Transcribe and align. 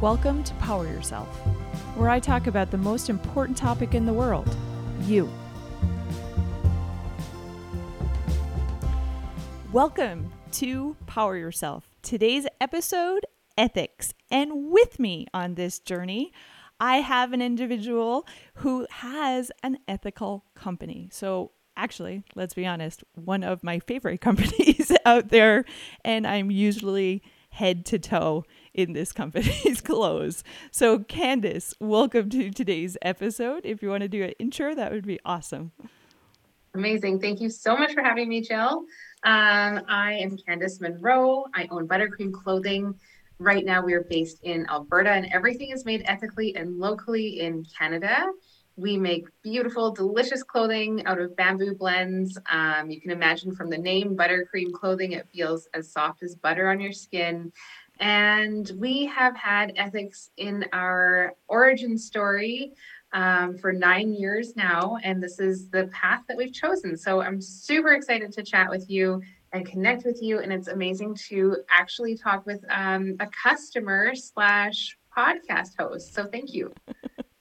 Welcome 0.00 0.44
to 0.44 0.54
Power 0.54 0.86
Yourself, 0.86 1.26
where 1.96 2.08
I 2.08 2.20
talk 2.20 2.46
about 2.46 2.70
the 2.70 2.78
most 2.78 3.10
important 3.10 3.58
topic 3.58 3.94
in 3.94 4.06
the 4.06 4.12
world 4.12 4.48
you. 5.02 5.28
Welcome 9.72 10.32
to 10.52 10.96
Power 11.06 11.36
Yourself. 11.36 11.90
Today's 12.02 12.46
episode 12.60 13.26
ethics. 13.56 14.14
And 14.30 14.70
with 14.70 15.00
me 15.00 15.26
on 15.34 15.56
this 15.56 15.80
journey, 15.80 16.32
I 16.78 16.98
have 16.98 17.32
an 17.32 17.42
individual 17.42 18.24
who 18.54 18.86
has 18.90 19.50
an 19.64 19.78
ethical 19.88 20.44
company. 20.54 21.08
So, 21.10 21.50
actually, 21.76 22.22
let's 22.36 22.54
be 22.54 22.66
honest, 22.66 23.02
one 23.16 23.42
of 23.42 23.64
my 23.64 23.80
favorite 23.80 24.20
companies 24.20 24.92
out 25.04 25.30
there. 25.30 25.64
And 26.04 26.24
I'm 26.24 26.52
usually 26.52 27.20
head 27.50 27.84
to 27.86 27.98
toe 27.98 28.44
in 28.74 28.92
this 28.92 29.12
company's 29.12 29.80
clothes. 29.84 30.44
So, 30.70 31.00
Candace, 31.00 31.74
welcome 31.80 32.28
to 32.30 32.50
today's 32.50 32.96
episode. 33.02 33.64
If 33.64 33.82
you 33.82 33.88
want 33.90 34.02
to 34.02 34.08
do 34.08 34.22
an 34.24 34.32
intro, 34.38 34.74
that 34.74 34.92
would 34.92 35.06
be 35.06 35.18
awesome. 35.24 35.72
Amazing. 36.74 37.20
Thank 37.20 37.40
you 37.40 37.50
so 37.50 37.76
much 37.76 37.92
for 37.94 38.02
having 38.02 38.28
me, 38.28 38.40
Jill. 38.40 38.84
Um, 39.24 39.82
I 39.88 40.18
am 40.20 40.36
Candace 40.36 40.80
Monroe. 40.80 41.46
I 41.54 41.66
own 41.70 41.88
Buttercream 41.88 42.32
Clothing. 42.32 42.94
Right 43.38 43.64
now, 43.64 43.82
we 43.82 43.94
are 43.94 44.04
based 44.04 44.40
in 44.42 44.66
Alberta, 44.68 45.10
and 45.10 45.26
everything 45.32 45.70
is 45.70 45.84
made 45.84 46.02
ethically 46.06 46.54
and 46.56 46.78
locally 46.78 47.40
in 47.40 47.64
Canada. 47.76 48.26
We 48.76 48.96
make 48.96 49.26
beautiful, 49.42 49.90
delicious 49.90 50.44
clothing 50.44 51.04
out 51.06 51.20
of 51.20 51.34
bamboo 51.36 51.74
blends. 51.74 52.38
Um, 52.50 52.90
you 52.90 53.00
can 53.00 53.10
imagine 53.10 53.52
from 53.54 53.70
the 53.70 53.78
name 53.78 54.16
Buttercream 54.16 54.72
Clothing, 54.72 55.12
it 55.12 55.26
feels 55.34 55.68
as 55.74 55.90
soft 55.90 56.22
as 56.22 56.36
butter 56.36 56.68
on 56.68 56.80
your 56.80 56.92
skin. 56.92 57.52
And 58.00 58.70
we 58.78 59.06
have 59.06 59.36
had 59.36 59.72
ethics 59.76 60.30
in 60.36 60.64
our 60.72 61.34
origin 61.48 61.98
story 61.98 62.72
um, 63.12 63.56
for 63.56 63.72
nine 63.72 64.12
years 64.12 64.54
now, 64.54 64.98
and 65.02 65.22
this 65.22 65.40
is 65.40 65.68
the 65.70 65.86
path 65.86 66.22
that 66.28 66.36
we've 66.36 66.52
chosen. 66.52 66.96
So 66.96 67.22
I'm 67.22 67.40
super 67.40 67.92
excited 67.92 68.32
to 68.32 68.42
chat 68.42 68.68
with 68.70 68.88
you 68.88 69.22
and 69.52 69.66
connect 69.66 70.04
with 70.04 70.22
you. 70.22 70.40
And 70.40 70.52
it's 70.52 70.68
amazing 70.68 71.14
to 71.28 71.56
actually 71.70 72.16
talk 72.16 72.44
with 72.46 72.64
um, 72.70 73.16
a 73.20 73.26
customer 73.26 74.14
slash 74.14 74.96
podcast 75.16 75.70
host. 75.78 76.14
So 76.14 76.24
thank 76.24 76.52
you. 76.52 76.72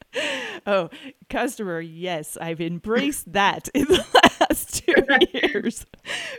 oh, 0.66 0.90
customer, 1.30 1.82
yes, 1.82 2.38
I've 2.40 2.62
embraced 2.62 3.32
that 3.34 3.68
in 3.74 3.86
the 3.86 4.06
last 4.14 4.37
two 4.66 4.94
years 5.34 5.86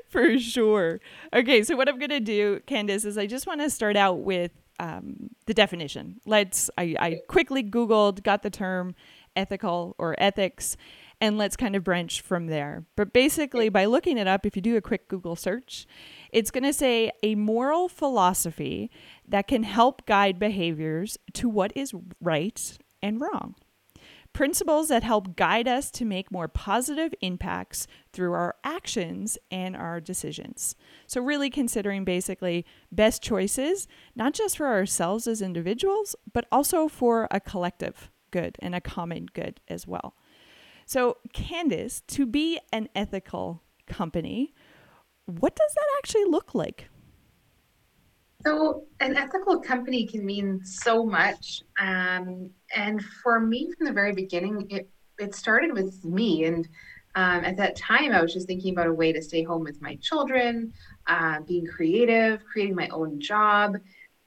for 0.08 0.38
sure. 0.38 1.00
Okay, 1.32 1.62
so 1.62 1.76
what 1.76 1.88
I'm 1.88 1.98
going 1.98 2.10
to 2.10 2.20
do, 2.20 2.60
Candace, 2.66 3.04
is 3.04 3.18
I 3.18 3.26
just 3.26 3.46
want 3.46 3.60
to 3.60 3.70
start 3.70 3.96
out 3.96 4.20
with 4.20 4.52
um, 4.80 5.30
the 5.46 5.54
definition. 5.54 6.20
Let's, 6.26 6.70
I, 6.78 6.94
I 6.98 7.20
quickly 7.28 7.62
Googled, 7.62 8.22
got 8.22 8.42
the 8.42 8.50
term 8.50 8.94
ethical 9.36 9.94
or 9.98 10.14
ethics, 10.18 10.76
and 11.20 11.36
let's 11.36 11.56
kind 11.56 11.74
of 11.74 11.82
branch 11.82 12.20
from 12.20 12.46
there. 12.46 12.84
But 12.96 13.12
basically, 13.12 13.68
by 13.68 13.86
looking 13.86 14.18
it 14.18 14.28
up, 14.28 14.46
if 14.46 14.54
you 14.54 14.62
do 14.62 14.76
a 14.76 14.80
quick 14.80 15.08
Google 15.08 15.36
search, 15.36 15.86
it's 16.30 16.50
going 16.50 16.64
to 16.64 16.72
say 16.72 17.10
a 17.22 17.34
moral 17.34 17.88
philosophy 17.88 18.90
that 19.26 19.48
can 19.48 19.64
help 19.64 20.06
guide 20.06 20.38
behaviors 20.38 21.18
to 21.34 21.48
what 21.48 21.72
is 21.74 21.92
right 22.20 22.78
and 23.02 23.20
wrong. 23.20 23.54
Principles 24.38 24.86
that 24.86 25.02
help 25.02 25.34
guide 25.34 25.66
us 25.66 25.90
to 25.90 26.04
make 26.04 26.30
more 26.30 26.46
positive 26.46 27.12
impacts 27.20 27.88
through 28.12 28.34
our 28.34 28.54
actions 28.62 29.36
and 29.50 29.74
our 29.74 30.00
decisions. 30.00 30.76
So, 31.08 31.20
really 31.20 31.50
considering 31.50 32.04
basically 32.04 32.64
best 32.92 33.20
choices, 33.20 33.88
not 34.14 34.34
just 34.34 34.56
for 34.56 34.68
ourselves 34.68 35.26
as 35.26 35.42
individuals, 35.42 36.14
but 36.32 36.46
also 36.52 36.86
for 36.86 37.26
a 37.32 37.40
collective 37.40 38.12
good 38.30 38.56
and 38.60 38.76
a 38.76 38.80
common 38.80 39.26
good 39.34 39.58
as 39.66 39.88
well. 39.88 40.14
So, 40.86 41.16
Candace, 41.32 42.00
to 42.02 42.24
be 42.24 42.60
an 42.72 42.88
ethical 42.94 43.64
company, 43.88 44.54
what 45.26 45.56
does 45.56 45.74
that 45.74 45.98
actually 45.98 46.26
look 46.26 46.54
like? 46.54 46.90
So, 48.46 48.84
an 49.00 49.16
ethical 49.16 49.58
company 49.60 50.06
can 50.06 50.24
mean 50.24 50.60
so 50.64 51.04
much. 51.04 51.62
Um, 51.80 52.50
and 52.74 53.04
for 53.22 53.40
me, 53.40 53.72
from 53.76 53.86
the 53.86 53.92
very 53.92 54.12
beginning, 54.12 54.68
it, 54.70 54.88
it 55.18 55.34
started 55.34 55.72
with 55.72 56.04
me. 56.04 56.44
And 56.44 56.68
um, 57.16 57.44
at 57.44 57.56
that 57.56 57.74
time, 57.74 58.12
I 58.12 58.22
was 58.22 58.32
just 58.32 58.46
thinking 58.46 58.72
about 58.72 58.86
a 58.86 58.92
way 58.92 59.12
to 59.12 59.20
stay 59.20 59.42
home 59.42 59.64
with 59.64 59.82
my 59.82 59.96
children, 59.96 60.72
uh, 61.08 61.40
being 61.40 61.66
creative, 61.66 62.44
creating 62.44 62.76
my 62.76 62.88
own 62.88 63.20
job. 63.20 63.76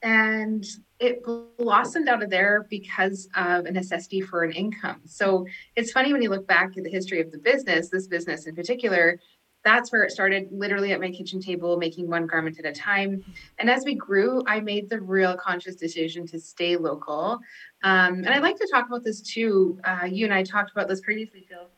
And 0.02 0.66
it 0.98 1.22
blossomed 1.58 2.08
out 2.08 2.22
of 2.22 2.28
there 2.28 2.66
because 2.68 3.28
of 3.34 3.64
a 3.64 3.70
necessity 3.70 4.20
for 4.20 4.42
an 4.42 4.52
income. 4.52 5.00
So 5.06 5.46
it's 5.74 5.90
funny 5.90 6.12
when 6.12 6.22
you 6.22 6.28
look 6.28 6.46
back 6.46 6.76
at 6.76 6.84
the 6.84 6.90
history 6.90 7.20
of 7.20 7.32
the 7.32 7.38
business, 7.38 7.88
this 7.88 8.08
business 8.08 8.46
in 8.46 8.54
particular, 8.54 9.18
that's 9.64 9.92
where 9.92 10.02
it 10.02 10.10
started 10.10 10.48
literally 10.50 10.92
at 10.92 11.00
my 11.00 11.10
kitchen 11.10 11.40
table 11.40 11.76
making 11.76 12.08
one 12.08 12.26
garment 12.26 12.58
at 12.58 12.66
a 12.66 12.72
time. 12.72 13.24
And 13.58 13.70
as 13.70 13.84
we 13.84 13.94
grew 13.94 14.42
i 14.46 14.60
made 14.60 14.88
the 14.88 15.00
real 15.00 15.36
conscious 15.36 15.76
decision 15.76 16.26
to 16.28 16.38
stay 16.38 16.76
local. 16.76 17.40
Um, 17.82 18.14
and 18.14 18.28
i'd 18.28 18.42
like 18.42 18.56
to 18.56 18.68
talk 18.72 18.86
about 18.86 19.04
this 19.04 19.20
too. 19.20 19.78
Uh, 19.84 20.06
you 20.10 20.24
and 20.24 20.34
i 20.34 20.42
talked 20.42 20.70
about 20.72 20.88
this 20.88 21.00
previously 21.00 21.46
Jill. 21.48 21.68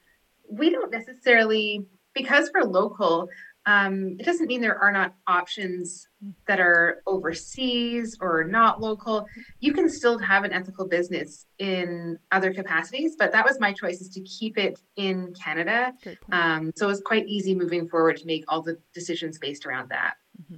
We 0.49 0.71
don't 0.71 0.91
necessarily 0.91 1.87
because 2.15 2.51
we're 2.55 2.65
local 2.65 3.29
um, 3.67 4.17
it 4.19 4.27
doesn't 4.27 4.47
mean 4.47 4.61
there 4.61 4.79
are 4.79 4.93
not 4.93 5.15
options 5.27 6.09
that 6.47 6.61
are 6.61 7.03
overseas 7.07 8.17
or 8.21 8.45
not 8.45 8.81
local. 8.81 9.27
You 9.61 9.73
can 9.73 9.89
still 9.89 10.19
have 10.19 10.45
an 10.45 10.53
ethical 10.53 10.87
business 10.87 11.47
in 11.59 12.19
other 12.33 12.53
capacities, 12.53 13.17
but 13.19 13.33
that 13.33 13.45
was 13.45 13.59
my 13.61 13.73
choice 13.73 14.01
is 14.01 14.09
to 14.11 14.21
keep 14.23 14.59
it 14.59 14.79
in 14.97 15.35
Canada. 15.35 15.93
Um, 16.33 16.73
so 16.77 16.87
it 16.87 16.89
was 16.89 17.03
quite 17.05 17.27
easy 17.27 17.55
moving 17.55 17.89
forward 17.89 18.17
to 18.19 18.27
make 18.27 18.45
all 18.49 18.63
the 18.63 18.79
decisions 18.93 19.39
based 19.39 19.67
around 19.67 19.91
that. 19.91 20.15
Mm-hmm. 20.43 20.57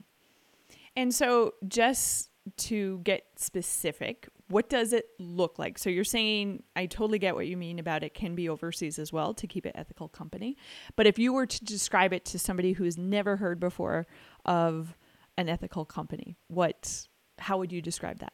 And 0.97 1.15
so 1.15 1.55
just 1.69 2.31
to 2.57 3.01
get 3.03 3.25
specific, 3.37 4.29
what 4.49 4.69
does 4.69 4.93
it 4.93 5.07
look 5.19 5.59
like? 5.59 5.79
So 5.79 5.91
you're 5.91 6.05
saying 6.05 6.63
I 6.77 6.87
totally 6.87 7.19
get 7.19 7.35
what 7.35 7.47
you 7.47 7.57
mean 7.57 7.79
about 7.79 8.05
it 8.05 8.15
can 8.15 8.35
be 8.35 8.49
overseas 8.49 8.99
as 8.99 9.13
well 9.13 9.35
to 9.35 9.47
keep 9.47 9.67
it 9.67 9.73
ethical 9.75 10.09
company. 10.09 10.57
But 10.95 11.07
if 11.07 11.19
you 11.19 11.33
were 11.33 11.47
to 11.47 11.65
describe 11.65 12.13
it 12.13 12.25
to 12.27 12.39
somebody 12.39 12.73
who's 12.73 12.97
never 12.97 13.37
heard 13.37 13.59
before 13.59 14.07
of 14.45 14.97
an 15.37 15.49
ethical 15.49 15.85
company, 15.85 16.37
what 16.49 17.07
how 17.39 17.59
would 17.59 17.73
you 17.73 17.83
describe 17.83 18.19
that? 18.21 18.33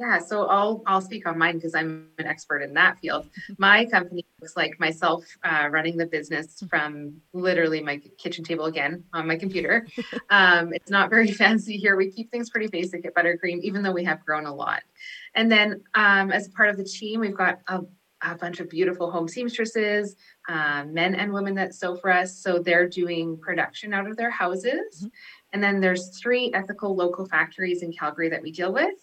Yeah, 0.00 0.18
so 0.18 0.46
I'll 0.46 0.82
I'll 0.86 1.02
speak 1.02 1.28
on 1.28 1.36
mine 1.36 1.56
because 1.56 1.74
I'm 1.74 2.08
an 2.18 2.26
expert 2.26 2.62
in 2.62 2.72
that 2.72 2.98
field. 3.00 3.28
My 3.58 3.84
company 3.84 4.24
looks 4.40 4.56
like 4.56 4.80
myself 4.80 5.26
uh, 5.44 5.68
running 5.70 5.98
the 5.98 6.06
business 6.06 6.54
mm-hmm. 6.54 6.68
from 6.68 7.20
literally 7.34 7.82
my 7.82 8.00
kitchen 8.16 8.42
table 8.42 8.64
again 8.64 9.04
on 9.12 9.26
my 9.26 9.36
computer. 9.36 9.86
Um, 10.30 10.72
it's 10.72 10.90
not 10.90 11.10
very 11.10 11.30
fancy 11.42 11.76
here. 11.76 11.96
We 11.96 12.10
keep 12.10 12.30
things 12.30 12.50
pretty 12.50 12.68
basic 12.68 13.04
at 13.04 13.14
Buttercream, 13.14 13.60
even 13.62 13.82
though 13.82 13.92
we 13.92 14.04
have 14.04 14.24
grown 14.24 14.46
a 14.46 14.54
lot. 14.54 14.82
And 15.34 15.50
then 15.50 15.82
um, 15.94 16.30
as 16.30 16.48
part 16.48 16.68
of 16.68 16.76
the 16.76 16.84
team, 16.84 17.20
we've 17.20 17.36
got 17.36 17.58
a, 17.66 17.80
a 18.22 18.36
bunch 18.36 18.60
of 18.60 18.70
beautiful 18.70 19.10
home 19.10 19.26
seamstresses, 19.26 20.14
um, 20.48 20.94
men 20.94 21.16
and 21.16 21.32
women 21.32 21.54
that 21.56 21.74
sew 21.74 21.96
for 21.96 22.12
us. 22.12 22.36
So 22.36 22.60
they're 22.60 22.88
doing 22.88 23.38
production 23.38 23.92
out 23.92 24.06
of 24.06 24.16
their 24.16 24.30
houses. 24.30 24.98
Mm-hmm. 24.98 25.08
And 25.52 25.62
then 25.62 25.80
there's 25.80 26.18
three 26.18 26.52
ethical 26.54 26.94
local 26.94 27.26
factories 27.26 27.82
in 27.82 27.92
Calgary 27.92 28.28
that 28.28 28.42
we 28.42 28.52
deal 28.52 28.72
with. 28.72 28.94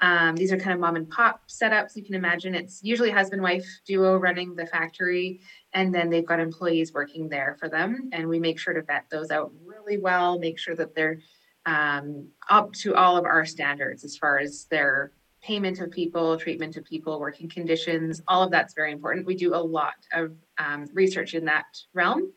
Um, 0.00 0.34
these 0.36 0.52
are 0.52 0.56
kind 0.56 0.72
of 0.72 0.80
mom 0.80 0.96
and 0.96 1.08
pop 1.08 1.42
setups. 1.48 1.94
You 1.96 2.02
can 2.02 2.14
imagine 2.14 2.54
it's 2.54 2.80
usually 2.82 3.10
husband 3.10 3.42
wife 3.42 3.66
duo 3.86 4.16
running 4.16 4.54
the 4.56 4.66
factory, 4.66 5.40
and 5.74 5.94
then 5.94 6.08
they've 6.08 6.26
got 6.26 6.40
employees 6.40 6.92
working 6.92 7.28
there 7.28 7.56
for 7.60 7.68
them. 7.68 8.08
And 8.12 8.28
we 8.28 8.40
make 8.40 8.58
sure 8.58 8.72
to 8.72 8.82
vet 8.82 9.04
those 9.10 9.30
out 9.30 9.52
really 9.64 9.98
well, 9.98 10.38
make 10.38 10.58
sure 10.58 10.74
that 10.76 10.94
they're 10.94 11.20
um, 11.66 12.28
up 12.50 12.72
to 12.72 12.94
all 12.94 13.16
of 13.16 13.24
our 13.24 13.44
standards 13.44 14.02
as 14.02 14.16
far 14.16 14.38
as 14.38 14.64
their 14.70 15.12
payment 15.42 15.80
of 15.80 15.90
people, 15.90 16.36
treatment 16.36 16.76
of 16.76 16.84
people, 16.84 17.20
working 17.20 17.48
conditions. 17.48 18.22
All 18.28 18.42
of 18.42 18.50
that's 18.50 18.74
very 18.74 18.92
important. 18.92 19.26
We 19.26 19.34
do 19.34 19.54
a 19.54 19.56
lot 19.56 19.94
of 20.12 20.32
um, 20.58 20.86
research 20.92 21.34
in 21.34 21.44
that 21.46 21.66
realm. 21.92 22.32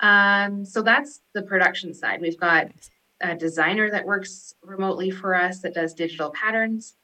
Um, 0.00 0.64
so 0.64 0.82
that's 0.82 1.20
the 1.34 1.42
production 1.42 1.94
side. 1.94 2.20
We've 2.20 2.38
got 2.38 2.68
a 3.30 3.34
designer 3.34 3.90
that 3.90 4.04
works 4.04 4.54
remotely 4.62 5.10
for 5.10 5.34
us 5.34 5.60
that 5.60 5.74
does 5.74 5.94
digital 5.94 6.30
patterns, 6.30 6.94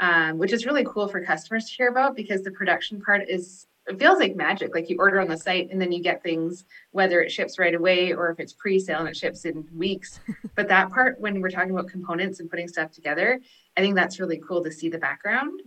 um, 0.00 0.38
which 0.38 0.52
is 0.52 0.66
really 0.66 0.84
cool 0.84 1.08
for 1.08 1.24
customers 1.24 1.66
to 1.66 1.74
hear 1.74 1.88
about 1.88 2.14
because 2.14 2.42
the 2.42 2.50
production 2.50 3.00
part 3.00 3.28
is 3.28 3.66
it 3.86 3.98
feels 3.98 4.18
like 4.18 4.34
magic. 4.34 4.74
Like 4.74 4.88
you 4.88 4.96
order 4.98 5.20
on 5.20 5.28
the 5.28 5.36
site 5.36 5.68
and 5.70 5.78
then 5.78 5.92
you 5.92 6.02
get 6.02 6.22
things, 6.22 6.64
whether 6.92 7.20
it 7.20 7.30
ships 7.30 7.58
right 7.58 7.74
away 7.74 8.14
or 8.14 8.30
if 8.30 8.40
it's 8.40 8.54
pre-sale 8.54 9.00
and 9.00 9.08
it 9.08 9.16
ships 9.16 9.44
in 9.44 9.66
weeks. 9.74 10.20
but 10.54 10.68
that 10.68 10.90
part, 10.90 11.20
when 11.20 11.42
we're 11.42 11.50
talking 11.50 11.70
about 11.70 11.88
components 11.88 12.40
and 12.40 12.48
putting 12.48 12.66
stuff 12.66 12.92
together, 12.92 13.40
I 13.76 13.80
think 13.82 13.94
that's 13.94 14.18
really 14.18 14.40
cool 14.46 14.64
to 14.64 14.72
see 14.72 14.88
the 14.88 14.98
background. 14.98 15.60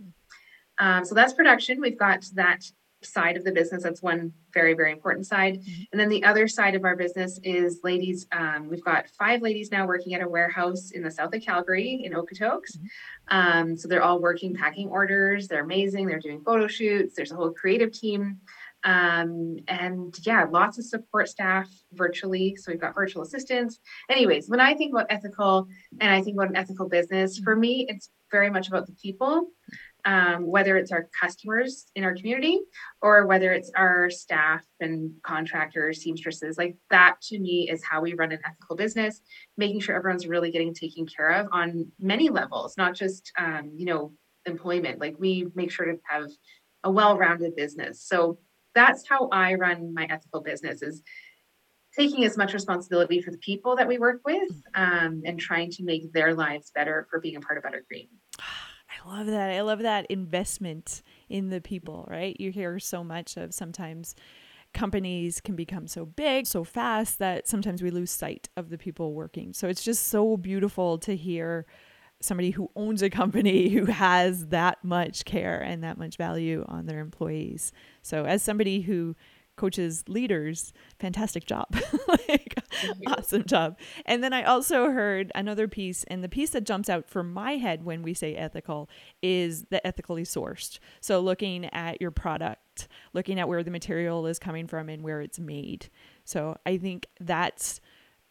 Um, 0.78 1.04
so 1.04 1.14
that's 1.14 1.32
production. 1.32 1.80
We've 1.80 1.98
got 1.98 2.24
that 2.34 2.64
side 3.02 3.36
of 3.36 3.44
the 3.44 3.52
business. 3.52 3.82
That's 3.82 4.02
one 4.02 4.32
very, 4.52 4.74
very 4.74 4.92
important 4.92 5.26
side. 5.26 5.60
Mm-hmm. 5.60 5.82
And 5.92 6.00
then 6.00 6.08
the 6.08 6.24
other 6.24 6.48
side 6.48 6.74
of 6.74 6.84
our 6.84 6.96
business 6.96 7.38
is 7.42 7.80
ladies. 7.84 8.26
Um, 8.32 8.68
we've 8.68 8.84
got 8.84 9.08
five 9.18 9.42
ladies 9.42 9.70
now 9.70 9.86
working 9.86 10.14
at 10.14 10.22
a 10.22 10.28
warehouse 10.28 10.90
in 10.90 11.02
the 11.02 11.10
south 11.10 11.34
of 11.34 11.42
Calgary 11.42 12.02
in 12.04 12.12
Okotoks. 12.12 12.76
Mm-hmm. 12.76 13.36
Um, 13.36 13.76
so 13.76 13.88
they're 13.88 14.02
all 14.02 14.20
working 14.20 14.54
packing 14.54 14.88
orders. 14.88 15.48
They're 15.48 15.64
amazing. 15.64 16.06
They're 16.06 16.18
doing 16.18 16.42
photo 16.44 16.66
shoots. 16.66 17.14
There's 17.14 17.32
a 17.32 17.36
whole 17.36 17.52
creative 17.52 17.92
team. 17.92 18.38
Um, 18.84 19.56
and 19.66 20.14
yeah, 20.24 20.46
lots 20.48 20.78
of 20.78 20.84
support 20.84 21.28
staff 21.28 21.68
virtually. 21.92 22.56
So 22.56 22.70
we've 22.70 22.80
got 22.80 22.94
virtual 22.94 23.22
assistants. 23.22 23.80
Anyways, 24.08 24.48
when 24.48 24.60
I 24.60 24.74
think 24.74 24.92
about 24.92 25.06
ethical 25.10 25.66
and 26.00 26.10
I 26.10 26.22
think 26.22 26.36
about 26.36 26.50
an 26.50 26.56
ethical 26.56 26.88
business, 26.88 27.38
for 27.38 27.56
me, 27.56 27.86
it's 27.88 28.10
very 28.30 28.50
much 28.50 28.68
about 28.68 28.86
the 28.86 28.92
people 28.92 29.48
um, 30.04 30.46
whether 30.46 30.76
it's 30.76 30.92
our 30.92 31.08
customers 31.20 31.86
in 31.94 32.04
our 32.04 32.14
community 32.14 32.60
or 33.02 33.26
whether 33.26 33.52
it's 33.52 33.70
our 33.76 34.10
staff 34.10 34.64
and 34.80 35.12
contractors, 35.22 36.02
seamstresses, 36.02 36.56
like 36.56 36.76
that 36.90 37.20
to 37.22 37.38
me 37.38 37.68
is 37.70 37.84
how 37.84 38.00
we 38.00 38.14
run 38.14 38.32
an 38.32 38.38
ethical 38.44 38.76
business, 38.76 39.20
making 39.56 39.80
sure 39.80 39.96
everyone's 39.96 40.26
really 40.26 40.50
getting 40.50 40.74
taken 40.74 41.06
care 41.06 41.30
of 41.30 41.48
on 41.52 41.90
many 41.98 42.28
levels, 42.28 42.76
not 42.76 42.94
just, 42.94 43.32
um, 43.38 43.72
you 43.76 43.84
know, 43.84 44.12
employment. 44.46 45.00
Like 45.00 45.16
we 45.18 45.48
make 45.54 45.70
sure 45.70 45.86
to 45.86 45.98
have 46.08 46.30
a 46.84 46.90
well-rounded 46.90 47.56
business. 47.56 48.00
So 48.00 48.38
that's 48.74 49.08
how 49.08 49.28
I 49.32 49.54
run 49.54 49.92
my 49.92 50.06
ethical 50.08 50.40
business 50.40 50.82
is 50.82 51.02
taking 51.98 52.24
as 52.24 52.36
much 52.36 52.52
responsibility 52.52 53.20
for 53.20 53.30
the 53.30 53.38
people 53.38 53.76
that 53.76 53.88
we 53.88 53.98
work 53.98 54.20
with 54.24 54.50
um, 54.74 55.22
and 55.24 55.40
trying 55.40 55.70
to 55.72 55.82
make 55.84 56.12
their 56.12 56.34
lives 56.34 56.70
better 56.74 57.06
for 57.10 57.20
being 57.20 57.36
a 57.36 57.40
part 57.40 57.58
of 57.58 57.64
Buttercream. 57.64 58.08
I 58.90 59.08
love 59.08 59.26
that. 59.26 59.50
I 59.50 59.60
love 59.60 59.80
that 59.80 60.06
investment 60.06 61.02
in 61.28 61.50
the 61.50 61.60
people, 61.60 62.06
right? 62.10 62.36
You 62.40 62.50
hear 62.50 62.78
so 62.78 63.04
much 63.04 63.36
of 63.36 63.52
sometimes 63.52 64.14
companies 64.74 65.40
can 65.40 65.56
become 65.56 65.86
so 65.86 66.04
big 66.04 66.46
so 66.46 66.62
fast 66.62 67.18
that 67.18 67.48
sometimes 67.48 67.82
we 67.82 67.90
lose 67.90 68.10
sight 68.10 68.48
of 68.56 68.70
the 68.70 68.78
people 68.78 69.14
working. 69.14 69.52
So 69.52 69.68
it's 69.68 69.82
just 69.82 70.06
so 70.06 70.36
beautiful 70.36 70.98
to 70.98 71.16
hear 71.16 71.66
somebody 72.20 72.50
who 72.50 72.70
owns 72.76 73.02
a 73.02 73.10
company 73.10 73.68
who 73.74 73.86
has 73.86 74.46
that 74.46 74.82
much 74.84 75.24
care 75.24 75.60
and 75.60 75.82
that 75.84 75.98
much 75.98 76.16
value 76.16 76.64
on 76.68 76.86
their 76.86 77.00
employees. 77.00 77.72
So 78.02 78.24
as 78.24 78.42
somebody 78.42 78.82
who 78.82 79.16
coaches 79.58 80.04
leaders 80.08 80.72
fantastic 80.98 81.46
job. 81.46 81.66
Like 82.28 82.58
awesome 83.06 83.44
job. 83.44 83.78
And 84.06 84.22
then 84.22 84.32
i 84.32 84.42
also 84.42 84.90
heard 84.90 85.30
another 85.34 85.68
piece 85.68 86.04
and 86.04 86.24
the 86.24 86.28
piece 86.28 86.50
that 86.50 86.64
jumps 86.64 86.88
out 86.88 87.08
for 87.08 87.22
my 87.22 87.52
head 87.52 87.84
when 87.84 88.02
we 88.02 88.14
say 88.14 88.34
ethical 88.34 88.88
is 89.22 89.64
the 89.70 89.86
ethically 89.86 90.24
sourced. 90.24 90.78
So 91.00 91.20
looking 91.20 91.66
at 91.66 92.00
your 92.00 92.10
product 92.10 92.88
looking 93.12 93.40
at 93.40 93.48
where 93.48 93.62
the 93.62 93.70
material 93.70 94.26
is 94.26 94.38
coming 94.38 94.66
from 94.66 94.88
and 94.88 95.02
where 95.02 95.20
it's 95.20 95.38
made. 95.38 95.90
So 96.24 96.56
i 96.64 96.78
think 96.78 97.06
that's 97.20 97.80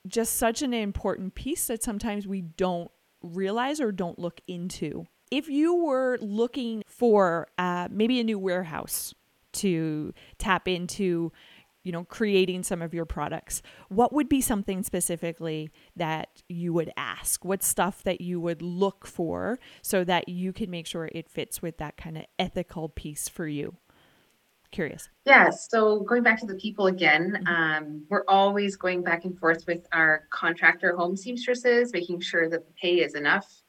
just 0.07 0.35
such 0.35 0.61
an 0.61 0.73
important 0.73 1.35
piece 1.35 1.67
that 1.67 1.83
sometimes 1.83 2.25
we 2.25 2.41
don't 2.41 2.89
realize 3.21 3.79
or 3.79 3.91
don't 3.91 4.17
look 4.17 4.41
into. 4.47 5.05
If 5.29 5.49
you 5.49 5.75
were 5.75 6.17
looking 6.21 6.83
for 6.87 7.47
uh, 7.57 7.89
maybe 7.91 8.19
a 8.19 8.23
new 8.23 8.39
warehouse 8.39 9.13
to 9.57 10.13
tap 10.37 10.67
into 10.67 11.31
you 11.87 11.93
know 11.93 12.03
creating 12.03 12.63
some 12.63 12.81
of 12.81 12.93
your 12.93 13.05
products. 13.05 13.61
What 13.87 14.11
would 14.11 14.27
be 14.27 14.41
something 14.41 14.83
specifically 14.83 15.71
that 15.95 16.43
you 16.49 16.73
would 16.73 16.91
ask? 16.97 17.45
What 17.45 17.63
stuff 17.63 18.03
that 18.03 18.19
you 18.19 18.41
would 18.41 18.61
look 18.61 19.07
for 19.07 19.57
so 19.81 20.03
that 20.03 20.27
you 20.27 20.51
can 20.51 20.69
make 20.69 20.85
sure 20.85 21.09
it 21.13 21.29
fits 21.29 21.61
with 21.61 21.77
that 21.77 21.95
kind 21.95 22.17
of 22.17 22.25
ethical 22.37 22.89
piece 22.89 23.29
for 23.29 23.47
you? 23.47 23.77
Curious. 24.69 25.07
Yeah 25.23 25.49
so 25.49 26.01
going 26.01 26.23
back 26.23 26.39
to 26.41 26.45
the 26.45 26.55
people 26.55 26.87
again 26.87 27.37
mm-hmm. 27.39 27.47
um, 27.47 28.03
we're 28.09 28.25
always 28.27 28.75
going 28.75 29.01
back 29.01 29.23
and 29.23 29.39
forth 29.39 29.65
with 29.65 29.87
our 29.93 30.27
contractor 30.29 30.93
home 30.95 31.15
seamstresses 31.15 31.93
making 31.93 32.19
sure 32.19 32.49
that 32.49 32.65
the 32.65 32.73
pay 32.73 32.99
is 32.99 33.15
enough 33.15 33.63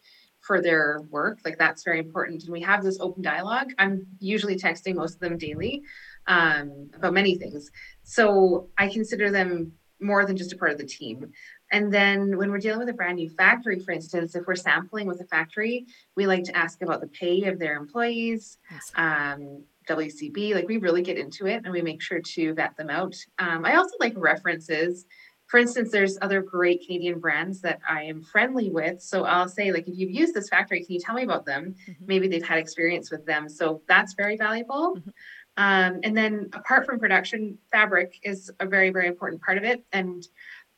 for 0.49 0.63
their 0.63 1.01
work. 1.11 1.41
Like 1.45 1.59
that's 1.59 1.85
very 1.85 1.99
important. 1.99 2.43
And 2.45 2.53
we 2.53 2.63
have 2.63 2.83
this 2.83 2.99
open 3.01 3.23
dialogue. 3.23 3.69
I'm 3.79 4.07
usually 4.19 4.57
texting 4.57 4.95
most 4.95 5.17
of 5.17 5.21
them 5.21 5.37
daily 5.37 5.83
um, 6.27 6.89
about 6.95 7.13
many 7.13 7.37
things. 7.37 7.71
So 8.03 8.71
I 8.79 8.89
consider 8.89 9.31
them 9.31 9.73
more 10.01 10.25
than 10.25 10.39
just 10.39 10.55
a 10.55 10.57
part 10.57 10.73
of 10.73 10.79
the 10.79 10.87
team. 10.87 11.31
And 11.71 11.93
then 11.93 12.39
when 12.39 12.51
we're 12.51 12.61
dealing 12.61 12.79
with 12.79 12.89
a 12.89 12.95
brand 12.95 13.17
new 13.17 13.29
factory, 13.29 13.79
for 13.79 13.93
instance, 13.93 14.35
if 14.35 14.47
we're 14.47 14.55
sampling 14.55 15.07
with 15.07 15.21
a 15.21 15.27
factory, 15.27 15.87
we 16.17 16.27
like 16.27 16.45
to 16.45 16.57
ask 16.57 16.81
about 16.81 17.03
the 17.03 17.09
pay 17.09 17.45
of 17.45 17.59
their 17.59 17.77
employees, 17.77 18.57
um, 18.95 19.65
WCB. 19.87 20.55
Like 20.55 20.67
we 20.67 20.79
really 20.79 21.03
get 21.03 21.19
into 21.19 21.47
it 21.47 21.63
and 21.65 21.73
we 21.73 21.83
make 21.83 22.01
sure 22.01 22.21
to 22.21 22.55
vet 22.55 22.75
them 22.79 22.89
out. 22.89 23.17
Um, 23.39 23.67
I 23.67 23.77
also 23.77 23.97
like 24.01 24.15
references 24.17 25.05
for 25.49 25.59
instance, 25.59 25.91
there's 25.91 26.19
other 26.21 26.43
great 26.43 26.85
Canadian 26.85 27.21
brands 27.21 27.63
that 27.63 27.81
I 27.89 28.03
am 28.03 28.23
friendly 28.23 28.71
with. 28.71 29.01
So 29.01 29.25
I'll 29.25 29.49
say, 29.49 29.73
like, 29.73 29.89
if 29.89 29.99
you've 29.99 30.11
used 30.11 30.35
this 30.35 30.51
factory, 30.51 30.85
can 30.85 30.95
you 30.95 31.01
tell 31.01 31.15
me 31.15 31.23
about 31.23 31.47
them? 31.47 31.75
Mm-hmm. 31.89 32.07
Maybe 32.07 32.29
they've 32.29 32.47
had 32.47 32.59
experience 32.59 33.11
with 33.11 33.25
them. 33.25 33.49
So 33.49 33.81
that's 33.89 34.13
very 34.13 34.37
valuable. 34.37 34.97
Mm-hmm. 34.97 35.11
Um, 35.57 36.01
and 36.05 36.17
then 36.17 36.51
apart 36.53 36.85
from 36.85 37.01
production, 37.01 37.59
fabric 37.73 38.21
is 38.23 38.51
a 38.61 38.67
very, 38.67 38.91
very 38.91 39.09
important 39.09 39.43
part 39.43 39.57
of 39.57 39.65
it. 39.65 39.85
And 39.91 40.27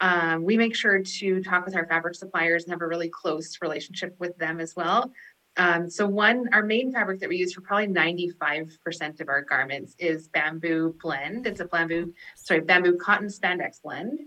um, 0.01 0.45
we 0.45 0.57
make 0.57 0.75
sure 0.75 1.03
to 1.03 1.43
talk 1.43 1.67
with 1.67 1.75
our 1.75 1.87
fabric 1.87 2.15
suppliers 2.15 2.63
and 2.65 2.73
have 2.73 2.81
a 2.81 2.87
really 2.87 3.11
close 3.11 3.59
relationship 3.61 4.15
with 4.19 4.39
them 4.39 4.61
as 4.61 4.77
well. 4.77 5.11
Um, 5.57 5.91
so 5.91 6.07
one, 6.07 6.49
our 6.53 6.63
main 6.63 6.93
fabric 6.93 7.21
that 7.21 7.29
we 7.29 7.37
use 7.37 7.53
for 7.53 7.61
probably 7.61 7.89
95% 7.89 9.21
of 9.21 9.29
our 9.29 9.43
garments 9.43 9.95
is 9.99 10.29
bamboo 10.29 10.97
blend. 11.03 11.47
It's 11.47 11.61
a 11.61 11.65
bamboo, 11.65 12.15
sorry, 12.37 12.61
bamboo 12.61 12.97
cotton 12.97 13.29
spandex 13.29 13.83
blend. 13.83 14.21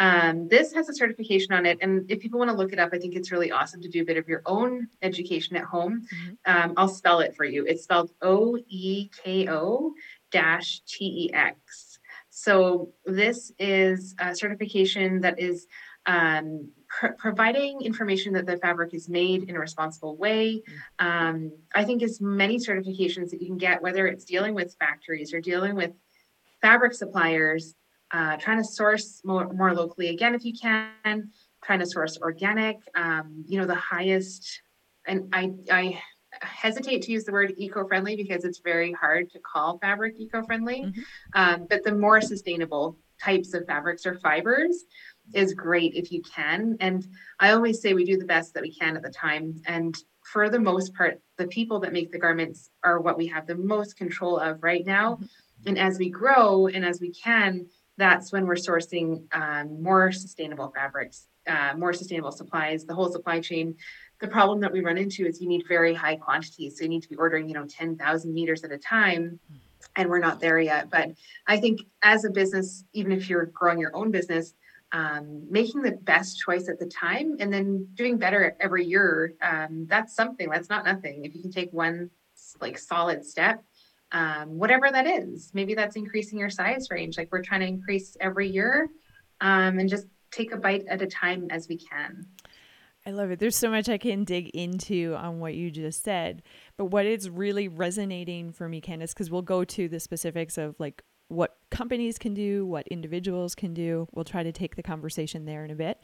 Um, 0.00 0.48
this 0.48 0.72
has 0.72 0.88
a 0.88 0.94
certification 0.94 1.52
on 1.52 1.66
it, 1.66 1.76
and 1.82 2.10
if 2.10 2.20
people 2.20 2.38
want 2.38 2.50
to 2.50 2.56
look 2.56 2.72
it 2.72 2.78
up, 2.78 2.90
I 2.92 2.98
think 2.98 3.14
it's 3.14 3.30
really 3.30 3.52
awesome 3.52 3.82
to 3.82 3.88
do 3.88 4.00
a 4.00 4.04
bit 4.04 4.16
of 4.16 4.26
your 4.26 4.40
own 4.46 4.88
education 5.02 5.56
at 5.56 5.64
home. 5.64 6.06
Mm-hmm. 6.12 6.32
Um, 6.46 6.74
I'll 6.78 6.88
spell 6.88 7.20
it 7.20 7.36
for 7.36 7.44
you. 7.44 7.66
It's 7.66 7.84
spelled 7.84 8.10
O 8.22 8.58
E 8.66 9.10
K 9.22 9.46
O 9.50 9.92
dash 10.32 10.80
T 10.86 11.04
E 11.04 11.34
X. 11.34 11.98
So 12.30 12.94
this 13.04 13.52
is 13.58 14.14
a 14.18 14.34
certification 14.34 15.20
that 15.20 15.38
is 15.38 15.66
um, 16.06 16.70
pr- 16.88 17.14
providing 17.18 17.82
information 17.82 18.32
that 18.32 18.46
the 18.46 18.56
fabric 18.56 18.94
is 18.94 19.06
made 19.08 19.50
in 19.50 19.54
a 19.54 19.60
responsible 19.60 20.16
way. 20.16 20.62
Mm-hmm. 21.00 21.06
Um, 21.06 21.52
I 21.74 21.84
think 21.84 22.02
as 22.02 22.22
many 22.22 22.56
certifications 22.56 23.30
that 23.30 23.42
you 23.42 23.48
can 23.48 23.58
get, 23.58 23.82
whether 23.82 24.06
it's 24.06 24.24
dealing 24.24 24.54
with 24.54 24.74
factories 24.78 25.34
or 25.34 25.42
dealing 25.42 25.74
with 25.74 25.92
fabric 26.62 26.94
suppliers 26.94 27.74
uh, 28.12 28.36
trying 28.36 28.58
to 28.58 28.64
source 28.64 29.20
more, 29.24 29.52
more 29.52 29.74
locally 29.74 30.08
again 30.08 30.34
if 30.34 30.44
you 30.44 30.52
can 30.52 31.30
trying 31.64 31.78
to 31.78 31.86
source 31.86 32.18
organic 32.18 32.78
um, 32.94 33.44
you 33.46 33.58
know 33.58 33.66
the 33.66 33.74
highest 33.74 34.62
and 35.06 35.28
i 35.32 35.50
i 35.70 36.00
hesitate 36.42 37.02
to 37.02 37.12
use 37.12 37.24
the 37.24 37.32
word 37.32 37.52
eco-friendly 37.56 38.16
because 38.16 38.44
it's 38.44 38.60
very 38.60 38.92
hard 38.92 39.30
to 39.30 39.38
call 39.40 39.78
fabric 39.78 40.14
eco-friendly 40.18 40.82
mm-hmm. 40.82 41.00
um, 41.34 41.66
but 41.68 41.82
the 41.84 41.92
more 41.92 42.20
sustainable 42.20 42.96
types 43.22 43.52
of 43.52 43.66
fabrics 43.66 44.06
or 44.06 44.18
fibers 44.20 44.84
is 45.34 45.54
great 45.54 45.94
if 45.94 46.10
you 46.10 46.22
can 46.22 46.76
and 46.80 47.06
i 47.40 47.50
always 47.50 47.80
say 47.80 47.94
we 47.94 48.04
do 48.04 48.16
the 48.16 48.24
best 48.24 48.54
that 48.54 48.62
we 48.62 48.74
can 48.74 48.96
at 48.96 49.02
the 49.02 49.10
time 49.10 49.60
and 49.66 49.96
for 50.32 50.48
the 50.48 50.58
most 50.58 50.94
part 50.94 51.20
the 51.36 51.46
people 51.48 51.80
that 51.80 51.92
make 51.92 52.12
the 52.12 52.18
garments 52.18 52.70
are 52.84 53.00
what 53.00 53.18
we 53.18 53.26
have 53.26 53.46
the 53.46 53.54
most 53.54 53.96
control 53.96 54.38
of 54.38 54.62
right 54.62 54.86
now 54.86 55.14
mm-hmm. 55.14 55.24
and 55.66 55.78
as 55.78 55.98
we 55.98 56.08
grow 56.08 56.68
and 56.68 56.84
as 56.84 57.00
we 57.00 57.12
can 57.12 57.66
that's 58.00 58.32
when 58.32 58.46
we're 58.46 58.54
sourcing 58.54 59.22
um, 59.34 59.82
more 59.82 60.10
sustainable 60.10 60.72
fabrics, 60.74 61.28
uh, 61.46 61.74
more 61.76 61.92
sustainable 61.92 62.32
supplies, 62.32 62.86
the 62.86 62.94
whole 62.94 63.12
supply 63.12 63.40
chain. 63.40 63.76
The 64.20 64.28
problem 64.28 64.60
that 64.60 64.72
we 64.72 64.80
run 64.80 64.96
into 64.96 65.26
is 65.26 65.40
you 65.40 65.48
need 65.48 65.64
very 65.68 65.94
high 65.94 66.16
quantities. 66.16 66.78
So 66.78 66.84
you 66.84 66.88
need 66.88 67.02
to 67.02 67.08
be 67.08 67.16
ordering, 67.16 67.46
you 67.46 67.54
know, 67.54 67.66
10,000 67.66 68.34
meters 68.34 68.64
at 68.64 68.72
a 68.72 68.78
time. 68.78 69.38
And 69.96 70.08
we're 70.08 70.18
not 70.18 70.40
there 70.40 70.58
yet. 70.58 70.90
But 70.90 71.10
I 71.46 71.58
think 71.58 71.80
as 72.02 72.24
a 72.24 72.30
business, 72.30 72.84
even 72.92 73.12
if 73.12 73.28
you're 73.28 73.46
growing 73.46 73.78
your 73.78 73.94
own 73.94 74.10
business, 74.10 74.54
um, 74.92 75.46
making 75.50 75.82
the 75.82 75.92
best 75.92 76.38
choice 76.38 76.68
at 76.68 76.78
the 76.78 76.86
time 76.86 77.36
and 77.38 77.52
then 77.52 77.86
doing 77.94 78.16
better 78.16 78.56
every 78.60 78.84
year, 78.86 79.34
um, 79.42 79.86
that's 79.88 80.14
something. 80.14 80.48
That's 80.48 80.68
not 80.68 80.84
nothing. 80.84 81.24
If 81.24 81.34
you 81.34 81.42
can 81.42 81.52
take 81.52 81.72
one 81.72 82.10
like 82.60 82.78
solid 82.78 83.24
step, 83.24 83.62
um, 84.12 84.58
whatever 84.58 84.90
that 84.90 85.06
is. 85.06 85.50
Maybe 85.54 85.74
that's 85.74 85.96
increasing 85.96 86.38
your 86.38 86.50
size 86.50 86.88
range. 86.90 87.16
Like 87.16 87.30
we're 87.30 87.42
trying 87.42 87.60
to 87.60 87.66
increase 87.66 88.16
every 88.20 88.48
year 88.48 88.88
um, 89.40 89.78
and 89.78 89.88
just 89.88 90.06
take 90.30 90.52
a 90.52 90.56
bite 90.56 90.84
at 90.88 91.02
a 91.02 91.06
time 91.06 91.48
as 91.50 91.68
we 91.68 91.76
can. 91.76 92.26
I 93.06 93.12
love 93.12 93.30
it. 93.30 93.38
There's 93.38 93.56
so 93.56 93.70
much 93.70 93.88
I 93.88 93.96
can 93.96 94.24
dig 94.24 94.48
into 94.50 95.14
on 95.16 95.40
what 95.40 95.54
you 95.54 95.70
just 95.70 96.04
said. 96.04 96.42
But 96.76 96.86
what 96.86 97.06
is 97.06 97.30
really 97.30 97.66
resonating 97.66 98.52
for 98.52 98.68
me, 98.68 98.80
Candace, 98.80 99.14
because 99.14 99.30
we'll 99.30 99.42
go 99.42 99.64
to 99.64 99.88
the 99.88 99.98
specifics 99.98 100.58
of 100.58 100.78
like 100.78 101.02
what 101.28 101.56
companies 101.70 102.18
can 102.18 102.34
do, 102.34 102.66
what 102.66 102.86
individuals 102.88 103.54
can 103.54 103.72
do. 103.72 104.06
We'll 104.12 104.24
try 104.24 104.42
to 104.42 104.52
take 104.52 104.76
the 104.76 104.82
conversation 104.82 105.46
there 105.46 105.64
in 105.64 105.70
a 105.70 105.74
bit. 105.74 106.02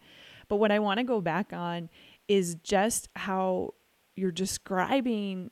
But 0.48 0.56
what 0.56 0.72
I 0.72 0.78
want 0.78 0.98
to 0.98 1.04
go 1.04 1.20
back 1.20 1.52
on 1.52 1.90
is 2.28 2.54
just 2.62 3.08
how 3.16 3.74
you're 4.14 4.32
describing 4.32 5.50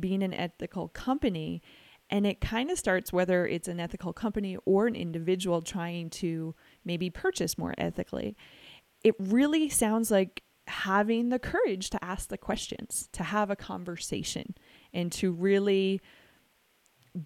being 0.00 0.22
an 0.22 0.34
ethical 0.34 0.88
company 0.88 1.62
And 2.10 2.26
it 2.26 2.40
kind 2.40 2.70
of 2.70 2.78
starts 2.78 3.12
whether 3.12 3.46
it's 3.46 3.68
an 3.68 3.80
ethical 3.80 4.12
company 4.12 4.56
or 4.64 4.86
an 4.86 4.94
individual 4.94 5.62
trying 5.62 6.10
to 6.10 6.54
maybe 6.84 7.10
purchase 7.10 7.56
more 7.56 7.74
ethically. 7.78 8.36
It 9.02 9.14
really 9.18 9.68
sounds 9.68 10.10
like 10.10 10.42
having 10.66 11.28
the 11.30 11.38
courage 11.38 11.90
to 11.90 12.04
ask 12.04 12.28
the 12.28 12.38
questions, 12.38 13.08
to 13.12 13.22
have 13.22 13.50
a 13.50 13.56
conversation, 13.56 14.54
and 14.92 15.10
to 15.12 15.32
really 15.32 16.00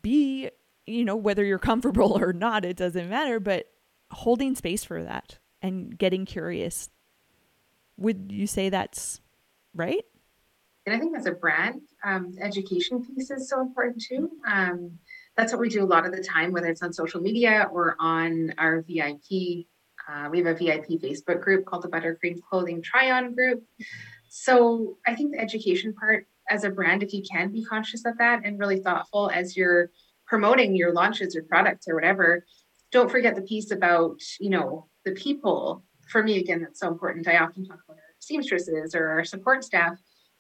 be, 0.03 0.51
you 0.87 1.05
know, 1.05 1.17
whether 1.17 1.45
you're 1.45 1.59
comfortable 1.59 2.19
or 2.21 2.33
not, 2.33 2.65
it 2.65 2.77
doesn't 2.77 3.09
matter, 3.09 3.41
but 3.41 3.67
holding 4.11 4.55
space 4.55 4.85
for 4.85 5.03
that 5.03 5.39
and 5.61 5.97
getting 5.99 6.25
curious. 6.25 6.89
Would 7.97 8.31
you 8.31 8.47
say 8.47 8.69
that's 8.69 9.21
right? 9.75 10.05
And 10.89 10.97
I 10.97 11.01
think 11.01 11.19
as 11.19 11.27
a 11.27 11.33
brand, 11.33 11.83
um, 12.03 12.35
education 12.41 13.05
piece 13.05 13.31
is 13.31 13.51
so 13.51 13.61
important 13.61 14.03
too. 14.03 14.31
Um, 14.47 14.93
that's 15.37 15.53
what 15.53 15.61
we 15.61 15.69
do 15.69 15.85
a 15.85 15.85
lot 15.85 16.07
of 16.07 16.13
the 16.13 16.23
time, 16.23 16.51
whether 16.51 16.69
it's 16.69 16.83
on 16.83 16.95
social 16.95 17.21
media 17.21 17.69
or 17.71 17.95
on 18.01 18.55
our 18.57 18.81
VIP. 18.81 19.67
Uh, 20.09 20.31
we 20.31 20.39
have 20.39 20.47
a 20.47 20.55
VIP 20.55 20.99
Facebook 21.03 21.43
group 21.43 21.67
called 21.67 21.83
the 21.83 21.89
Buttercream 21.89 22.41
Clothing 22.41 22.81
Try 22.81 23.11
On 23.11 23.35
Group. 23.35 23.65
So 24.31 24.97
I 25.07 25.15
think 25.15 25.33
the 25.33 25.39
education 25.39 25.93
part 25.93 26.27
as 26.49 26.65
a 26.65 26.71
brand, 26.71 27.03
if 27.03 27.13
you 27.13 27.23
can 27.23 27.53
be 27.53 27.63
conscious 27.63 28.07
of 28.07 28.17
that 28.17 28.47
and 28.47 28.59
really 28.59 28.79
thoughtful 28.81 29.31
as 29.31 29.59
you're 29.59 29.91
promoting 30.27 30.75
your 30.75 30.95
launches 30.95 31.37
or 31.37 31.43
products 31.43 31.87
or 31.87 31.97
whatever, 31.97 32.47
don't 32.93 33.11
forget 33.11 33.35
the 33.35 33.43
piece 33.43 33.73
about, 33.73 34.23
you 34.41 34.49
know, 34.49 34.89
the 35.05 35.13
people. 35.13 35.85
For 36.09 36.23
me, 36.23 36.39
again, 36.39 36.63
that's 36.63 36.81
so 36.81 36.89
important. 36.89 37.29
I 37.29 37.37
often 37.37 37.67
talk 37.67 37.81
about 37.87 37.99
our 37.99 38.15
seamstresses 38.21 38.95
or 38.95 39.09
our 39.09 39.25
support 39.25 39.65
staff 39.65 39.99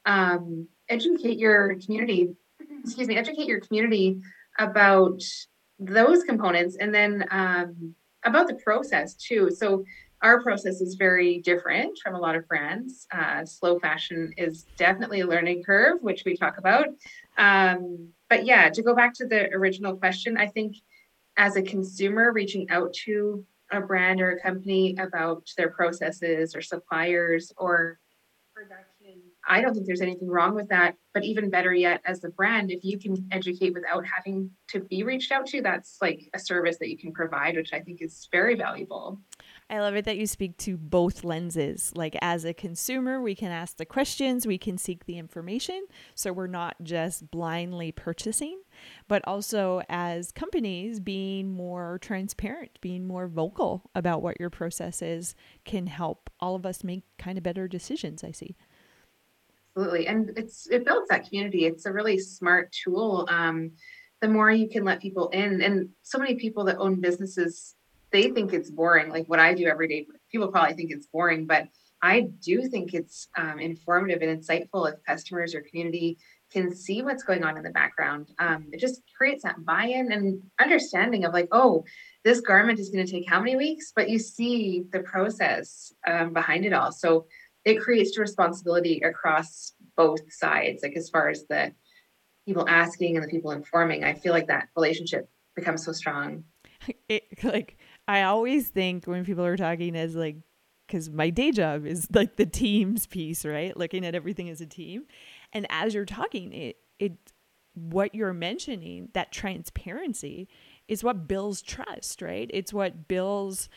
um, 0.09 0.67
educate 0.88 1.38
your 1.38 1.77
community 1.85 2.35
excuse 2.83 3.07
me 3.07 3.17
educate 3.17 3.47
your 3.47 3.61
community 3.61 4.21
about 4.59 5.23
those 5.79 6.25
components 6.25 6.77
and 6.81 6.93
then 6.93 7.25
um, 7.31 7.95
about 8.25 8.49
the 8.49 8.55
process 8.55 9.15
too 9.15 9.50
so 9.50 9.85
our 10.21 10.43
process 10.43 10.81
is 10.81 10.97
very 10.97 11.38
different 11.38 11.97
from 12.03 12.15
a 12.15 12.19
lot 12.19 12.35
of 12.35 12.49
brands 12.49 13.07
uh, 13.12 13.45
slow 13.45 13.79
fashion 13.79 14.33
is 14.37 14.65
definitely 14.77 15.21
a 15.21 15.27
learning 15.27 15.62
curve 15.62 15.99
which 16.00 16.25
we 16.25 16.35
talk 16.35 16.57
about 16.59 16.87
um, 17.37 18.09
but 18.31 18.47
yeah 18.47 18.71
to 18.71 18.83
go 18.83 18.95
back 18.95 19.12
to 19.12 19.27
the 19.27 19.53
original 19.53 19.95
question 19.95 20.38
i 20.38 20.47
think 20.47 20.75
as 21.37 21.55
a 21.55 21.62
consumer 21.62 22.33
reaching 22.33 22.69
out 22.71 22.93
to 22.95 23.45
a 23.71 23.81
brand 23.81 24.23
or 24.23 24.31
a 24.31 24.41
company 24.41 24.97
about 24.99 25.47
their 25.59 25.69
processes 25.69 26.57
or 26.57 26.62
suppliers 26.62 27.53
or. 27.59 27.99
I 29.49 29.62
don't 29.62 29.75
think 29.75 29.87
there's 29.87 30.02
anything 30.02 30.28
wrong 30.28 30.55
with 30.55 30.69
that. 30.69 30.95
But 31.14 31.25
even 31.25 31.50
better 31.50 31.75
yet, 31.75 32.00
as 32.05 32.23
a 32.23 32.28
brand, 32.28 32.71
if 32.71 32.85
you 32.85 32.99
can 32.99 33.26
educate 33.33 33.75
without 33.75 34.05
having 34.07 34.50
to 34.69 34.81
be 34.81 35.02
reached 35.02 35.33
out 35.33 35.47
to, 35.47 35.62
that's 35.62 35.97
like 36.00 36.21
a 36.35 36.38
service 36.38 36.76
that 36.78 36.90
you 36.90 36.99
can 36.99 37.12
provide, 37.12 37.57
which 37.57 37.73
I 37.73 37.81
think 37.81 38.02
is 38.02 38.28
very 38.31 38.55
valuable. 38.55 39.19
I 39.71 39.81
love 39.81 39.97
it 39.97 40.05
that 40.05 40.17
you 40.17 40.26
speak 40.26 40.57
to 40.59 40.76
both 40.76 41.25
lenses. 41.25 41.93
Like, 41.97 42.17
as 42.23 42.45
a 42.45 42.55
consumer, 42.55 43.21
we 43.21 43.35
can 43.35 43.50
ask 43.50 43.78
the 43.78 43.85
questions, 43.85 44.47
we 44.47 44.59
can 44.59 44.78
seek 44.78 45.07
the 45.07 45.19
information. 45.19 45.87
So 46.14 46.33
we're 46.33 46.47
not 46.47 46.76
just 46.83 47.31
blindly 47.31 47.90
purchasing, 47.90 48.61
but 49.09 49.23
also 49.26 49.83
as 49.88 50.31
companies, 50.31 51.00
being 51.00 51.50
more 51.50 51.99
transparent, 52.00 52.78
being 52.81 53.07
more 53.07 53.28
vocal 53.28 53.90
about 53.95 54.23
what 54.23 54.38
your 54.38 54.50
process 54.50 55.02
is 55.02 55.35
can 55.64 55.87
help 55.87 56.31
all 56.38 56.55
of 56.55 56.64
us 56.64 56.85
make 56.85 57.02
kind 57.19 57.37
of 57.38 57.45
better 57.45 57.67
decisions, 57.67 58.23
I 58.23 58.31
see. 58.31 58.57
Absolutely. 59.78 60.08
And 60.08 60.32
it's 60.37 60.66
it 60.68 60.85
builds 60.85 61.08
that 61.08 61.28
community. 61.28 61.64
It's 61.64 61.87
a 61.87 61.92
really 61.92 62.18
smart 62.18 62.73
tool. 62.73 63.28
Um, 63.30 63.73
the 64.20 64.28
more 64.28 64.50
you 64.50 64.68
can 64.68 64.85
let 64.85 65.00
people 65.00 65.28
in, 65.28 65.62
and 65.62 65.90
so 66.02 66.18
many 66.18 66.35
people 66.35 66.64
that 66.64 66.78
own 66.78 67.00
businesses 67.00 67.76
they 68.11 68.30
think 68.30 68.52
it's 68.52 68.70
boring, 68.70 69.11
like 69.11 69.26
what 69.26 69.38
I 69.38 69.54
do 69.54 69.66
every 69.66 69.87
day. 69.87 70.08
People 70.32 70.49
probably 70.49 70.75
think 70.75 70.90
it's 70.90 71.06
boring, 71.06 71.47
but 71.47 71.68
I 72.02 72.23
do 72.42 72.66
think 72.68 72.94
it's 72.94 73.28
um, 73.37 73.61
informative 73.61 74.23
and 74.23 74.42
insightful 74.42 74.92
if 74.92 74.97
customers 75.06 75.54
or 75.54 75.61
community 75.61 76.18
can 76.50 76.75
see 76.75 77.02
what's 77.02 77.23
going 77.23 77.44
on 77.44 77.56
in 77.56 77.62
the 77.62 77.70
background. 77.70 78.30
Um, 78.38 78.68
it 78.73 78.80
just 78.80 79.02
creates 79.16 79.42
that 79.42 79.64
buy-in 79.64 80.11
and 80.11 80.42
understanding 80.58 81.25
of 81.25 81.35
like, 81.35 81.49
oh, 81.52 81.85
this 82.25 82.40
garment 82.40 82.80
is 82.80 82.88
going 82.88 83.04
to 83.04 83.12
take 83.12 83.28
how 83.28 83.40
many 83.40 83.56
weeks, 83.56 83.92
but 83.94 84.08
you 84.08 84.18
see 84.18 84.85
the 84.90 85.00
process 85.00 85.92
um, 86.06 86.32
behind 86.32 86.64
it 86.64 86.73
all. 86.73 86.90
So 86.90 87.26
it 87.69 87.81
creates 87.81 88.17
responsibility 88.19 89.01
across 89.01 89.75
both 89.95 90.21
sides. 90.33 90.83
Like 90.83 90.97
as 90.97 91.11
far 91.11 91.29
as 91.29 91.45
the 91.47 91.73
people 92.47 92.67
asking 92.67 93.17
and 93.17 93.25
the 93.25 93.29
people 93.29 93.51
informing, 93.51 94.05
I 94.05 94.15
feel 94.15 94.33
like 94.33 94.47
that 94.47 94.69
relationship 94.75 95.29
becomes 95.55 95.85
so 95.85 95.93
strong. 95.93 96.45
It, 97.09 97.25
like 97.43 97.77
I 98.07 98.23
always 98.23 98.69
think 98.69 99.07
when 99.07 99.25
people 99.25 99.45
are 99.45 99.57
talking 99.57 99.97
as 99.97 100.15
like, 100.15 100.37
because 100.87 101.11
my 101.11 101.29
day 101.29 101.51
job 101.51 101.85
is 101.85 102.07
like 102.15 102.37
the 102.37 102.47
teams 102.47 103.07
piece, 103.07 103.45
right? 103.45 103.77
Looking 103.77 104.07
at 104.07 104.15
everything 104.15 104.49
as 104.49 104.61
a 104.61 104.67
team. 104.67 105.05
And 105.53 105.67
as 105.69 105.93
you're 105.93 106.07
talking, 106.07 106.53
it, 106.53 106.77
it, 106.99 107.13
what 107.75 108.15
you're 108.15 108.33
mentioning, 108.33 109.09
that 109.13 109.33
transparency 109.33 110.49
is 110.87 111.05
what 111.05 111.29
builds 111.29 111.61
trust, 111.61 112.23
right? 112.23 112.49
It's 112.55 112.73
what 112.73 113.09
builds 113.09 113.69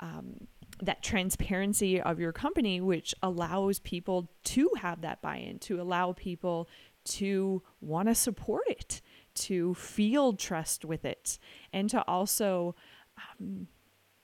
um, 0.00 0.46
that 0.82 1.02
transparency 1.02 2.00
of 2.00 2.18
your 2.18 2.32
company, 2.32 2.80
which 2.80 3.14
allows 3.22 3.78
people 3.78 4.30
to 4.44 4.70
have 4.80 5.02
that 5.02 5.22
buy 5.22 5.36
in, 5.36 5.58
to 5.60 5.80
allow 5.80 6.12
people 6.12 6.68
to 7.04 7.62
want 7.80 8.08
to 8.08 8.14
support 8.14 8.64
it, 8.66 9.00
to 9.34 9.74
feel 9.74 10.32
trust 10.32 10.84
with 10.84 11.04
it, 11.04 11.38
and 11.72 11.88
to 11.90 12.02
also 12.08 12.74
um, 13.40 13.68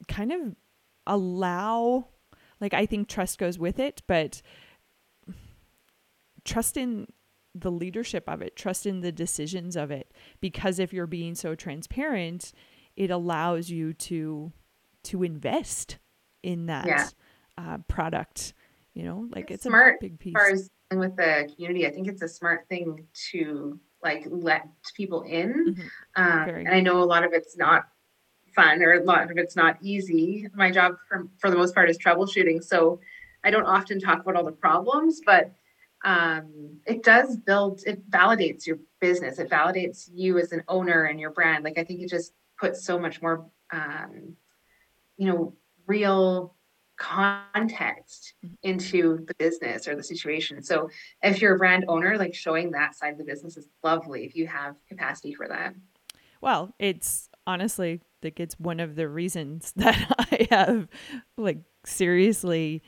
kind 0.08 0.32
of 0.32 0.56
allow 1.06 2.08
like 2.60 2.74
I 2.74 2.86
think 2.86 3.08
trust 3.08 3.38
goes 3.38 3.58
with 3.58 3.78
it, 3.78 4.02
but 4.06 4.42
trust 6.44 6.76
in 6.76 7.06
the 7.54 7.70
leadership 7.70 8.28
of 8.28 8.42
it, 8.42 8.54
trust 8.54 8.86
in 8.86 9.00
the 9.00 9.12
decisions 9.12 9.76
of 9.76 9.90
it 9.90 10.12
because 10.40 10.78
if 10.78 10.92
you're 10.92 11.06
being 11.06 11.34
so 11.34 11.54
transparent, 11.54 12.52
it 12.96 13.10
allows 13.10 13.70
you 13.70 13.92
to 13.94 14.52
to 15.02 15.22
invest 15.22 15.98
in 16.42 16.66
that 16.66 16.86
yeah. 16.86 17.08
uh, 17.58 17.78
product. 17.88 18.54
You 18.94 19.04
know, 19.04 19.28
like 19.30 19.50
it's, 19.50 19.64
it's 19.64 19.64
smart 19.64 19.96
a 20.00 20.04
big 20.04 20.18
piece. 20.18 20.34
As 20.36 20.42
far 20.42 20.50
as 20.50 20.70
with 20.92 21.16
the 21.16 21.50
community, 21.54 21.86
I 21.86 21.90
think 21.90 22.08
it's 22.08 22.22
a 22.22 22.28
smart 22.28 22.66
thing 22.68 23.06
to 23.30 23.78
like 24.02 24.26
let 24.28 24.66
people 24.96 25.22
in. 25.22 25.76
Mm-hmm. 25.76 26.22
Um, 26.22 26.48
and 26.48 26.68
I 26.68 26.80
know 26.80 27.02
a 27.02 27.04
lot 27.04 27.24
of 27.24 27.32
it's 27.32 27.56
not 27.56 27.84
fun 28.54 28.82
or 28.82 28.94
a 28.94 29.04
lot 29.04 29.30
of 29.30 29.38
it's 29.38 29.56
not 29.56 29.76
easy. 29.80 30.48
My 30.54 30.70
job 30.70 30.96
for, 31.08 31.28
for 31.38 31.50
the 31.50 31.56
most 31.56 31.74
part 31.74 31.88
is 31.88 31.98
troubleshooting. 31.98 32.64
So 32.64 33.00
I 33.44 33.50
don't 33.50 33.64
often 33.64 34.00
talk 34.00 34.20
about 34.20 34.36
all 34.36 34.44
the 34.44 34.52
problems, 34.52 35.20
but 35.24 35.52
um, 36.04 36.78
it 36.86 37.02
does 37.02 37.36
build, 37.36 37.82
it 37.86 38.10
validates 38.10 38.66
your 38.66 38.78
business. 39.00 39.38
It 39.38 39.50
validates 39.50 40.08
you 40.12 40.38
as 40.38 40.52
an 40.52 40.64
owner 40.68 41.04
and 41.04 41.20
your 41.20 41.30
brand. 41.30 41.64
Like 41.64 41.78
I 41.78 41.84
think 41.84 42.00
it 42.00 42.08
just 42.08 42.32
puts 42.58 42.84
so 42.84 42.98
much 42.98 43.22
more, 43.22 43.46
um, 43.72 44.36
you 45.16 45.26
know, 45.26 45.54
real 45.90 46.54
context 46.96 48.34
mm-hmm. 48.44 48.54
into 48.62 49.24
the 49.26 49.34
business 49.38 49.88
or 49.88 49.96
the 49.96 50.02
situation. 50.02 50.62
So 50.62 50.88
if 51.22 51.40
you're 51.40 51.56
a 51.56 51.58
brand 51.58 51.86
owner, 51.88 52.16
like 52.16 52.34
showing 52.34 52.70
that 52.72 52.94
side 52.94 53.12
of 53.12 53.18
the 53.18 53.24
business 53.24 53.56
is 53.56 53.66
lovely 53.82 54.24
if 54.24 54.36
you 54.36 54.46
have 54.46 54.76
capacity 54.88 55.34
for 55.34 55.48
that. 55.48 55.74
Well, 56.40 56.74
it's 56.78 57.28
honestly 57.46 58.00
like 58.22 58.38
it's 58.38 58.60
one 58.60 58.80
of 58.80 58.94
the 58.94 59.08
reasons 59.08 59.72
that 59.76 60.14
I 60.30 60.46
have 60.50 60.88
like 61.36 61.58
seriously 61.84 62.82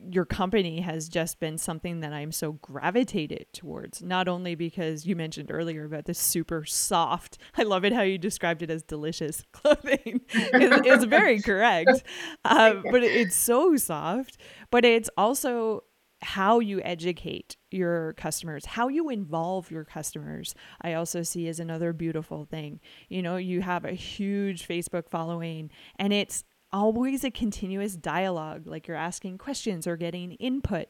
your 0.00 0.24
company 0.24 0.80
has 0.80 1.08
just 1.08 1.40
been 1.40 1.58
something 1.58 2.00
that 2.00 2.12
I'm 2.12 2.30
so 2.30 2.52
gravitated 2.52 3.46
towards. 3.52 4.02
Not 4.02 4.28
only 4.28 4.54
because 4.54 5.06
you 5.06 5.16
mentioned 5.16 5.50
earlier 5.50 5.84
about 5.84 6.04
the 6.04 6.14
super 6.14 6.64
soft, 6.64 7.38
I 7.56 7.64
love 7.64 7.84
it 7.84 7.92
how 7.92 8.02
you 8.02 8.18
described 8.18 8.62
it 8.62 8.70
as 8.70 8.82
delicious 8.82 9.44
clothing. 9.52 10.20
it's, 10.30 11.04
very 11.04 11.40
correct, 11.42 12.02
um, 12.44 12.84
but 12.90 13.02
it's 13.02 13.36
so 13.36 13.76
soft. 13.76 14.38
But 14.70 14.84
it's 14.84 15.10
also 15.16 15.84
how 16.20 16.58
you 16.58 16.80
educate 16.82 17.56
your 17.70 18.12
customers, 18.14 18.66
how 18.66 18.88
you 18.88 19.08
involve 19.08 19.70
your 19.70 19.84
customers, 19.84 20.54
I 20.80 20.94
also 20.94 21.22
see 21.22 21.46
as 21.48 21.60
another 21.60 21.92
beautiful 21.92 22.44
thing. 22.44 22.80
You 23.08 23.22
know, 23.22 23.36
you 23.36 23.62
have 23.62 23.84
a 23.84 23.92
huge 23.92 24.66
Facebook 24.66 25.08
following 25.08 25.70
and 25.96 26.12
it's 26.12 26.44
always 26.72 27.24
a 27.24 27.30
continuous 27.30 27.96
dialogue, 27.96 28.66
like 28.66 28.88
you're 28.88 28.96
asking 28.96 29.38
questions 29.38 29.86
or 29.86 29.96
getting 29.96 30.32
input. 30.32 30.88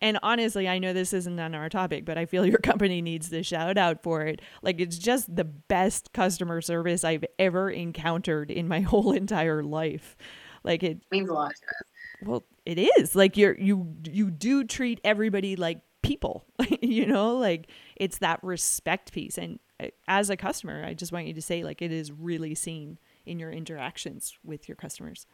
And 0.00 0.18
honestly, 0.22 0.68
I 0.68 0.78
know 0.78 0.92
this 0.92 1.12
isn't 1.12 1.38
on 1.38 1.54
our 1.54 1.68
topic, 1.68 2.04
but 2.04 2.18
I 2.18 2.26
feel 2.26 2.44
your 2.44 2.58
company 2.62 3.02
needs 3.02 3.28
the 3.28 3.42
shout 3.42 3.78
out 3.78 4.02
for 4.02 4.22
it. 4.22 4.40
Like 4.62 4.80
it's 4.80 4.98
just 4.98 5.34
the 5.34 5.44
best 5.44 6.12
customer 6.12 6.60
service 6.60 7.04
I've 7.04 7.24
ever 7.38 7.70
encountered 7.70 8.50
in 8.50 8.68
my 8.68 8.80
whole 8.82 9.12
entire 9.12 9.62
life. 9.62 10.16
Like 10.64 10.82
it 10.82 11.02
means 11.10 11.28
a 11.28 11.34
lot 11.34 11.54
to 11.54 11.66
us 11.66 11.82
well 12.24 12.44
it 12.64 12.78
is 12.78 13.16
like 13.16 13.36
you're 13.36 13.58
you 13.58 13.96
you 14.04 14.30
do 14.30 14.62
treat 14.62 15.00
everybody 15.02 15.56
like 15.56 15.80
people 16.02 16.44
you 16.80 17.04
know 17.04 17.36
like 17.36 17.68
it's 17.96 18.18
that 18.18 18.38
respect 18.44 19.12
piece 19.12 19.36
and 19.36 19.58
uh, 19.82 19.88
as 20.08 20.30
a 20.30 20.36
customer, 20.36 20.84
I 20.84 20.94
just 20.94 21.12
want 21.12 21.26
you 21.26 21.34
to 21.34 21.42
say 21.42 21.64
like 21.64 21.82
it 21.82 21.92
is 21.92 22.12
really 22.12 22.54
seen 22.54 22.98
in 23.26 23.38
your 23.38 23.50
interactions 23.50 24.34
with 24.44 24.68
your 24.68 24.76
customers. 24.76 25.26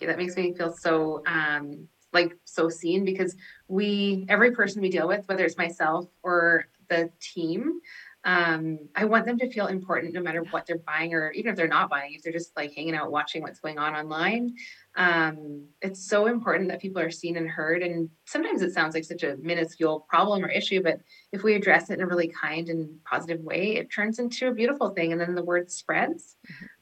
Yeah, 0.00 0.08
that 0.08 0.18
makes 0.18 0.36
me 0.36 0.52
feel 0.52 0.72
so 0.72 1.22
um, 1.26 1.88
like 2.12 2.36
so 2.44 2.68
seen 2.68 3.04
because 3.04 3.36
we 3.68 4.26
every 4.28 4.52
person 4.52 4.82
we 4.82 4.90
deal 4.90 5.08
with, 5.08 5.26
whether 5.28 5.44
it's 5.44 5.56
myself 5.56 6.06
or 6.22 6.66
the 6.88 7.10
team, 7.20 7.80
um, 8.26 8.80
I 8.96 9.04
want 9.04 9.24
them 9.24 9.38
to 9.38 9.48
feel 9.48 9.68
important 9.68 10.12
no 10.12 10.20
matter 10.20 10.42
what 10.50 10.66
they're 10.66 10.78
buying 10.78 11.14
or 11.14 11.30
even 11.30 11.52
if 11.52 11.56
they're 11.56 11.68
not 11.68 11.88
buying, 11.88 12.12
if 12.14 12.22
they're 12.22 12.32
just 12.32 12.56
like 12.56 12.74
hanging 12.74 12.96
out 12.96 13.12
watching 13.12 13.40
what's 13.40 13.60
going 13.60 13.78
on 13.78 13.94
online. 13.94 14.56
Um, 14.96 15.66
it's 15.80 16.04
so 16.04 16.26
important 16.26 16.68
that 16.70 16.80
people 16.80 17.00
are 17.00 17.10
seen 17.10 17.36
and 17.36 17.48
heard. 17.48 17.84
And 17.84 18.10
sometimes 18.24 18.62
it 18.62 18.72
sounds 18.72 18.96
like 18.96 19.04
such 19.04 19.22
a 19.22 19.36
minuscule 19.36 20.00
problem 20.08 20.44
or 20.44 20.48
issue, 20.48 20.82
but 20.82 20.98
if 21.30 21.44
we 21.44 21.54
address 21.54 21.88
it 21.88 21.94
in 21.94 22.00
a 22.00 22.06
really 22.06 22.26
kind 22.26 22.68
and 22.68 22.98
positive 23.04 23.40
way, 23.42 23.76
it 23.76 23.92
turns 23.92 24.18
into 24.18 24.48
a 24.48 24.54
beautiful 24.54 24.90
thing. 24.90 25.12
And 25.12 25.20
then 25.20 25.36
the 25.36 25.44
word 25.44 25.70
spreads. 25.70 26.34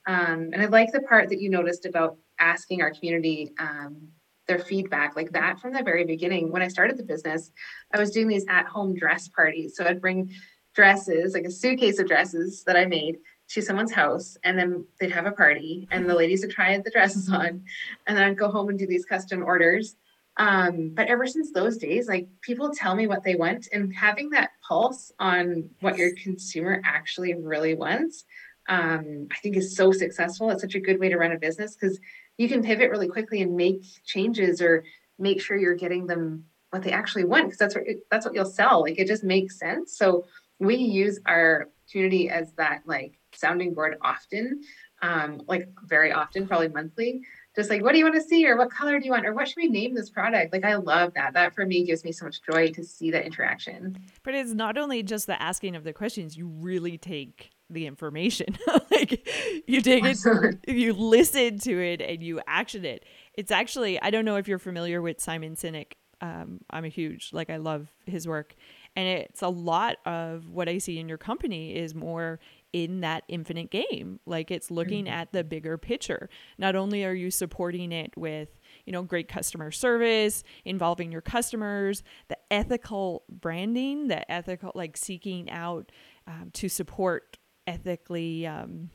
Um, 0.06 0.50
and 0.52 0.60
I 0.60 0.66
like 0.66 0.92
the 0.92 1.00
part 1.00 1.28
that 1.30 1.40
you 1.40 1.50
noticed 1.50 1.86
about 1.86 2.16
asking 2.38 2.82
our 2.82 2.90
community 2.90 3.52
um, 3.58 4.08
their 4.46 4.58
feedback 4.58 5.16
like 5.16 5.32
that 5.32 5.58
from 5.58 5.72
the 5.72 5.82
very 5.82 6.04
beginning. 6.04 6.50
When 6.50 6.62
I 6.62 6.68
started 6.68 6.96
the 6.96 7.04
business, 7.04 7.50
I 7.92 7.98
was 7.98 8.10
doing 8.10 8.28
these 8.28 8.44
at 8.48 8.66
home 8.66 8.94
dress 8.94 9.28
parties. 9.28 9.76
So 9.76 9.84
I'd 9.84 10.00
bring 10.00 10.30
dresses, 10.74 11.34
like 11.34 11.44
a 11.44 11.50
suitcase 11.50 11.98
of 11.98 12.08
dresses 12.08 12.64
that 12.64 12.76
I 12.76 12.84
made 12.84 13.18
to 13.50 13.62
someone's 13.62 13.92
house 13.92 14.36
and 14.42 14.58
then 14.58 14.86
they'd 14.98 15.12
have 15.12 15.26
a 15.26 15.32
party 15.32 15.86
and 15.90 16.08
the 16.08 16.14
ladies 16.14 16.42
would 16.42 16.50
try 16.50 16.76
the 16.78 16.90
dresses 16.90 17.28
on 17.32 17.62
and 18.06 18.16
then 18.16 18.24
I'd 18.24 18.38
go 18.38 18.50
home 18.50 18.68
and 18.68 18.78
do 18.78 18.86
these 18.86 19.04
custom 19.04 19.42
orders. 19.42 19.96
Um, 20.36 20.90
but 20.94 21.06
ever 21.06 21.26
since 21.26 21.52
those 21.52 21.76
days, 21.76 22.08
like 22.08 22.26
people 22.40 22.72
tell 22.74 22.96
me 22.96 23.06
what 23.06 23.22
they 23.22 23.36
want 23.36 23.68
and 23.72 23.94
having 23.94 24.30
that 24.30 24.50
pulse 24.66 25.12
on 25.20 25.70
what 25.80 25.96
your 25.96 26.10
consumer 26.16 26.82
actually 26.84 27.34
really 27.34 27.74
wants, 27.74 28.24
um, 28.68 29.28
I 29.30 29.36
think 29.42 29.56
is 29.56 29.76
so 29.76 29.92
successful. 29.92 30.50
It's 30.50 30.62
such 30.62 30.74
a 30.74 30.80
good 30.80 31.00
way 31.00 31.08
to 31.08 31.16
run 31.16 31.32
a 31.32 31.38
business 31.38 31.74
because 31.74 32.00
you 32.38 32.48
can 32.48 32.62
pivot 32.62 32.90
really 32.90 33.08
quickly 33.08 33.42
and 33.42 33.56
make 33.56 33.84
changes 34.04 34.60
or 34.60 34.84
make 35.18 35.40
sure 35.40 35.56
you're 35.56 35.74
getting 35.74 36.06
them 36.06 36.44
what 36.70 36.82
they 36.82 36.90
actually 36.90 37.24
want 37.24 37.46
because 37.46 37.58
that's 37.58 37.74
what 37.74 37.84
that's 38.10 38.26
what 38.26 38.34
you'll 38.34 38.44
sell. 38.44 38.82
Like 38.82 38.98
it 38.98 39.06
just 39.06 39.24
makes 39.24 39.58
sense. 39.58 39.96
So 39.96 40.24
we 40.58 40.76
use 40.76 41.20
our 41.26 41.68
community 41.90 42.28
as 42.28 42.52
that 42.54 42.82
like 42.86 43.18
sounding 43.34 43.74
board 43.74 43.96
often, 44.00 44.62
um, 45.02 45.42
like 45.46 45.68
very 45.84 46.12
often, 46.12 46.46
probably 46.46 46.68
monthly. 46.68 47.22
Just 47.54 47.70
like, 47.70 47.82
what 47.82 47.92
do 47.92 47.98
you 47.98 48.04
want 48.04 48.16
to 48.16 48.20
see, 48.20 48.48
or 48.48 48.56
what 48.56 48.70
color 48.70 48.98
do 48.98 49.04
you 49.04 49.12
want, 49.12 49.26
or 49.26 49.32
what 49.32 49.46
should 49.46 49.58
we 49.58 49.68
name 49.68 49.94
this 49.94 50.10
product? 50.10 50.52
Like, 50.52 50.64
I 50.64 50.74
love 50.74 51.14
that. 51.14 51.34
That 51.34 51.54
for 51.54 51.64
me 51.64 51.84
gives 51.84 52.02
me 52.02 52.10
so 52.10 52.24
much 52.24 52.40
joy 52.42 52.72
to 52.72 52.82
see 52.82 53.12
that 53.12 53.24
interaction. 53.24 53.96
But 54.24 54.34
it's 54.34 54.52
not 54.52 54.76
only 54.76 55.04
just 55.04 55.28
the 55.28 55.40
asking 55.40 55.76
of 55.76 55.84
the 55.84 55.92
questions; 55.92 56.36
you 56.36 56.48
really 56.48 56.98
take 56.98 57.50
the 57.70 57.86
information. 57.86 58.58
like 58.90 59.28
you 59.66 59.80
take 59.80 60.04
it, 60.04 60.58
you 60.68 60.92
listen 60.92 61.58
to 61.60 61.78
it, 61.78 62.00
and 62.00 62.22
you 62.22 62.40
action 62.46 62.84
it. 62.84 63.04
It's 63.34 63.50
actually 63.50 64.00
I 64.00 64.10
don't 64.10 64.24
know 64.24 64.36
if 64.36 64.48
you're 64.48 64.58
familiar 64.58 65.02
with 65.02 65.20
Simon 65.20 65.54
Sinek. 65.56 65.92
Um, 66.20 66.60
I'm 66.70 66.84
a 66.84 66.88
huge 66.88 67.30
like 67.32 67.50
I 67.50 67.56
love 67.56 67.88
his 68.06 68.26
work, 68.26 68.54
and 68.96 69.06
it's 69.06 69.42
a 69.42 69.48
lot 69.48 69.96
of 70.06 70.48
what 70.48 70.68
I 70.68 70.78
see 70.78 70.98
in 70.98 71.08
your 71.08 71.18
company 71.18 71.74
is 71.74 71.94
more 71.94 72.38
in 72.74 73.02
that 73.02 73.22
infinite 73.28 73.70
game. 73.70 74.18
Like 74.26 74.50
it's 74.50 74.68
looking 74.68 75.04
mm-hmm. 75.04 75.14
at 75.14 75.32
the 75.32 75.44
bigger 75.44 75.78
picture. 75.78 76.28
Not 76.58 76.74
only 76.74 77.04
are 77.04 77.14
you 77.14 77.30
supporting 77.30 77.92
it 77.92 78.12
with, 78.16 78.48
you 78.84 78.92
know, 78.92 79.02
great 79.02 79.28
customer 79.28 79.70
service, 79.70 80.42
involving 80.64 81.12
your 81.12 81.20
customers, 81.20 82.02
the 82.26 82.36
ethical 82.50 83.22
branding, 83.28 84.08
the 84.08 84.30
ethical, 84.30 84.72
like 84.74 84.96
seeking 84.96 85.48
out 85.50 85.92
um, 86.26 86.50
to 86.54 86.68
support 86.68 87.38
ethically, 87.66 88.46
um, 88.46 88.90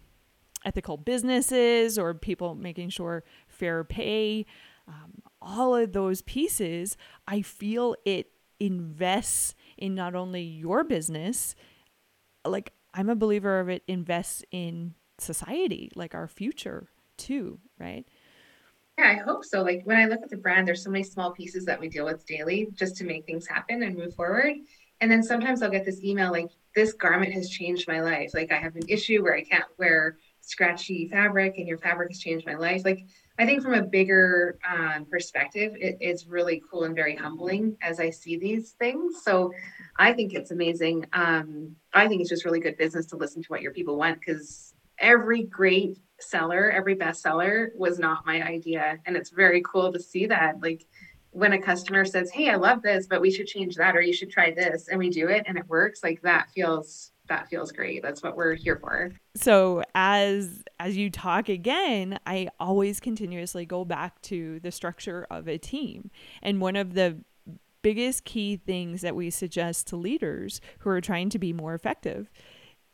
ethical 0.66 0.98
businesses 0.98 1.98
or 1.98 2.14
people 2.14 2.56
making 2.56 2.90
sure 2.90 3.24
fair 3.48 3.84
pay. 3.84 4.46
Um, 4.88 5.22
all 5.42 5.76
of 5.76 5.94
those 5.94 6.22
pieces, 6.22 6.98
I 7.28 7.42
feel 7.42 7.96
it 8.06 8.32
invests 8.60 9.56
in 9.78 9.96
not 9.96 10.16
only 10.16 10.42
your 10.42 10.84
business, 10.84 11.56
like 12.46 12.74
I'm 12.94 13.10
a 13.10 13.16
believer 13.16 13.60
of 13.60 13.70
it 13.70 13.84
invests 13.88 14.44
in 14.52 14.96
society, 15.18 15.92
like 15.96 16.16
our 16.16 16.28
future 16.28 16.90
too, 17.18 17.60
right? 17.78 18.06
Yeah, 18.98 19.12
I 19.12 19.16
hope 19.16 19.46
so. 19.46 19.62
Like 19.62 19.82
when 19.86 19.98
I 19.98 20.06
look 20.06 20.22
at 20.22 20.30
the 20.30 20.38
brand, 20.38 20.68
there's 20.68 20.84
so 20.84 20.90
many 20.90 21.04
small 21.04 21.32
pieces 21.32 21.64
that 21.66 21.80
we 21.80 21.88
deal 21.88 22.06
with 22.06 22.26
daily 22.26 22.68
just 22.74 22.98
to 22.98 23.06
make 23.06 23.26
things 23.26 23.48
happen 23.48 23.84
and 23.84 23.96
move 23.96 24.14
forward. 24.14 24.56
And 25.00 25.10
then 25.10 25.24
sometimes 25.24 25.62
I'll 25.62 25.70
get 25.70 25.86
this 25.86 26.04
email 26.04 26.32
like, 26.32 26.50
this 26.76 26.94
garment 26.94 27.34
has 27.34 27.50
changed 27.50 27.88
my 27.88 28.02
life. 28.02 28.32
Like 28.34 28.52
I 28.52 28.58
have 28.58 28.76
an 28.76 28.88
issue 28.88 29.24
where 29.24 29.36
I 29.36 29.44
can't 29.44 29.66
wear 29.78 30.18
scratchy 30.42 31.08
fabric 31.08 31.58
and 31.58 31.68
your 31.68 31.78
fabric 31.78 32.10
has 32.10 32.20
changed 32.20 32.46
my 32.46 32.56
life. 32.56 32.84
Like 32.84 33.06
I 33.38 33.46
think 33.46 33.62
from 33.62 33.74
a 33.74 33.84
bigger 33.84 34.58
um, 34.68 35.06
perspective, 35.06 35.74
it, 35.80 35.98
it's 36.00 36.28
really 36.28 36.62
cool 36.70 36.84
and 36.84 36.96
very 36.96 37.16
humbling 37.16 37.78
as 37.82 38.00
I 38.00 38.10
see 38.10 38.38
these 38.38 38.72
things. 38.72 39.22
So 39.24 39.52
I 39.98 40.14
think 40.14 40.34
it's 40.34 40.52
amazing. 40.52 41.06
Um, 41.14 41.76
I 41.94 42.08
think 42.08 42.22
it's 42.22 42.30
just 42.30 42.46
really 42.46 42.60
good 42.60 42.78
business 42.78 43.06
to 43.08 43.18
listen 43.18 43.42
to 43.44 43.48
what 43.48 43.62
your 43.62 43.74
people 43.74 43.98
want 43.98 44.20
because 44.20 44.74
every 44.98 45.44
great 45.44 46.00
seller, 46.20 46.70
every 46.72 46.96
bestseller 46.96 47.70
was 47.76 48.00
not 48.00 48.26
my 48.26 48.44
idea. 48.44 48.98
And 49.06 49.16
it's 49.16 49.30
very 49.30 49.62
cool 49.62 49.94
to 49.94 50.00
see 50.00 50.26
that. 50.26 50.62
Like 50.62 50.86
when 51.32 51.54
a 51.54 51.62
customer 51.62 52.06
says, 52.06 52.32
Hey, 52.32 52.50
I 52.50 52.56
love 52.56 52.82
this, 52.82 53.08
but 53.08 53.22
we 53.22 53.32
should 53.32 53.48
change 53.48 53.76
that, 53.76 53.96
or 53.96 54.02
you 54.02 54.14
should 54.14 54.32
try 54.32 54.52
this, 54.52 54.88
and 54.88 54.98
we 54.98 55.10
do 55.10 55.28
it 55.28 55.44
and 55.48 55.58
it 55.58 55.68
works, 55.68 56.04
like 56.04 56.22
that 56.24 56.50
feels 56.52 57.12
that 57.28 57.48
feels 57.48 57.72
great. 57.72 58.02
That's 58.02 58.24
what 58.24 58.36
we're 58.36 58.56
here 58.56 58.78
for. 58.78 59.12
So 59.36 59.84
as 59.96 60.64
as 60.80 60.98
you 60.98 61.10
talk 61.10 61.48
again, 61.48 62.20
I 62.26 62.50
always 62.60 63.00
continuously 63.00 63.66
go 63.66 63.86
back 63.86 64.22
to 64.24 64.60
the 64.60 64.72
structure 64.72 65.28
of 65.30 65.48
a 65.48 65.58
team. 65.58 66.12
And 66.42 66.60
one 66.60 66.76
of 66.76 66.96
the 66.96 67.20
biggest 67.82 68.26
key 68.26 68.58
things 68.58 69.02
that 69.02 69.16
we 69.16 69.30
suggest 69.30 69.88
to 69.88 69.96
leaders 69.96 70.60
who 70.80 70.90
are 70.90 71.00
trying 71.00 71.30
to 71.30 71.40
be 71.40 71.54
more 71.54 71.74
effective 71.74 72.30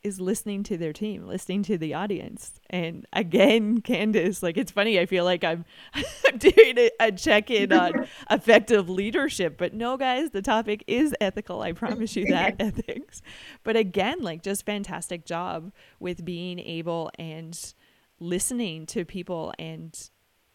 is 0.05 0.21
listening 0.21 0.61
to 0.61 0.77
their 0.77 0.93
team, 0.93 1.25
listening 1.25 1.63
to 1.63 1.79
the 1.79 1.95
audience. 1.95 2.59
And 2.69 3.07
again, 3.11 3.81
Candace, 3.83 4.43
like 4.43 4.55
it's 4.55 4.71
funny, 4.71 4.99
I 4.99 5.07
feel 5.07 5.25
like 5.25 5.43
I'm, 5.43 5.65
doing 6.37 6.77
a, 6.77 6.91
a 6.99 7.11
check 7.11 7.49
in 7.49 7.73
on 7.73 8.07
effective 8.29 8.87
leadership. 8.87 9.57
But 9.57 9.73
no, 9.73 9.97
guys, 9.97 10.29
the 10.29 10.43
topic 10.43 10.83
is 10.85 11.15
ethical. 11.19 11.61
I 11.61 11.71
promise 11.71 12.15
you 12.15 12.27
that 12.27 12.55
ethics. 12.59 13.23
But 13.63 13.75
again, 13.75 14.21
like 14.21 14.43
just 14.43 14.63
fantastic 14.63 15.25
job 15.25 15.71
with 15.99 16.23
being 16.23 16.59
able 16.59 17.09
and 17.17 17.73
listening 18.19 18.85
to 18.87 19.05
people 19.05 19.53
and 19.57 20.09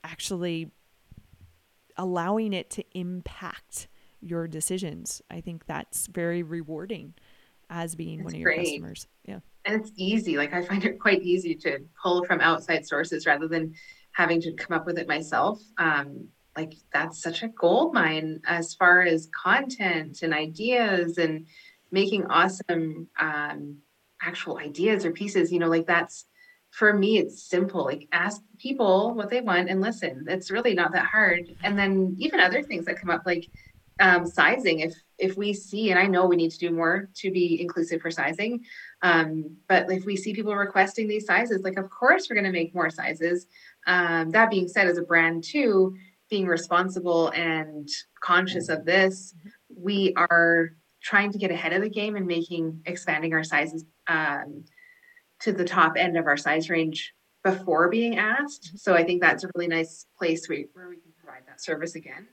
actually 0.04 0.70
allowing 1.96 2.52
it 2.52 2.70
to 2.70 2.84
impact 2.92 3.88
your 4.20 4.46
decisions. 4.46 5.20
I 5.28 5.40
think 5.40 5.66
that's 5.66 6.06
very 6.06 6.44
rewarding 6.44 7.14
as 7.70 7.94
being 7.94 8.22
one 8.24 8.34
of 8.34 8.40
your 8.40 8.52
great. 8.52 8.66
customers. 8.66 9.06
Yeah. 9.24 9.38
And 9.64 9.80
it's 9.80 9.92
easy. 9.96 10.36
Like 10.36 10.52
I 10.52 10.62
find 10.62 10.84
it 10.84 10.98
quite 10.98 11.22
easy 11.22 11.54
to 11.54 11.78
pull 12.02 12.24
from 12.24 12.40
outside 12.40 12.86
sources 12.86 13.26
rather 13.26 13.48
than 13.48 13.74
having 14.12 14.40
to 14.42 14.52
come 14.52 14.76
up 14.76 14.84
with 14.84 14.98
it 14.98 15.08
myself. 15.08 15.60
Um, 15.78 16.28
like 16.56 16.74
that's 16.92 17.22
such 17.22 17.42
a 17.42 17.48
gold 17.48 17.94
mine 17.94 18.40
as 18.46 18.74
far 18.74 19.02
as 19.02 19.30
content 19.32 20.22
and 20.22 20.34
ideas 20.34 21.16
and 21.16 21.46
making 21.92 22.26
awesome 22.26 23.08
um, 23.18 23.78
actual 24.20 24.58
ideas 24.58 25.04
or 25.04 25.12
pieces. 25.12 25.52
You 25.52 25.60
know, 25.60 25.68
like 25.68 25.86
that's 25.86 26.26
for 26.70 26.92
me, 26.92 27.18
it's 27.18 27.48
simple. 27.48 27.84
Like 27.84 28.08
ask 28.12 28.42
people 28.58 29.14
what 29.14 29.30
they 29.30 29.40
want 29.40 29.68
and 29.68 29.80
listen. 29.80 30.24
It's 30.28 30.50
really 30.50 30.74
not 30.74 30.92
that 30.92 31.06
hard. 31.06 31.54
And 31.62 31.78
then 31.78 32.16
even 32.18 32.40
other 32.40 32.62
things 32.62 32.86
that 32.86 32.98
come 32.98 33.10
up, 33.10 33.22
like 33.26 33.48
um, 34.00 34.26
sizing. 34.26 34.80
If 34.80 34.94
if 35.20 35.36
we 35.36 35.52
see 35.52 35.90
and 35.90 35.98
i 35.98 36.06
know 36.06 36.26
we 36.26 36.36
need 36.36 36.50
to 36.50 36.58
do 36.58 36.70
more 36.70 37.08
to 37.14 37.30
be 37.30 37.60
inclusive 37.60 38.00
for 38.00 38.10
sizing 38.10 38.64
um, 39.02 39.56
but 39.68 39.90
if 39.90 40.04
we 40.04 40.16
see 40.16 40.34
people 40.34 40.54
requesting 40.54 41.06
these 41.06 41.26
sizes 41.26 41.62
like 41.62 41.78
of 41.78 41.90
course 41.90 42.28
we're 42.28 42.34
going 42.34 42.44
to 42.44 42.52
make 42.52 42.74
more 42.74 42.90
sizes. 42.90 43.46
Um, 43.86 44.30
that 44.30 44.50
being 44.50 44.68
said 44.68 44.88
as 44.88 44.98
a 44.98 45.02
brand 45.02 45.44
too 45.44 45.96
being 46.28 46.46
responsible 46.46 47.28
and 47.28 47.88
conscious 48.22 48.68
of 48.68 48.84
this 48.84 49.34
we 49.74 50.14
are 50.16 50.70
trying 51.02 51.32
to 51.32 51.38
get 51.38 51.50
ahead 51.50 51.72
of 51.72 51.82
the 51.82 51.88
game 51.88 52.16
and 52.16 52.26
making 52.26 52.82
expanding 52.86 53.32
our 53.32 53.44
sizes 53.44 53.84
um, 54.06 54.64
to 55.40 55.52
the 55.52 55.64
top 55.64 55.94
end 55.96 56.16
of 56.16 56.26
our 56.26 56.36
size 56.36 56.68
range 56.68 57.14
before 57.42 57.88
being 57.88 58.18
asked. 58.18 58.78
So 58.78 58.94
i 58.94 59.04
think 59.04 59.20
that's 59.20 59.44
a 59.44 59.50
really 59.54 59.68
nice 59.68 60.06
place 60.18 60.48
where, 60.48 60.64
where 60.72 60.88
we 60.88 60.96
can 60.96 61.12
provide 61.18 61.46
that 61.46 61.62
service 61.62 61.94
again 61.94 62.28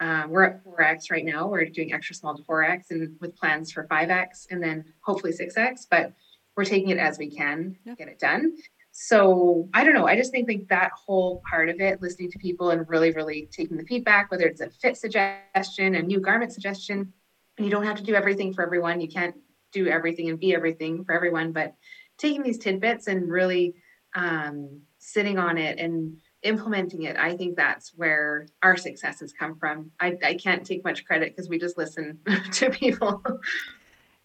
um, 0.00 0.30
we're 0.30 0.44
at 0.44 0.64
4x 0.64 1.10
right 1.10 1.24
now. 1.24 1.46
We're 1.46 1.66
doing 1.66 1.92
extra 1.92 2.14
small 2.14 2.36
to 2.36 2.42
4x 2.42 2.90
and 2.90 3.16
with 3.20 3.36
plans 3.36 3.70
for 3.70 3.86
5x 3.86 4.46
and 4.50 4.62
then 4.62 4.84
hopefully 5.02 5.32
6x, 5.32 5.86
but 5.90 6.12
we're 6.56 6.64
taking 6.64 6.88
it 6.88 6.98
as 6.98 7.18
we 7.18 7.30
can 7.30 7.76
yeah. 7.84 7.94
get 7.94 8.08
it 8.08 8.18
done. 8.18 8.56
So 8.92 9.68
I 9.72 9.84
don't 9.84 9.94
know. 9.94 10.06
I 10.06 10.16
just 10.16 10.32
think 10.32 10.48
like 10.48 10.68
that 10.68 10.90
whole 10.92 11.42
part 11.48 11.68
of 11.68 11.80
it, 11.80 12.02
listening 12.02 12.30
to 12.32 12.38
people 12.38 12.70
and 12.70 12.88
really, 12.88 13.12
really 13.12 13.48
taking 13.52 13.76
the 13.76 13.84
feedback, 13.84 14.30
whether 14.30 14.46
it's 14.46 14.60
a 14.60 14.70
fit 14.70 14.96
suggestion, 14.96 15.94
a 15.94 16.02
new 16.02 16.18
garment 16.18 16.52
suggestion, 16.52 17.12
you 17.58 17.70
don't 17.70 17.84
have 17.84 17.96
to 17.96 18.02
do 18.02 18.14
everything 18.14 18.52
for 18.52 18.62
everyone. 18.62 19.00
You 19.00 19.08
can't 19.08 19.36
do 19.72 19.86
everything 19.86 20.28
and 20.28 20.40
be 20.40 20.54
everything 20.54 21.04
for 21.04 21.12
everyone, 21.12 21.52
but 21.52 21.74
taking 22.18 22.42
these 22.42 22.58
tidbits 22.58 23.06
and 23.06 23.30
really 23.30 23.74
um, 24.16 24.80
sitting 24.98 25.38
on 25.38 25.56
it 25.58 25.78
and 25.78 26.16
implementing 26.42 27.02
it, 27.02 27.16
I 27.16 27.36
think 27.36 27.56
that's 27.56 27.92
where 27.96 28.46
our 28.62 28.76
successes 28.76 29.32
come 29.32 29.56
from. 29.56 29.90
I, 30.00 30.16
I 30.24 30.34
can't 30.34 30.64
take 30.64 30.84
much 30.84 31.04
credit 31.04 31.34
because 31.34 31.48
we 31.48 31.58
just 31.58 31.76
listen 31.76 32.18
to 32.52 32.70
people. 32.70 33.22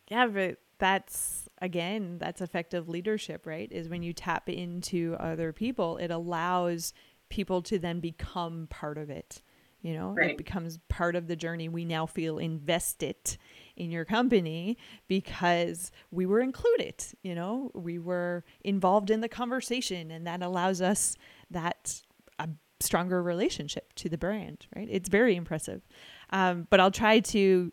yeah, 0.09 0.27
but 0.27 0.57
that's 0.77 1.49
again, 1.61 2.17
that's 2.17 2.41
effective 2.41 2.89
leadership, 2.89 3.45
right? 3.45 3.71
Is 3.71 3.89
when 3.89 4.03
you 4.03 4.13
tap 4.13 4.49
into 4.49 5.15
other 5.19 5.53
people, 5.53 5.97
it 5.97 6.11
allows 6.11 6.93
people 7.29 7.61
to 7.63 7.79
then 7.79 7.99
become 7.99 8.67
part 8.69 8.97
of 8.97 9.09
it. 9.09 9.41
You 9.81 9.93
know, 9.93 10.15
right. 10.17 10.31
it 10.31 10.37
becomes 10.37 10.79
part 10.89 11.15
of 11.15 11.27
the 11.27 11.35
journey. 11.35 11.69
We 11.69 11.85
now 11.85 12.07
feel 12.07 12.39
invested 12.39 13.37
in 13.75 13.91
your 13.91 14.03
company 14.03 14.79
because 15.07 15.91
we 16.09 16.25
were 16.25 16.39
included, 16.39 17.05
you 17.21 17.35
know, 17.35 17.69
we 17.75 17.99
were 17.99 18.43
involved 18.63 19.11
in 19.11 19.21
the 19.21 19.29
conversation, 19.29 20.09
and 20.09 20.25
that 20.25 20.41
allows 20.41 20.81
us 20.81 21.17
that 21.51 22.01
a 22.39 22.49
stronger 22.79 23.21
relationship 23.21 23.93
to 23.95 24.09
the 24.09 24.17
brand, 24.17 24.67
right? 24.75 24.87
It's 24.91 25.09
very 25.09 25.35
impressive. 25.35 25.81
Um, 26.31 26.67
but 26.69 26.79
I'll 26.79 26.91
try 26.91 27.19
to 27.19 27.71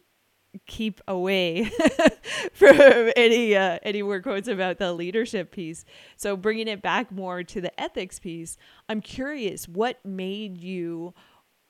keep 0.66 1.00
away 1.08 1.70
from 2.52 3.10
any 3.16 3.56
uh, 3.56 3.78
any 3.82 4.02
more 4.02 4.20
quotes 4.20 4.48
about 4.48 4.78
the 4.78 4.92
leadership 4.92 5.50
piece. 5.50 5.84
So 6.16 6.36
bringing 6.36 6.68
it 6.68 6.82
back 6.82 7.10
more 7.10 7.42
to 7.42 7.60
the 7.60 7.80
ethics 7.80 8.18
piece, 8.18 8.56
I'm 8.88 9.00
curious 9.00 9.66
what 9.66 10.04
made 10.04 10.58
you 10.58 11.14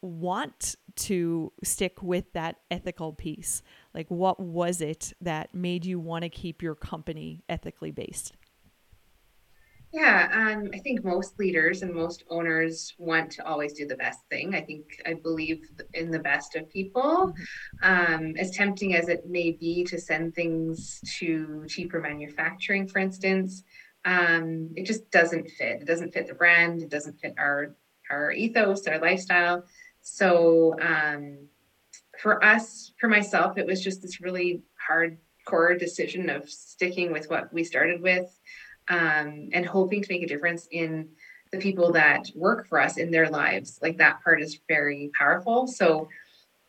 want 0.02 0.74
to 0.96 1.52
stick 1.62 2.02
with 2.02 2.32
that 2.32 2.56
ethical 2.70 3.12
piece? 3.12 3.62
Like, 3.94 4.10
what 4.10 4.40
was 4.40 4.80
it 4.80 5.12
that 5.20 5.54
made 5.54 5.84
you 5.84 6.00
want 6.00 6.22
to 6.22 6.28
keep 6.28 6.60
your 6.60 6.74
company 6.74 7.44
ethically 7.48 7.92
based? 7.92 8.32
Yeah, 9.92 10.30
um, 10.32 10.70
I 10.72 10.78
think 10.78 11.04
most 11.04 11.38
leaders 11.38 11.82
and 11.82 11.92
most 11.92 12.24
owners 12.30 12.94
want 12.96 13.30
to 13.32 13.46
always 13.46 13.74
do 13.74 13.86
the 13.86 13.96
best 13.96 14.20
thing. 14.30 14.54
I 14.54 14.62
think 14.62 14.86
I 15.04 15.12
believe 15.12 15.68
in 15.92 16.10
the 16.10 16.18
best 16.18 16.56
of 16.56 16.70
people. 16.70 17.34
Mm-hmm. 17.82 18.14
Um, 18.14 18.34
as 18.38 18.52
tempting 18.52 18.94
as 18.94 19.08
it 19.08 19.28
may 19.28 19.50
be 19.50 19.84
to 19.84 20.00
send 20.00 20.34
things 20.34 20.98
to 21.18 21.66
cheaper 21.68 22.00
manufacturing, 22.00 22.88
for 22.88 23.00
instance, 23.00 23.64
um, 24.06 24.70
it 24.76 24.86
just 24.86 25.10
doesn't 25.10 25.50
fit. 25.50 25.82
It 25.82 25.86
doesn't 25.86 26.14
fit 26.14 26.26
the 26.26 26.34
brand. 26.34 26.80
It 26.80 26.88
doesn't 26.88 27.20
fit 27.20 27.34
our 27.36 27.76
our 28.10 28.32
ethos, 28.32 28.86
our 28.86 28.98
lifestyle. 28.98 29.64
So 30.00 30.74
um, 30.80 31.48
for 32.18 32.42
us, 32.42 32.92
for 32.98 33.08
myself, 33.08 33.58
it 33.58 33.66
was 33.66 33.82
just 33.82 34.00
this 34.00 34.22
really 34.22 34.62
hardcore 34.88 35.78
decision 35.78 36.30
of 36.30 36.48
sticking 36.48 37.12
with 37.12 37.28
what 37.28 37.52
we 37.52 37.62
started 37.62 38.00
with 38.00 38.26
um, 38.88 39.50
and 39.52 39.66
hoping 39.66 40.02
to 40.02 40.12
make 40.12 40.22
a 40.22 40.26
difference 40.26 40.68
in 40.70 41.08
the 41.52 41.58
people 41.58 41.92
that 41.92 42.30
work 42.34 42.66
for 42.66 42.80
us 42.80 42.96
in 42.96 43.10
their 43.10 43.28
lives. 43.28 43.78
Like 43.82 43.98
that 43.98 44.22
part 44.22 44.42
is 44.42 44.60
very 44.68 45.10
powerful. 45.16 45.66
So, 45.66 46.08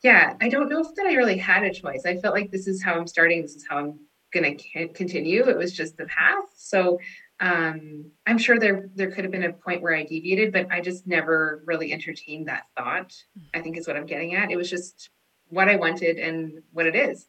yeah, 0.04 0.36
I 0.42 0.50
don't 0.50 0.70
know 0.70 0.82
if 0.82 0.94
that 0.96 1.06
I 1.06 1.14
really 1.14 1.38
had 1.38 1.64
a 1.64 1.74
choice. 1.74 2.06
I 2.06 2.18
felt 2.18 2.36
like 2.36 2.52
this 2.52 2.68
is 2.68 2.84
how 2.84 2.96
I'm 2.96 3.08
starting. 3.08 3.42
This 3.42 3.56
is 3.56 3.66
how 3.68 3.78
I'm 3.78 4.00
going 4.34 4.58
to 4.58 4.88
continue. 4.90 5.48
It 5.48 5.58
was 5.58 5.74
just 5.74 5.96
the 5.98 6.06
path. 6.06 6.46
So, 6.56 7.00
um, 7.40 8.12
I'm 8.28 8.38
sure 8.38 8.60
there 8.60 8.90
there 8.96 9.12
could 9.12 9.24
have 9.24 9.32
been 9.32 9.44
a 9.44 9.54
point 9.54 9.82
where 9.82 9.96
I 9.96 10.04
deviated, 10.04 10.54
but 10.54 10.68
I 10.72 10.82
just 10.82 11.08
never 11.08 11.64
really 11.66 11.92
entertained 11.92 12.48
that 12.48 12.64
thought. 12.78 13.14
I 13.54 13.62
think 13.62 13.78
is 13.78 13.88
what 13.88 13.98
I'm 13.98 14.06
getting 14.06 14.36
at. 14.36 14.52
It 14.52 14.56
was 14.56 14.70
just 14.70 15.10
what 15.50 15.70
I 15.70 15.76
wanted 15.76 16.18
and 16.18 16.62
what 16.72 16.86
it 16.86 16.96
is. 16.96 17.28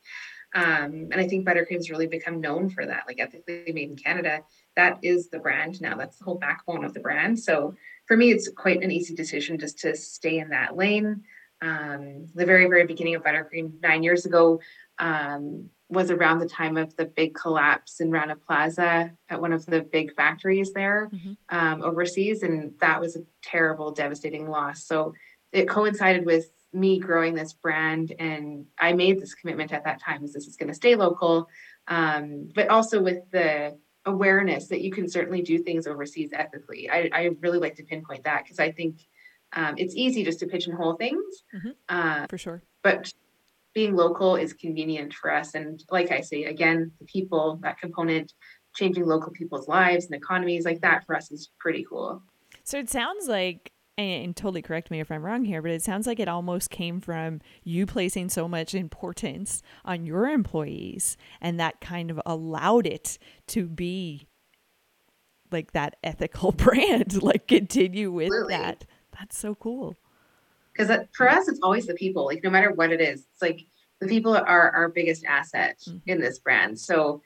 Um, 0.55 1.09
and 1.11 1.17
I 1.17 1.27
think 1.27 1.47
Buttercream's 1.47 1.91
really 1.91 2.07
become 2.07 2.41
known 2.41 2.71
for 2.71 2.87
that, 2.87 3.05
like 3.09 3.19
ethically 3.19 3.73
made 3.73 3.91
in 3.91 3.97
Canada. 3.97 4.43
That 4.77 4.99
is 5.03 5.29
the 5.29 5.39
brand 5.39 5.81
now. 5.81 5.97
That's 5.97 6.19
the 6.19 6.25
whole 6.25 6.39
backbone 6.39 6.85
of 6.85 6.95
the 6.95 7.01
brand. 7.01 7.39
So 7.39 7.75
for 8.07 8.17
me, 8.17 8.31
it's 8.31 8.49
quite 8.49 8.83
an 8.83 8.91
easy 8.91 9.15
decision 9.15 9.59
just 9.59 9.79
to 9.81 9.97
stay 9.97 10.39
in 10.39 10.51
that 10.51 10.77
lane. 10.77 11.23
Um, 11.63 12.27
the 12.35 12.45
very, 12.45 12.67
very 12.67 12.87
beginning 12.87 13.15
of 13.15 13.23
Buttercream 13.23 13.81
nine 13.81 14.03
years 14.03 14.27
ago 14.27 14.61
um, 14.99 15.71
was 15.89 16.11
around 16.11 16.41
the 16.41 16.49
time 16.49 16.77
of 16.77 16.95
the 16.97 17.05
big 17.05 17.35
collapse 17.35 18.01
in 18.01 18.11
Rana 18.11 18.37
Plaza 18.37 19.13
at 19.29 19.41
one 19.41 19.53
of 19.53 19.65
the 19.67 19.81
big 19.81 20.15
factories 20.15 20.73
there 20.73 21.11
mm-hmm. 21.13 21.33
um, 21.49 21.83
overseas. 21.83 22.43
And 22.43 22.75
that 22.81 23.01
was 23.01 23.17
a 23.17 23.25
terrible, 23.43 23.93
devastating 23.93 24.49
loss. 24.49 24.85
So 24.85 25.15
it 25.53 25.69
coincided 25.69 26.27
with 26.27 26.51
me 26.75 26.99
growing 26.99 27.35
this 27.35 27.53
brand 27.53 28.13
and 28.19 28.67
i 28.79 28.93
made 28.93 29.21
this 29.21 29.33
commitment 29.33 29.73
at 29.73 29.85
that 29.85 30.03
time 30.03 30.25
is 30.25 30.33
this 30.33 30.49
is 30.49 30.57
going 30.57 30.69
to 30.69 30.75
stay 30.75 30.97
local 30.97 31.49
um, 31.87 32.49
but 32.55 32.69
also 32.69 33.01
with 33.01 33.19
the 33.31 33.79
awareness 34.07 34.69
that 34.69 34.81
you 34.83 34.91
can 34.91 35.09
certainly 35.09 35.43
do 35.43 35.59
things 35.59 35.87
overseas 35.87 36.31
ethically. 36.33 36.91
I, 36.91 37.09
I 37.13 37.31
really 37.41 37.59
like 37.59 37.77
to 37.77 37.83
pinpoint 37.83 38.25
that 38.25 38.45
because 38.45 38.59
i 38.59 38.71
think 38.71 39.07
um, 39.53 39.77
it's 39.79 39.95
easy 39.95 40.25
just 40.25 40.41
to 40.41 40.47
pigeonhole 40.47 40.97
things 40.97 41.45
mm-hmm. 41.55 41.71
uh, 41.89 42.27
for 42.27 42.39
sure. 42.39 42.63
but 42.83 43.13
being 43.73 43.97
local 43.97 44.37
is 44.37 44.53
convenient 44.53 45.13
for 45.13 45.33
us. 45.33 45.55
And 45.55 45.83
like 45.91 46.11
i 46.11 46.21
say 46.21 46.45
again 46.45 46.93
the 46.99 47.07
people 47.07 47.59
that 47.63 47.79
component 47.79 48.33
changing 48.75 49.07
local 49.07 49.31
people's 49.33 49.69
lives 49.69 50.07
and 50.07 50.15
economies 50.15 50.65
like 50.65 50.81
that 50.81 51.07
for 51.07 51.17
us 51.17 51.31
is 51.31 51.51
pretty 51.59 51.87
cool. 51.89 52.23
So 52.65 52.79
it 52.79 52.91
sounds 52.91 53.29
like 53.29 53.73
and 53.97 54.37
totally 54.37 54.63
correct 54.63 54.91
me 54.91 55.01
if 55.01 55.11
I'm 55.11 55.25
wrong 55.25 55.45
here, 55.45 55.63
but 55.63 55.71
it 55.71 55.83
sounds 55.83 56.07
like 56.07 56.19
it 56.19 56.29
almost 56.29 56.71
came 56.71 57.01
from 57.01 57.41
you 57.63 57.87
placing 57.87 58.29
so 58.29 58.49
much 58.49 58.75
importance 58.75 59.63
on 59.85 60.05
your 60.05 60.27
employees 60.27 61.17
and 61.41 61.61
that 61.61 61.81
kind 61.81 62.11
of 62.11 62.21
allowed 62.27 62.87
it 62.87 63.19
to 63.49 63.67
be 63.67 64.27
like 65.51 65.73
that 65.73 65.97
ethical 66.03 66.53
brand, 66.53 67.23
like 67.23 67.47
continue 67.47 68.11
with 68.11 68.27
Absolutely. 68.27 68.57
that. 68.57 68.85
That's 69.19 69.39
so 69.39 69.55
cool. 69.55 69.97
Because 70.73 71.07
for 71.13 71.31
us, 71.31 71.47
it's 71.47 71.61
always 71.63 71.87
the 71.87 71.95
people, 71.95 72.27
like 72.27 72.43
no 72.43 72.51
matter 72.51 72.73
what 72.73 72.91
it 72.91 73.01
is, 73.01 73.21
it's 73.33 73.43
like 73.43 73.61
the 74.01 74.09
people 74.09 74.37
are 74.37 74.71
our 74.71 74.89
biggest 74.89 75.25
asset 75.25 75.79
mm-hmm. 75.89 75.99
in 76.07 76.21
this 76.21 76.41
brand. 76.41 76.79
So 76.81 77.23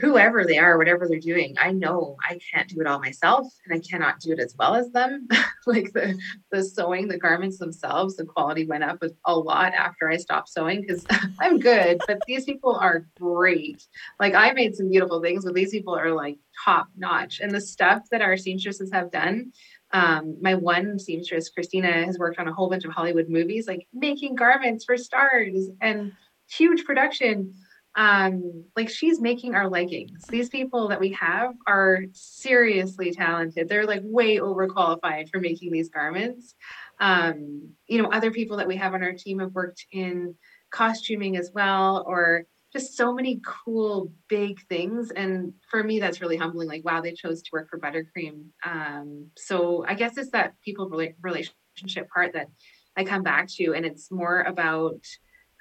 whoever 0.00 0.44
they 0.44 0.58
are, 0.58 0.78
whatever 0.78 1.08
they're 1.08 1.18
doing, 1.18 1.54
I 1.58 1.72
know 1.72 2.16
I 2.28 2.38
can't 2.52 2.68
do 2.68 2.80
it 2.80 2.86
all 2.86 3.00
myself 3.00 3.46
and 3.64 3.74
I 3.74 3.80
cannot 3.80 4.20
do 4.20 4.32
it 4.32 4.40
as 4.40 4.54
well 4.58 4.74
as 4.74 4.90
them. 4.90 5.28
like 5.66 5.92
the 5.92 6.18
the 6.50 6.62
sewing, 6.62 7.08
the 7.08 7.18
garments 7.18 7.58
themselves, 7.58 8.16
the 8.16 8.24
quality 8.24 8.66
went 8.66 8.84
up 8.84 9.02
a 9.24 9.34
lot 9.34 9.74
after 9.74 10.10
I 10.10 10.16
stopped 10.16 10.48
sewing 10.48 10.82
because 10.82 11.04
I'm 11.40 11.58
good, 11.58 12.00
but 12.06 12.20
these 12.26 12.44
people 12.44 12.74
are 12.74 13.06
great. 13.18 13.86
Like 14.20 14.34
I 14.34 14.52
made 14.52 14.76
some 14.76 14.90
beautiful 14.90 15.20
things, 15.20 15.44
but 15.44 15.54
these 15.54 15.70
people 15.70 15.96
are 15.96 16.12
like 16.12 16.38
top 16.64 16.88
notch. 16.96 17.40
And 17.40 17.50
the 17.50 17.60
stuff 17.60 18.02
that 18.10 18.22
our 18.22 18.36
seamstresses 18.36 18.92
have 18.92 19.10
done, 19.10 19.52
um, 19.92 20.36
my 20.40 20.54
one 20.54 20.98
seamstress, 20.98 21.50
Christina, 21.50 22.04
has 22.04 22.18
worked 22.18 22.38
on 22.38 22.48
a 22.48 22.52
whole 22.52 22.70
bunch 22.70 22.84
of 22.84 22.92
Hollywood 22.92 23.28
movies, 23.28 23.66
like 23.66 23.86
making 23.92 24.34
garments 24.34 24.84
for 24.84 24.96
stars 24.96 25.68
and 25.80 26.12
huge 26.48 26.84
production 26.84 27.54
um 27.94 28.64
like 28.74 28.88
she's 28.88 29.20
making 29.20 29.54
our 29.54 29.68
leggings. 29.68 30.24
These 30.28 30.48
people 30.48 30.88
that 30.88 31.00
we 31.00 31.12
have 31.12 31.54
are 31.66 32.04
seriously 32.12 33.12
talented. 33.12 33.68
They're 33.68 33.86
like 33.86 34.00
way 34.02 34.38
overqualified 34.38 35.28
for 35.30 35.40
making 35.40 35.72
these 35.72 35.90
garments. 35.90 36.54
Um 37.00 37.74
you 37.86 38.02
know 38.02 38.08
other 38.10 38.30
people 38.30 38.56
that 38.58 38.68
we 38.68 38.76
have 38.76 38.94
on 38.94 39.02
our 39.02 39.12
team 39.12 39.40
have 39.40 39.52
worked 39.52 39.86
in 39.92 40.34
costuming 40.70 41.36
as 41.36 41.50
well 41.54 42.04
or 42.06 42.44
just 42.72 42.96
so 42.96 43.12
many 43.12 43.42
cool 43.44 44.10
big 44.28 44.58
things. 44.68 45.10
And 45.10 45.52
for 45.70 45.84
me 45.84 46.00
that's 46.00 46.22
really 46.22 46.38
humbling 46.38 46.68
like 46.68 46.84
wow 46.86 47.02
they 47.02 47.12
chose 47.12 47.42
to 47.42 47.50
work 47.52 47.68
for 47.68 47.78
buttercream. 47.78 48.44
Um 48.64 49.26
so 49.36 49.84
i 49.86 49.94
guess 49.94 50.16
it's 50.16 50.30
that 50.30 50.54
people 50.64 50.88
relationship 51.20 52.08
part 52.12 52.32
that 52.32 52.48
i 52.96 53.04
come 53.04 53.22
back 53.22 53.48
to 53.48 53.74
and 53.74 53.84
it's 53.84 54.10
more 54.10 54.40
about 54.40 55.04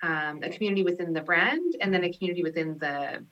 um, 0.02 0.42
a 0.44 0.50
community 0.50 0.84
within 0.84 1.14
the 1.14 1.22
brand 1.22 1.76
and 1.82 1.94
then 1.94 2.04
a 2.04 2.12
community 2.12 2.44
within 2.44 2.78
the 2.80 3.26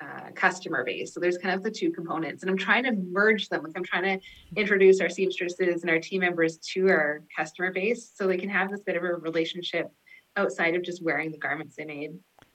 uh, 0.00 0.30
customer 0.34 0.84
base. 0.84 1.12
So 1.12 1.20
there's 1.20 1.38
kind 1.38 1.54
of 1.54 1.62
the 1.62 1.70
two 1.70 1.90
components, 1.90 2.42
and 2.42 2.50
I'm 2.50 2.56
trying 2.56 2.84
to 2.84 2.92
merge 2.92 3.48
them. 3.48 3.64
Like 3.64 3.72
I'm 3.76 3.84
trying 3.84 4.20
to 4.20 4.26
introduce 4.56 5.00
our 5.00 5.08
seamstresses 5.08 5.82
and 5.82 5.90
our 5.90 5.98
team 5.98 6.20
members 6.20 6.58
to 6.74 6.88
our 6.88 7.22
customer 7.36 7.72
base, 7.72 8.12
so 8.14 8.26
they 8.26 8.38
can 8.38 8.48
have 8.48 8.70
this 8.70 8.80
bit 8.80 8.96
of 8.96 9.02
a 9.02 9.14
relationship 9.14 9.90
outside 10.36 10.76
of 10.76 10.82
just 10.82 11.02
wearing 11.02 11.32
the 11.32 11.38
garments 11.38 11.74
they 11.76 11.84
made. 11.84 12.12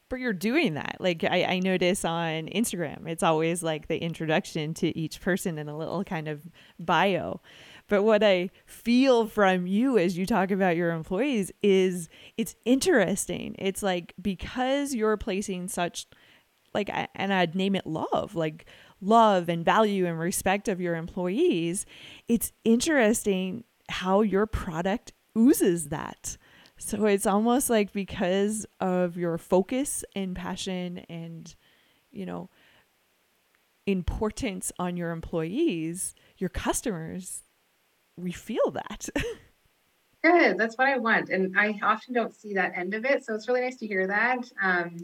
But 0.09 0.19
you're 0.19 0.31
doing 0.31 0.75
that. 0.75 0.97
Like 0.99 1.23
I, 1.23 1.43
I 1.43 1.59
notice 1.59 2.05
on 2.05 2.45
Instagram, 2.47 3.07
it's 3.07 3.23
always 3.23 3.63
like 3.63 3.87
the 3.87 3.97
introduction 3.97 4.73
to 4.75 4.97
each 4.97 5.19
person 5.19 5.57
and 5.57 5.69
a 5.69 5.75
little 5.75 6.03
kind 6.03 6.27
of 6.27 6.47
bio. 6.79 7.41
But 7.93 8.05
what 8.05 8.23
I 8.23 8.49
feel 8.65 9.27
from 9.27 9.67
you 9.67 9.99
as 9.99 10.17
you 10.17 10.25
talk 10.25 10.49
about 10.49 10.75
your 10.75 10.93
employees 10.93 11.51
is 11.61 12.09
it's 12.37 12.55
interesting. 12.65 13.55
It's 13.59 13.83
like 13.83 14.15
because 14.19 14.95
you're 14.95 15.15
placing 15.15 15.67
such 15.67 16.07
like 16.73 16.89
and 17.13 17.31
I'd 17.31 17.53
name 17.53 17.75
it 17.75 17.85
love, 17.85 18.33
like 18.33 18.65
love 18.99 19.47
and 19.47 19.63
value 19.63 20.07
and 20.07 20.17
respect 20.17 20.67
of 20.67 20.81
your 20.81 20.95
employees, 20.95 21.85
it's 22.27 22.51
interesting 22.65 23.63
how 23.89 24.21
your 24.21 24.47
product 24.47 25.13
oozes 25.37 25.89
that. 25.89 26.35
So 26.79 27.05
it's 27.05 27.27
almost 27.27 27.69
like 27.69 27.93
because 27.93 28.65
of 28.79 29.17
your 29.17 29.37
focus 29.37 30.03
and 30.15 30.35
passion 30.35 31.05
and 31.09 31.55
you 32.11 32.25
know, 32.25 32.49
importance 33.85 34.71
on 34.79 34.97
your 34.97 35.11
employees, 35.11 36.15
your 36.39 36.49
customers, 36.49 37.43
we 38.17 38.31
feel 38.31 38.71
that. 38.71 39.09
Good. 40.23 40.57
That's 40.57 40.77
what 40.77 40.87
I 40.87 40.97
want. 40.97 41.29
And 41.29 41.57
I 41.57 41.77
often 41.83 42.13
don't 42.13 42.33
see 42.33 42.53
that 42.53 42.77
end 42.77 42.93
of 42.93 43.03
it. 43.03 43.25
So 43.25 43.35
it's 43.35 43.47
really 43.47 43.61
nice 43.61 43.77
to 43.77 43.87
hear 43.87 44.07
that. 44.07 44.49
Um, 44.61 44.97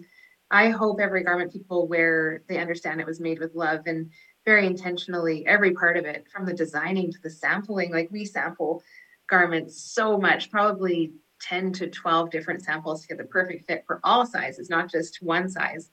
I 0.52 0.70
hope 0.70 1.00
every 1.00 1.24
garment 1.24 1.52
people 1.52 1.88
wear, 1.88 2.42
they 2.48 2.58
understand 2.58 3.00
it 3.00 3.08
was 3.08 3.20
made 3.20 3.40
with 3.40 3.54
love 3.54 3.82
and 3.86 4.12
very 4.46 4.66
intentionally, 4.66 5.46
every 5.46 5.72
part 5.72 5.98
of 5.98 6.06
it, 6.06 6.28
from 6.32 6.46
the 6.46 6.54
designing 6.54 7.12
to 7.12 7.22
the 7.22 7.30
sampling. 7.30 7.92
Like 7.92 8.10
we 8.12 8.26
sample 8.26 8.82
garments 9.30 9.80
so 9.94 10.18
much, 10.18 10.50
probably 10.50 11.12
10 11.42 11.74
to 11.74 11.88
12 11.88 12.32
different 12.32 12.64
samples 12.64 13.02
to 13.02 13.08
get 13.08 13.18
the 13.18 13.26
perfect 13.26 13.68
fit 13.68 13.84
for 13.86 14.00
all 14.04 14.26
sizes, 14.26 14.70
not 14.70 14.90
just 14.90 15.22
one 15.22 15.50
size. 15.50 15.90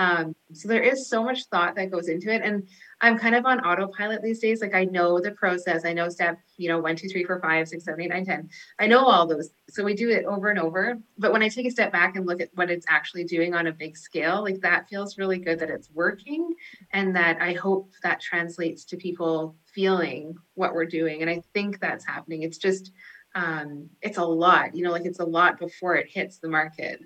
Um, 0.00 0.34
so 0.54 0.66
there 0.66 0.82
is 0.82 1.10
so 1.10 1.22
much 1.22 1.44
thought 1.44 1.76
that 1.76 1.90
goes 1.90 2.08
into 2.08 2.32
it. 2.32 2.40
And 2.42 2.66
I'm 3.02 3.18
kind 3.18 3.34
of 3.34 3.44
on 3.44 3.60
autopilot 3.60 4.22
these 4.22 4.38
days. 4.38 4.62
Like 4.62 4.74
I 4.74 4.84
know 4.84 5.20
the 5.20 5.32
process, 5.32 5.84
I 5.84 5.92
know 5.92 6.08
step, 6.08 6.38
you 6.56 6.70
know, 6.70 6.78
one, 6.78 6.96
two, 6.96 7.06
three, 7.06 7.22
four, 7.22 7.38
five, 7.38 7.68
six, 7.68 7.84
seven, 7.84 8.00
eight, 8.00 8.08
nine, 8.08 8.24
ten. 8.24 8.48
I 8.78 8.86
know 8.86 9.04
all 9.04 9.26
those. 9.26 9.50
So 9.68 9.84
we 9.84 9.92
do 9.92 10.08
it 10.08 10.24
over 10.24 10.48
and 10.48 10.58
over. 10.58 10.98
But 11.18 11.32
when 11.32 11.42
I 11.42 11.50
take 11.50 11.66
a 11.66 11.70
step 11.70 11.92
back 11.92 12.16
and 12.16 12.26
look 12.26 12.40
at 12.40 12.48
what 12.54 12.70
it's 12.70 12.86
actually 12.88 13.24
doing 13.24 13.52
on 13.54 13.66
a 13.66 13.72
big 13.72 13.94
scale, 13.94 14.42
like 14.42 14.62
that 14.62 14.88
feels 14.88 15.18
really 15.18 15.38
good 15.38 15.58
that 15.58 15.68
it's 15.68 15.90
working 15.92 16.54
and 16.94 17.14
that 17.14 17.36
I 17.42 17.52
hope 17.52 17.90
that 18.02 18.22
translates 18.22 18.86
to 18.86 18.96
people 18.96 19.54
feeling 19.66 20.34
what 20.54 20.72
we're 20.72 20.86
doing. 20.86 21.20
And 21.20 21.28
I 21.28 21.42
think 21.52 21.78
that's 21.78 22.06
happening. 22.06 22.40
It's 22.42 22.58
just 22.58 22.92
um 23.34 23.90
it's 24.00 24.18
a 24.18 24.24
lot, 24.24 24.74
you 24.74 24.82
know, 24.82 24.92
like 24.92 25.04
it's 25.04 25.20
a 25.20 25.24
lot 25.24 25.58
before 25.58 25.94
it 25.94 26.08
hits 26.10 26.38
the 26.38 26.48
market. 26.48 27.00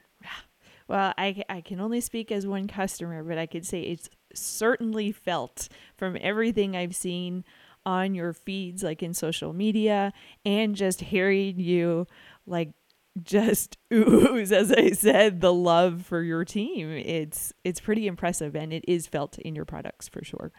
Well, 0.86 1.14
I, 1.16 1.42
I 1.48 1.60
can 1.60 1.80
only 1.80 2.00
speak 2.00 2.30
as 2.30 2.46
one 2.46 2.68
customer, 2.68 3.22
but 3.22 3.38
I 3.38 3.46
could 3.46 3.66
say 3.66 3.82
it's 3.82 4.10
certainly 4.34 5.12
felt 5.12 5.68
from 5.96 6.18
everything 6.20 6.76
I've 6.76 6.94
seen 6.94 7.44
on 7.86 8.14
your 8.14 8.32
feeds, 8.32 8.82
like 8.82 9.02
in 9.02 9.14
social 9.14 9.52
media, 9.52 10.12
and 10.44 10.74
just 10.74 11.00
hearing 11.00 11.58
you 11.58 12.06
like 12.46 12.72
just 13.22 13.78
ooze, 13.92 14.52
as 14.52 14.72
I 14.72 14.90
said, 14.90 15.40
the 15.40 15.52
love 15.52 16.04
for 16.04 16.22
your 16.22 16.44
team. 16.44 16.90
It's 16.90 17.52
it's 17.62 17.80
pretty 17.80 18.06
impressive 18.06 18.54
and 18.54 18.72
it 18.72 18.84
is 18.88 19.06
felt 19.06 19.38
in 19.38 19.54
your 19.54 19.64
products 19.64 20.08
for 20.08 20.24
sure. 20.24 20.52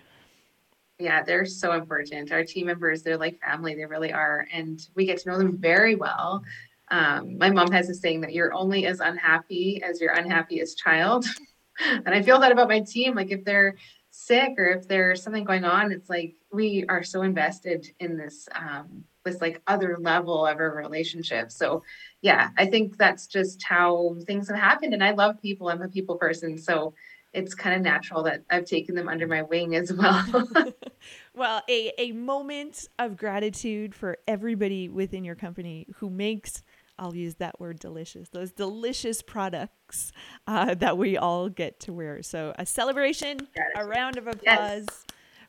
Yeah, 0.98 1.24
they're 1.24 1.46
so 1.46 1.74
important. 1.74 2.32
Our 2.32 2.46
team 2.46 2.68
members, 2.68 3.04
they're 3.04 3.18
like 3.18 3.40
family, 3.42 3.76
they 3.76 3.86
really 3.86 4.14
are. 4.14 4.48
And 4.54 4.80
we 4.96 5.06
get 5.06 5.18
to 5.20 5.30
know 5.30 5.38
them 5.38 5.58
very 5.58 5.96
well. 5.96 6.42
Um, 6.90 7.38
my 7.38 7.50
mom 7.50 7.72
has 7.72 7.90
a 7.90 7.94
saying 7.94 8.22
that 8.22 8.34
you're 8.34 8.54
only 8.54 8.86
as 8.86 9.00
unhappy 9.00 9.82
as 9.84 10.00
your 10.00 10.14
unhappiest 10.14 10.78
child. 10.78 11.26
and 11.86 12.10
I 12.10 12.22
feel 12.22 12.40
that 12.40 12.52
about 12.52 12.70
my 12.70 12.82
team. 12.82 13.16
Like 13.16 13.32
if 13.32 13.44
they're 13.44 13.76
sick 14.12 14.54
or 14.58 14.66
if 14.66 14.88
there's 14.88 15.22
something 15.22 15.44
going 15.44 15.66
on, 15.66 15.92
it's 15.92 16.10
like 16.10 16.36
we 16.52 16.86
are 16.88 17.04
so 17.04 17.22
invested 17.22 17.88
in 18.00 18.18
this 18.18 18.48
um, 18.54 19.04
this 19.26 19.42
like 19.42 19.62
other 19.68 19.98
level 20.00 20.46
of 20.46 20.60
a 20.60 20.70
relationship. 20.70 21.52
So 21.52 21.84
yeah, 22.22 22.50
I 22.58 22.68
think 22.68 22.98
that's 22.98 23.28
just 23.28 23.64
how 23.64 24.16
things 24.26 24.48
have 24.48 24.58
happened. 24.58 24.94
And 24.94 25.04
I 25.04 25.12
love 25.12 25.42
people. 25.42 25.70
I'm 25.70 25.82
a 25.82 25.90
people 25.90 26.16
person. 26.16 26.58
So 26.58 26.94
it's 27.34 27.54
kind 27.54 27.76
of 27.76 27.82
natural 27.82 28.24
that 28.24 28.44
I've 28.50 28.66
taken 28.66 28.96
them 28.96 29.10
under 29.10 29.28
my 29.28 29.42
wing 29.42 29.76
as 29.76 29.92
well. 29.92 30.48
well, 31.36 31.62
a, 31.70 31.92
a 31.98 32.12
moment 32.14 32.88
of 32.98 33.18
gratitude 33.18 33.94
for 33.94 34.18
everybody 34.28 34.88
within 34.88 35.26
your 35.26 35.36
company 35.36 35.88
who 35.98 36.10
makes 36.10 36.64
I'll 36.98 37.16
use 37.16 37.36
that 37.36 37.60
word 37.60 37.80
delicious, 37.80 38.30
those 38.30 38.52
delicious 38.52 39.22
products 39.22 40.12
uh, 40.48 40.76
that 40.76 40.98
we 40.98 41.18
all 41.18 41.50
get 41.50 41.80
to 41.82 41.94
wear. 41.94 42.22
So 42.24 42.54
a 42.58 42.66
celebration, 42.66 43.48
a 43.76 43.86
round 43.86 44.18
of 44.18 44.28
applause 44.28 44.86
yes. 44.90 45.06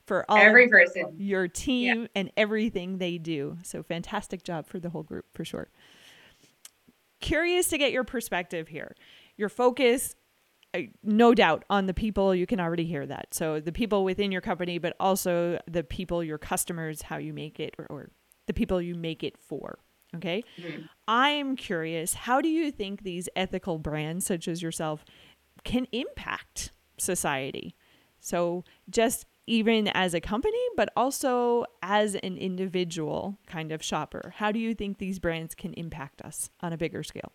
for 0.06 0.24
all 0.28 0.38
every 0.38 0.68
person, 0.68 1.14
your 1.18 1.48
team, 1.48 2.02
yeah. 2.02 2.09
and 2.14 2.30
everything 2.37 2.98
they 2.98 3.18
do. 3.18 3.59
So 3.62 3.82
fantastic 3.82 4.42
job 4.42 4.66
for 4.66 4.80
the 4.80 4.90
whole 4.90 5.04
group 5.04 5.26
for 5.35 5.44
sure. 5.44 5.68
Curious 7.20 7.68
to 7.68 7.78
get 7.78 7.92
your 7.92 8.04
perspective 8.04 8.68
here. 8.68 8.94
Your 9.37 9.48
focus 9.48 10.14
no 11.02 11.32
doubt 11.35 11.64
on 11.70 11.87
the 11.87 11.94
people 11.94 12.35
you 12.35 12.46
can 12.46 12.61
already 12.61 12.85
hear 12.85 13.06
that 13.06 13.32
so 13.32 13.61
the 13.61 13.72
people 13.72 14.04
within 14.04 14.30
your 14.30 14.42
company 14.42 14.76
but 14.76 14.94
also 15.00 15.59
the 15.66 15.82
people 15.82 16.22
your 16.22 16.37
customers 16.37 17.02
how 17.02 17.16
you 17.16 17.32
make 17.32 17.59
it 17.59 17.74
or, 17.78 17.87
or 17.88 18.11
the 18.46 18.52
people 18.52 18.80
you 18.80 18.94
make 18.94 19.22
it 19.22 19.38
for 19.38 19.78
okay 20.16 20.42
mm-hmm. 20.61 20.83
i'm 21.09 21.57
curious 21.57 22.14
how 22.14 22.40
do 22.40 22.48
you 22.48 22.70
think 22.70 23.02
these 23.02 23.29
ethical 23.37 23.79
brands 23.79 24.26
such 24.26 24.48
as 24.48 24.62
yourself 24.62 25.05
can 25.64 25.87
impact 25.92 26.72
society 26.98 27.74
so 28.20 28.64
just 28.90 29.26
even 29.46 29.88
as 29.88 30.14
a 30.14 30.20
company 30.20 30.59
but 30.76 30.88
also 30.96 31.64
as 31.83 32.14
an 32.16 32.37
individual 32.37 33.38
kind 33.46 33.70
of 33.70 33.83
shopper 33.83 34.35
how 34.37 34.50
do 34.50 34.59
you 34.59 34.74
think 34.74 34.98
these 34.98 35.18
brands 35.18 35.55
can 35.55 35.72
impact 35.74 36.20
us 36.22 36.50
on 36.61 36.72
a 36.72 36.76
bigger 36.76 37.02
scale 37.02 37.33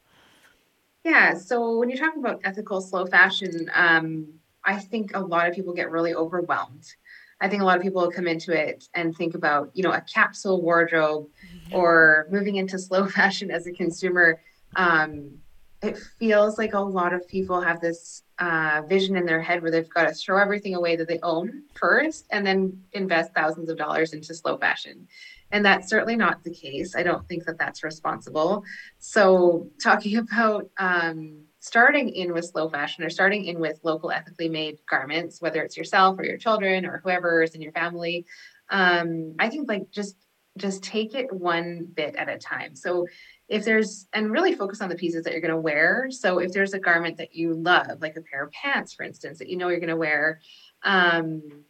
yeah. 1.04 1.34
So 1.34 1.78
when 1.78 1.90
you're 1.90 1.98
talking 1.98 2.20
about 2.20 2.42
ethical 2.44 2.82
slow 2.82 3.06
fashion, 3.06 3.70
um, 3.74 4.28
I 4.64 4.78
think 4.78 5.12
a 5.14 5.20
lot 5.20 5.48
of 5.48 5.56
people 5.56 5.74
get 5.74 5.90
really 5.90 6.14
overwhelmed. 6.14 6.94
I 7.42 7.50
think 7.50 7.62
a 7.62 7.66
lot 7.66 7.76
of 7.76 7.84
people 7.84 8.10
come 8.12 8.28
into 8.28 8.54
it 8.54 8.88
and 8.94 9.16
think 9.16 9.34
about, 9.34 9.72
you 9.74 9.84
know, 9.84 9.92
a 9.92 10.02
capsule 10.02 10.62
wardrobe 10.62 11.26
mm-hmm. 11.26 11.76
or 11.76 12.28
moving 12.32 12.58
into 12.58 12.78
slow 12.88 13.08
fashion 13.08 13.52
as 13.52 13.68
a 13.68 13.72
consumer. 13.72 14.40
Um, 14.76 15.40
it 15.82 15.98
feels 16.20 16.60
like 16.60 16.76
a 16.76 16.80
lot 16.80 17.12
of 17.12 17.28
people 17.28 17.60
have 17.60 17.82
this 17.82 18.22
uh, 18.38 18.84
vision 18.88 19.16
in 19.16 19.26
their 19.26 19.42
head 19.42 19.62
where 19.62 19.72
they've 19.72 19.90
got 19.90 20.08
to 20.08 20.14
throw 20.14 20.40
everything 20.40 20.76
away 20.76 20.96
that 20.96 21.08
they 21.08 21.20
own 21.24 21.64
first 21.74 22.28
and 22.32 22.46
then 22.46 22.80
invest 22.94 23.32
thousands 23.34 23.70
of 23.70 23.78
dollars 23.78 24.14
into 24.14 24.34
slow 24.36 24.58
fashion. 24.58 25.08
And 25.52 25.66
that's 25.66 25.90
certainly 25.90 26.16
not 26.16 26.44
the 26.44 26.54
case. 26.54 26.96
I 26.96 27.04
don't 27.04 27.28
think 27.28 27.46
that 27.46 27.58
that's 27.58 27.84
responsible. 27.84 28.64
So, 29.00 29.68
talking 29.84 30.18
about 30.32 30.70
um, 30.78 31.46
starting 31.62 32.10
in 32.10 32.34
with 32.34 32.46
slow 32.46 32.68
fashion 32.68 33.04
or 33.04 33.10
starting 33.10 33.46
in 33.46 33.60
with 33.60 33.80
local 33.84 34.12
ethically 34.12 34.50
made 34.50 34.80
garments, 34.90 35.42
whether 35.42 35.62
it's 35.62 35.78
yourself 35.78 36.20
or 36.20 36.26
your 36.26 36.38
children 36.38 36.86
or 36.86 37.00
whoever 37.04 37.44
is 37.44 37.56
in 37.56 37.62
your 37.62 37.72
family, 37.72 38.26
um, 38.70 39.36
I 39.40 39.50
think 39.50 39.70
like 39.70 39.90
just 39.92 40.18
just 40.58 40.84
take 40.84 41.16
it 41.16 41.32
one 41.32 41.88
bit 41.94 42.16
at 42.18 42.28
a 42.28 42.38
time. 42.38 42.76
So 42.76 43.08
if 43.48 43.64
there's 43.64 44.08
and 44.12 44.32
really 44.32 44.54
focus 44.54 44.82
on 44.82 44.90
the 44.90 44.96
pieces 44.96 45.24
that 45.24 45.32
you're 45.32 45.42
going 45.42 45.54
to 45.54 45.58
wear. 45.58 46.08
So 46.10 46.40
if 46.40 46.52
there's 46.52 46.74
a 46.74 46.80
garment 46.80 47.18
that 47.18 47.36
you 47.36 47.54
love, 47.54 48.02
like 48.02 48.18
a 48.18 48.22
pair 48.22 48.44
of 48.44 48.52
pants, 48.52 48.94
for 48.94 49.04
instance, 49.04 49.40
that 49.40 49.48
you 49.48 49.56
know 49.56 49.70
you're 49.70 49.80
going 49.80 49.90
to 49.90 49.96
wear, 49.96 50.42
um, 50.84 51.64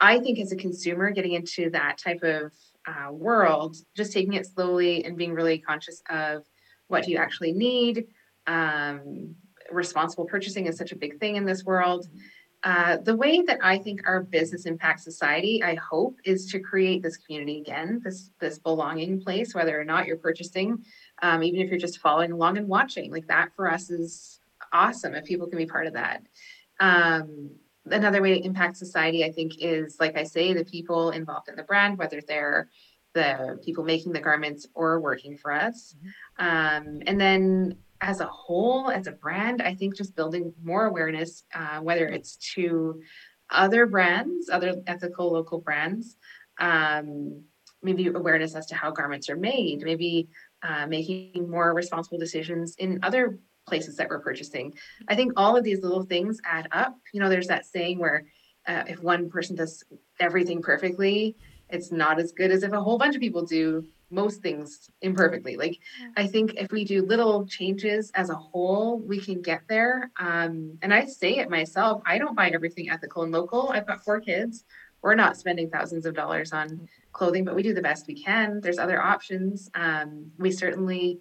I 0.00 0.20
think 0.20 0.38
as 0.38 0.52
a 0.52 0.56
consumer, 0.56 1.10
getting 1.10 1.32
into 1.32 1.70
that 1.70 1.98
type 1.98 2.22
of 2.22 2.52
uh, 2.86 3.12
world, 3.12 3.76
just 3.96 4.12
taking 4.12 4.34
it 4.34 4.46
slowly 4.46 5.04
and 5.04 5.16
being 5.16 5.34
really 5.34 5.58
conscious 5.58 6.02
of 6.08 6.44
what 6.88 7.04
do 7.04 7.10
you 7.10 7.18
actually 7.18 7.52
need. 7.52 8.06
Um, 8.46 9.34
responsible 9.70 10.26
purchasing 10.26 10.66
is 10.66 10.76
such 10.76 10.92
a 10.92 10.96
big 10.96 11.18
thing 11.18 11.36
in 11.36 11.44
this 11.44 11.64
world. 11.64 12.06
Uh, 12.62 12.96
the 12.96 13.16
way 13.16 13.42
that 13.42 13.58
I 13.62 13.78
think 13.78 14.02
our 14.06 14.22
business 14.22 14.66
impacts 14.66 15.04
society, 15.04 15.62
I 15.62 15.74
hope, 15.76 16.16
is 16.24 16.46
to 16.50 16.58
create 16.58 17.02
this 17.02 17.16
community 17.16 17.60
again, 17.60 18.00
this 18.02 18.30
this 18.40 18.58
belonging 18.58 19.20
place, 19.20 19.54
whether 19.54 19.78
or 19.78 19.84
not 19.84 20.06
you're 20.06 20.16
purchasing, 20.16 20.84
um, 21.22 21.44
even 21.44 21.60
if 21.60 21.70
you're 21.70 21.78
just 21.78 21.98
following 21.98 22.32
along 22.32 22.58
and 22.58 22.66
watching. 22.66 23.12
Like 23.12 23.28
that 23.28 23.50
for 23.54 23.70
us 23.70 23.90
is 23.90 24.40
awesome 24.72 25.14
if 25.14 25.24
people 25.24 25.46
can 25.46 25.58
be 25.58 25.66
part 25.66 25.86
of 25.86 25.92
that. 25.92 26.22
Um, 26.80 27.50
another 27.84 28.20
way 28.20 28.38
to 28.38 28.44
impact 28.44 28.78
society, 28.78 29.24
I 29.24 29.30
think, 29.30 29.58
is 29.58 29.98
like 30.00 30.16
I 30.16 30.24
say, 30.24 30.52
the 30.52 30.64
people 30.64 31.10
involved 31.10 31.48
in 31.48 31.56
the 31.56 31.62
brand, 31.62 31.98
whether 31.98 32.20
they're 32.20 32.68
the 33.14 33.58
people 33.64 33.84
making 33.84 34.12
the 34.12 34.20
garments 34.20 34.66
or 34.74 35.00
working 35.00 35.38
for 35.38 35.52
us. 35.52 35.94
Mm-hmm. 36.38 36.46
Um, 36.46 37.02
and 37.06 37.20
then 37.20 37.78
as 38.06 38.20
a 38.20 38.26
whole, 38.26 38.88
as 38.88 39.08
a 39.08 39.12
brand, 39.12 39.60
I 39.60 39.74
think 39.74 39.96
just 39.96 40.14
building 40.14 40.54
more 40.62 40.86
awareness, 40.86 41.42
uh, 41.52 41.80
whether 41.80 42.06
it's 42.06 42.36
to 42.54 43.02
other 43.50 43.84
brands, 43.86 44.48
other 44.48 44.80
ethical 44.86 45.32
local 45.32 45.58
brands, 45.58 46.16
um, 46.60 47.42
maybe 47.82 48.06
awareness 48.06 48.54
as 48.54 48.66
to 48.66 48.76
how 48.76 48.92
garments 48.92 49.28
are 49.28 49.36
made, 49.36 49.82
maybe 49.82 50.28
uh, 50.62 50.86
making 50.86 51.50
more 51.50 51.74
responsible 51.74 52.16
decisions 52.16 52.76
in 52.78 53.00
other 53.02 53.40
places 53.66 53.96
that 53.96 54.08
we're 54.08 54.20
purchasing. 54.20 54.72
I 55.08 55.16
think 55.16 55.32
all 55.36 55.56
of 55.56 55.64
these 55.64 55.82
little 55.82 56.04
things 56.04 56.38
add 56.44 56.68
up. 56.70 56.96
You 57.12 57.20
know, 57.20 57.28
there's 57.28 57.48
that 57.48 57.66
saying 57.66 57.98
where 57.98 58.24
uh, 58.68 58.84
if 58.86 59.02
one 59.02 59.28
person 59.28 59.56
does 59.56 59.82
everything 60.20 60.62
perfectly, 60.62 61.34
it's 61.70 61.90
not 61.90 62.20
as 62.20 62.30
good 62.30 62.52
as 62.52 62.62
if 62.62 62.72
a 62.72 62.80
whole 62.80 62.98
bunch 62.98 63.16
of 63.16 63.20
people 63.20 63.44
do 63.44 63.84
most 64.10 64.40
things 64.40 64.90
imperfectly. 65.02 65.56
Like 65.56 65.78
I 66.16 66.26
think 66.26 66.54
if 66.56 66.70
we 66.70 66.84
do 66.84 67.04
little 67.04 67.46
changes 67.46 68.10
as 68.14 68.30
a 68.30 68.34
whole, 68.34 69.00
we 69.00 69.20
can 69.20 69.42
get 69.42 69.62
there. 69.68 70.10
Um, 70.18 70.78
and 70.82 70.94
I 70.94 71.04
say 71.06 71.38
it 71.38 71.50
myself, 71.50 72.02
I 72.06 72.18
don't 72.18 72.36
buy 72.36 72.50
everything 72.50 72.90
ethical 72.90 73.22
and 73.22 73.32
local. 73.32 73.70
I've 73.70 73.86
got 73.86 74.04
four 74.04 74.20
kids. 74.20 74.64
We're 75.02 75.14
not 75.14 75.36
spending 75.36 75.70
thousands 75.70 76.06
of 76.06 76.14
dollars 76.14 76.52
on 76.52 76.88
clothing, 77.12 77.44
but 77.44 77.54
we 77.54 77.62
do 77.62 77.74
the 77.74 77.82
best 77.82 78.06
we 78.06 78.22
can. 78.22 78.60
There's 78.60 78.78
other 78.78 79.00
options. 79.00 79.70
Um, 79.74 80.30
we 80.38 80.50
certainly 80.50 81.20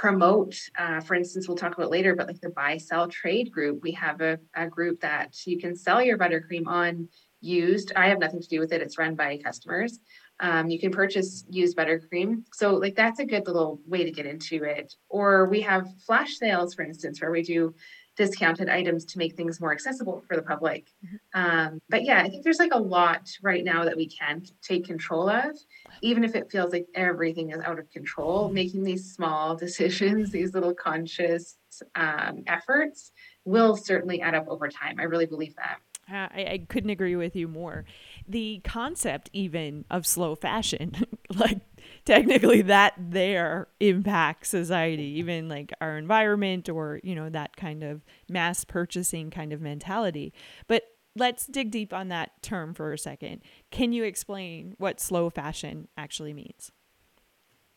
promote 0.00 0.56
uh, 0.78 1.00
for 1.00 1.14
instance 1.14 1.46
we'll 1.46 1.56
talk 1.56 1.76
about 1.76 1.90
later 1.90 2.14
but 2.14 2.26
like 2.26 2.40
the 2.40 2.48
buy 2.48 2.76
sell 2.76 3.06
trade 3.08 3.50
group 3.52 3.82
we 3.82 3.92
have 3.92 4.20
a, 4.20 4.38
a 4.54 4.66
group 4.66 5.00
that 5.00 5.36
you 5.46 5.58
can 5.58 5.76
sell 5.76 6.00
your 6.00 6.16
buttercream 6.16 6.66
on 6.66 7.06
used 7.42 7.92
i 7.96 8.08
have 8.08 8.18
nothing 8.18 8.40
to 8.40 8.48
do 8.48 8.60
with 8.60 8.72
it 8.72 8.80
it's 8.80 8.96
run 8.96 9.14
by 9.14 9.36
customers 9.44 10.00
um, 10.40 10.68
you 10.70 10.78
can 10.78 10.90
purchase 10.90 11.44
used 11.48 11.76
buttercream 11.76 12.42
so 12.52 12.74
like 12.74 12.94
that's 12.94 13.20
a 13.20 13.24
good 13.24 13.46
little 13.46 13.80
way 13.86 14.04
to 14.04 14.10
get 14.10 14.26
into 14.26 14.64
it 14.64 14.94
or 15.08 15.46
we 15.46 15.60
have 15.60 15.86
flash 16.06 16.36
sales 16.36 16.74
for 16.74 16.82
instance 16.82 17.20
where 17.20 17.30
we 17.30 17.42
do 17.42 17.74
discounted 18.20 18.68
items 18.68 19.06
to 19.06 19.18
make 19.18 19.34
things 19.34 19.60
more 19.60 19.72
accessible 19.72 20.22
for 20.28 20.36
the 20.36 20.42
public. 20.42 20.92
Mm-hmm. 21.04 21.40
Um, 21.40 21.80
but 21.88 22.04
yeah, 22.04 22.22
I 22.22 22.28
think 22.28 22.44
there's 22.44 22.58
like 22.58 22.74
a 22.74 22.78
lot 22.78 23.30
right 23.42 23.64
now 23.64 23.84
that 23.84 23.96
we 23.96 24.08
can 24.08 24.44
take 24.60 24.84
control 24.84 25.30
of, 25.30 25.56
even 26.02 26.22
if 26.22 26.34
it 26.34 26.50
feels 26.50 26.70
like 26.70 26.86
everything 26.94 27.50
is 27.50 27.60
out 27.60 27.78
of 27.78 27.90
control. 27.90 28.50
Making 28.50 28.84
these 28.84 29.14
small 29.14 29.56
decisions, 29.66 30.30
these 30.30 30.52
little 30.52 30.74
conscious 30.74 31.56
um, 31.94 32.42
efforts 32.46 33.12
will 33.46 33.74
certainly 33.74 34.20
add 34.20 34.34
up 34.34 34.48
over 34.48 34.68
time. 34.68 34.96
I 34.98 35.04
really 35.04 35.26
believe 35.26 35.54
that. 35.56 35.78
Uh, 36.12 36.28
I, 36.34 36.52
I 36.52 36.66
couldn't 36.68 36.90
agree 36.90 37.16
with 37.16 37.36
you 37.36 37.48
more. 37.48 37.84
The 38.30 38.60
concept, 38.62 39.28
even 39.32 39.84
of 39.90 40.06
slow 40.06 40.36
fashion, 40.36 40.92
like 41.34 41.58
technically 42.04 42.62
that 42.62 42.94
there 42.96 43.66
impacts 43.80 44.50
society, 44.50 45.18
even 45.18 45.48
like 45.48 45.72
our 45.80 45.98
environment 45.98 46.68
or, 46.68 47.00
you 47.02 47.16
know, 47.16 47.28
that 47.28 47.56
kind 47.56 47.82
of 47.82 48.04
mass 48.28 48.64
purchasing 48.64 49.30
kind 49.30 49.52
of 49.52 49.60
mentality. 49.60 50.32
But 50.68 50.84
let's 51.16 51.46
dig 51.46 51.72
deep 51.72 51.92
on 51.92 52.06
that 52.08 52.40
term 52.40 52.72
for 52.72 52.92
a 52.92 52.98
second. 52.98 53.42
Can 53.72 53.92
you 53.92 54.04
explain 54.04 54.74
what 54.78 55.00
slow 55.00 55.28
fashion 55.28 55.88
actually 55.96 56.32
means? 56.32 56.70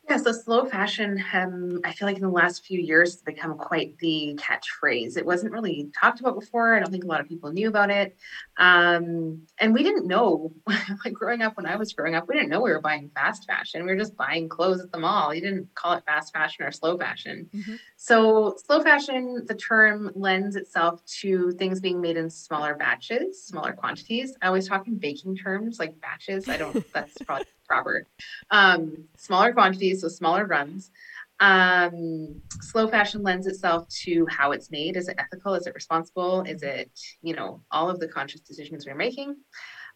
Yeah, 0.09 0.17
so 0.17 0.33
slow 0.33 0.65
fashion, 0.65 1.23
um, 1.31 1.79
I 1.85 1.93
feel 1.93 2.09
like 2.09 2.17
in 2.17 2.23
the 2.23 2.29
last 2.29 2.65
few 2.65 2.77
years, 2.77 3.13
has 3.13 3.21
become 3.21 3.57
quite 3.57 3.97
the 3.99 4.37
catchphrase. 4.37 5.15
It 5.15 5.25
wasn't 5.25 5.53
really 5.53 5.91
talked 5.97 6.19
about 6.19 6.37
before. 6.37 6.75
I 6.75 6.79
don't 6.79 6.91
think 6.91 7.05
a 7.05 7.07
lot 7.07 7.21
of 7.21 7.29
people 7.29 7.53
knew 7.53 7.69
about 7.69 7.89
it. 7.89 8.17
Um, 8.57 9.43
and 9.59 9.73
we 9.73 9.81
didn't 9.81 10.05
know, 10.05 10.51
like 11.05 11.13
growing 11.13 11.41
up, 11.41 11.55
when 11.55 11.65
I 11.65 11.77
was 11.77 11.93
growing 11.93 12.15
up, 12.15 12.27
we 12.27 12.35
didn't 12.35 12.49
know 12.49 12.59
we 12.59 12.71
were 12.71 12.81
buying 12.81 13.11
fast 13.15 13.45
fashion. 13.47 13.85
We 13.85 13.93
were 13.93 13.97
just 13.97 14.17
buying 14.17 14.49
clothes 14.49 14.81
at 14.81 14.91
the 14.91 14.99
mall. 14.99 15.33
You 15.33 15.39
didn't 15.39 15.73
call 15.73 15.93
it 15.93 16.03
fast 16.05 16.33
fashion 16.33 16.65
or 16.65 16.71
slow 16.73 16.97
fashion. 16.97 17.49
Mm-hmm. 17.55 17.75
So, 18.05 18.57
slow 18.65 18.83
fashion, 18.83 19.45
the 19.45 19.55
term 19.55 20.11
lends 20.13 20.57
itself 20.57 21.01
to 21.21 21.53
things 21.53 21.79
being 21.79 22.01
made 22.01 22.17
in 22.17 22.29
smaller 22.29 22.75
batches, 22.75 23.45
smaller 23.45 23.71
quantities. 23.71 24.35
I 24.41 24.47
always 24.47 24.67
talk 24.67 24.87
in 24.87 24.97
baking 24.97 25.37
terms, 25.37 25.79
like 25.79 26.01
batches. 26.01 26.49
I 26.49 26.57
don't, 26.57 26.85
that's 26.93 27.17
probably 27.19 27.45
proper. 27.65 28.05
Um, 28.51 29.05
smaller 29.15 29.53
quantities, 29.53 30.01
so 30.01 30.09
smaller 30.09 30.45
runs. 30.45 30.91
Um, 31.39 32.41
slow 32.59 32.89
fashion 32.89 33.23
lends 33.23 33.47
itself 33.47 33.87
to 34.03 34.27
how 34.29 34.51
it's 34.51 34.69
made. 34.69 34.97
Is 34.97 35.07
it 35.07 35.15
ethical? 35.17 35.53
Is 35.53 35.65
it 35.65 35.73
responsible? 35.73 36.41
Is 36.41 36.61
it, 36.61 36.91
you 37.21 37.33
know, 37.33 37.61
all 37.71 37.89
of 37.89 38.01
the 38.01 38.09
conscious 38.09 38.41
decisions 38.41 38.85
we're 38.85 38.95
making? 38.95 39.37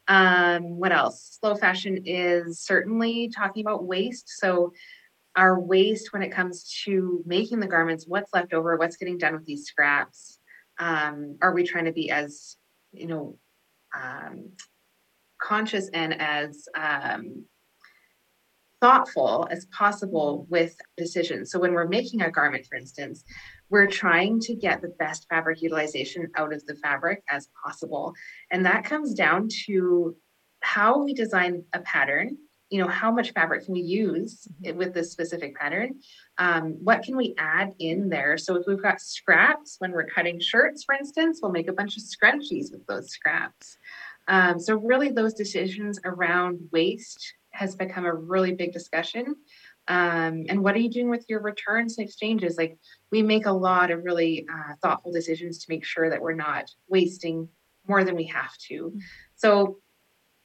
Um, 0.07 0.79
what 0.79 0.93
else? 0.93 1.37
Slow 1.41 1.55
fashion 1.55 2.03
is 2.05 2.61
certainly 2.61 3.29
talking 3.35 3.65
about 3.65 3.83
waste. 3.83 4.29
So, 4.29 4.71
our 5.38 5.60
waste 5.60 6.12
when 6.12 6.23
it 6.23 6.32
comes 6.32 6.82
to 6.86 7.23
making 7.26 7.60
the 7.60 7.67
garments, 7.67 8.06
what's 8.08 8.34
left 8.34 8.54
over, 8.54 8.76
what's 8.76 8.97
getting 8.97 9.17
done 9.17 9.34
with 9.34 9.45
these 9.45 9.65
scraps? 9.65 10.39
Um, 10.80 11.38
are 11.41 11.54
we 11.54 11.63
trying 11.63 11.86
to 11.86 11.93
be 11.93 12.12
as, 12.12 12.58
you 12.91 13.08
know, 13.08 13.38
um, 13.95 14.50
conscious 15.41 15.89
and 15.93 16.19
as 16.19 16.67
um, 16.76 17.45
thoughtful 18.82 19.47
as 19.50 19.65
possible 19.67 20.45
with 20.50 20.76
decisions. 20.97 21.52
So 21.52 21.60
when 21.60 21.73
we're 21.73 21.88
making 21.88 22.21
a 22.21 22.32
garment, 22.32 22.65
for 22.65 22.76
instance, 22.76 23.23
we're 23.69 23.88
trying 23.88 24.39
to 24.41 24.56
get 24.56 24.82
the 24.82 24.93
best 25.00 25.26
fabric 25.30 25.62
utilization 25.62 26.28
out 26.36 26.54
of 26.54 26.65
the 26.65 26.76
fabric 26.76 27.23
as 27.30 27.50
possible. 27.63 28.13
And 28.52 28.65
that 28.65 28.86
comes 28.86 29.13
down 29.13 29.50
to 29.65 30.15
how 30.62 31.04
we 31.04 31.13
design 31.13 31.63
a 31.73 31.80
pattern. 31.80 32.38
You 32.69 32.82
know, 32.82 32.88
how 32.88 33.12
much 33.12 33.32
fabric 33.32 33.65
can 33.65 33.73
we 33.73 33.82
use 33.82 34.47
mm-hmm. 34.62 34.77
with 34.77 34.93
this 34.93 35.12
specific 35.12 35.56
pattern? 35.56 35.95
Um, 36.38 36.77
what 36.84 37.03
can 37.03 37.15
we 37.15 37.34
add 37.38 37.73
in 37.80 38.10
there? 38.10 38.38
So, 38.38 38.56
if 38.56 38.63
we've 38.67 38.82
got 38.82 39.01
scraps 39.01 39.75
when 39.80 39.91
we're 39.91 40.08
cutting 40.08 40.39
shirts, 40.39 40.84
for 40.84 40.95
instance, 40.95 41.39
we'll 41.41 41.51
make 41.51 41.69
a 41.69 41.73
bunch 41.73 41.97
of 41.97 42.03
scrunchies 42.03 42.71
with 42.71 42.86
those 42.88 43.10
scraps. 43.10 43.77
Um, 44.27 44.60
so, 44.60 44.75
really, 44.75 45.10
those 45.10 45.34
decisions 45.34 45.99
around 46.03 46.60
waste 46.71 47.34
has 47.51 47.75
become 47.75 48.06
a 48.06 48.13
really 48.13 48.53
big 48.53 48.73
discussion. 48.73 49.36
Um, 49.88 50.45
and 50.49 50.63
what 50.63 50.75
are 50.75 50.80
you 50.80 50.89
doing 50.89 51.10
with 51.10 51.25
your 51.30 51.41
returns 51.41 51.97
and 51.97 52.06
exchanges? 52.06 52.58
Like 52.58 52.77
we 53.12 53.23
make 53.23 53.45
a 53.45 53.51
lot 53.51 53.89
of 53.89 54.03
really 54.03 54.45
uh, 54.51 54.73
thoughtful 54.82 55.12
decisions 55.12 55.60
to 55.60 55.65
make 55.69 55.86
sure 55.86 56.10
that 56.10 56.21
we're 56.21 56.34
not 56.34 56.69
wasting 56.89 57.47
more 57.88 58.03
than 58.03 58.15
we 58.15 58.25
have 58.25 58.56
to. 58.67 58.91
Mm. 58.95 58.99
So 59.36 59.77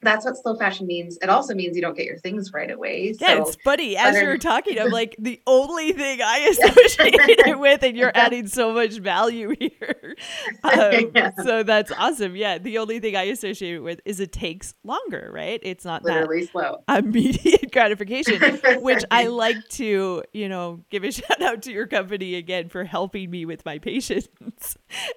that's 0.03 0.25
what 0.25 0.37
slow 0.37 0.55
fashion 0.55 0.87
means. 0.87 1.17
It 1.21 1.29
also 1.29 1.53
means 1.53 1.75
you 1.75 1.81
don't 1.81 1.95
get 1.95 2.05
your 2.05 2.17
things 2.17 2.53
right 2.53 2.69
away. 2.69 3.13
Yeah, 3.19 3.27
so, 3.27 3.41
it's 3.43 3.55
funny. 3.63 3.97
As 3.97 4.15
you're 4.15 4.37
talking, 4.37 4.79
I'm 4.79 4.89
like, 4.91 5.15
the 5.19 5.41
only 5.47 5.93
thing 5.93 6.21
I 6.21 6.39
associate 6.39 7.15
it 7.17 7.59
with, 7.59 7.83
and 7.83 7.97
you're 7.97 8.11
adding 8.13 8.47
so 8.47 8.73
much 8.73 8.97
value 8.97 9.55
here. 9.59 10.15
Um, 10.63 11.11
yeah. 11.15 11.31
So 11.43 11.63
that's 11.63 11.91
awesome. 11.91 12.35
Yeah, 12.35 12.57
the 12.57 12.77
only 12.77 12.99
thing 12.99 13.15
I 13.15 13.23
associate 13.23 13.75
it 13.75 13.79
with 13.79 14.01
is 14.05 14.19
it 14.19 14.31
takes 14.31 14.73
longer, 14.83 15.29
right? 15.33 15.59
It's 15.63 15.85
not 15.85 16.03
Literally 16.03 16.41
that 16.41 16.51
slow. 16.51 16.83
immediate 16.87 17.71
gratification, 17.71 18.41
which 18.81 19.03
I 19.11 19.27
like 19.27 19.67
to, 19.69 20.23
you 20.33 20.49
know, 20.49 20.83
give 20.89 21.03
a 21.03 21.11
shout 21.11 21.41
out 21.41 21.61
to 21.63 21.71
your 21.71 21.87
company 21.87 22.35
again 22.35 22.69
for 22.69 22.83
helping 22.83 23.29
me 23.29 23.45
with 23.45 23.65
my 23.65 23.79
patience 23.79 24.27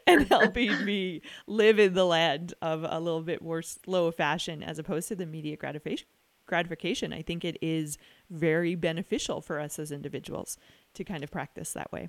and 0.06 0.26
helping 0.28 0.84
me 0.84 1.22
live 1.46 1.78
in 1.78 1.94
the 1.94 2.04
land 2.04 2.54
of 2.62 2.84
a 2.88 3.00
little 3.00 3.22
bit 3.22 3.42
more 3.42 3.62
slow 3.62 4.10
fashion 4.10 4.62
as 4.62 4.75
as 4.76 4.78
opposed 4.78 5.08
to 5.08 5.16
the 5.16 5.22
immediate 5.24 5.58
gratification 5.58 6.06
gratification 6.46 7.12
i 7.12 7.22
think 7.22 7.44
it 7.44 7.56
is 7.60 7.98
very 8.30 8.74
beneficial 8.74 9.40
for 9.40 9.58
us 9.58 9.78
as 9.78 9.90
individuals 9.90 10.58
to 10.96 11.04
kind 11.04 11.22
of 11.22 11.30
practice 11.30 11.72
that 11.72 11.90
way. 11.92 12.08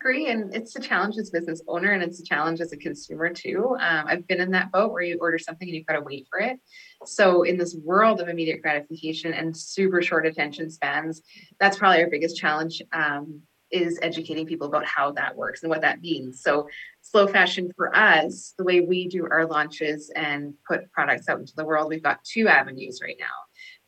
Agree 0.00 0.28
and 0.28 0.54
it's 0.54 0.76
a 0.76 0.80
challenge 0.80 1.16
as 1.16 1.28
a 1.28 1.32
business 1.32 1.62
owner 1.68 1.92
and 1.92 2.02
it's 2.02 2.20
a 2.20 2.24
challenge 2.24 2.60
as 2.60 2.72
a 2.72 2.76
consumer 2.76 3.30
too. 3.32 3.76
Um, 3.80 4.04
i've 4.06 4.26
been 4.26 4.40
in 4.40 4.50
that 4.50 4.70
boat 4.72 4.92
where 4.92 5.02
you 5.02 5.16
order 5.20 5.38
something 5.38 5.66
and 5.66 5.76
you've 5.76 5.86
got 5.86 5.94
to 5.94 6.00
wait 6.00 6.26
for 6.28 6.40
it. 6.40 6.58
So 7.04 7.44
in 7.44 7.56
this 7.56 7.76
world 7.84 8.20
of 8.20 8.28
immediate 8.28 8.62
gratification 8.62 9.32
and 9.32 9.56
super 9.56 10.02
short 10.02 10.26
attention 10.26 10.70
spans 10.70 11.22
that's 11.60 11.78
probably 11.78 12.02
our 12.02 12.10
biggest 12.10 12.36
challenge 12.36 12.82
um, 12.92 13.42
is 13.70 13.98
educating 14.02 14.46
people 14.46 14.68
about 14.68 14.84
how 14.84 15.12
that 15.12 15.36
works 15.36 15.62
and 15.62 15.70
what 15.70 15.80
that 15.80 16.00
means. 16.00 16.42
So, 16.42 16.68
slow 17.02 17.26
fashion 17.26 17.70
for 17.76 17.94
us, 17.96 18.54
the 18.58 18.64
way 18.64 18.80
we 18.80 19.08
do 19.08 19.26
our 19.30 19.46
launches 19.46 20.10
and 20.14 20.54
put 20.68 20.90
products 20.92 21.28
out 21.28 21.40
into 21.40 21.54
the 21.56 21.64
world, 21.64 21.88
we've 21.88 22.02
got 22.02 22.22
two 22.24 22.48
avenues 22.48 23.00
right 23.02 23.16
now. 23.18 23.26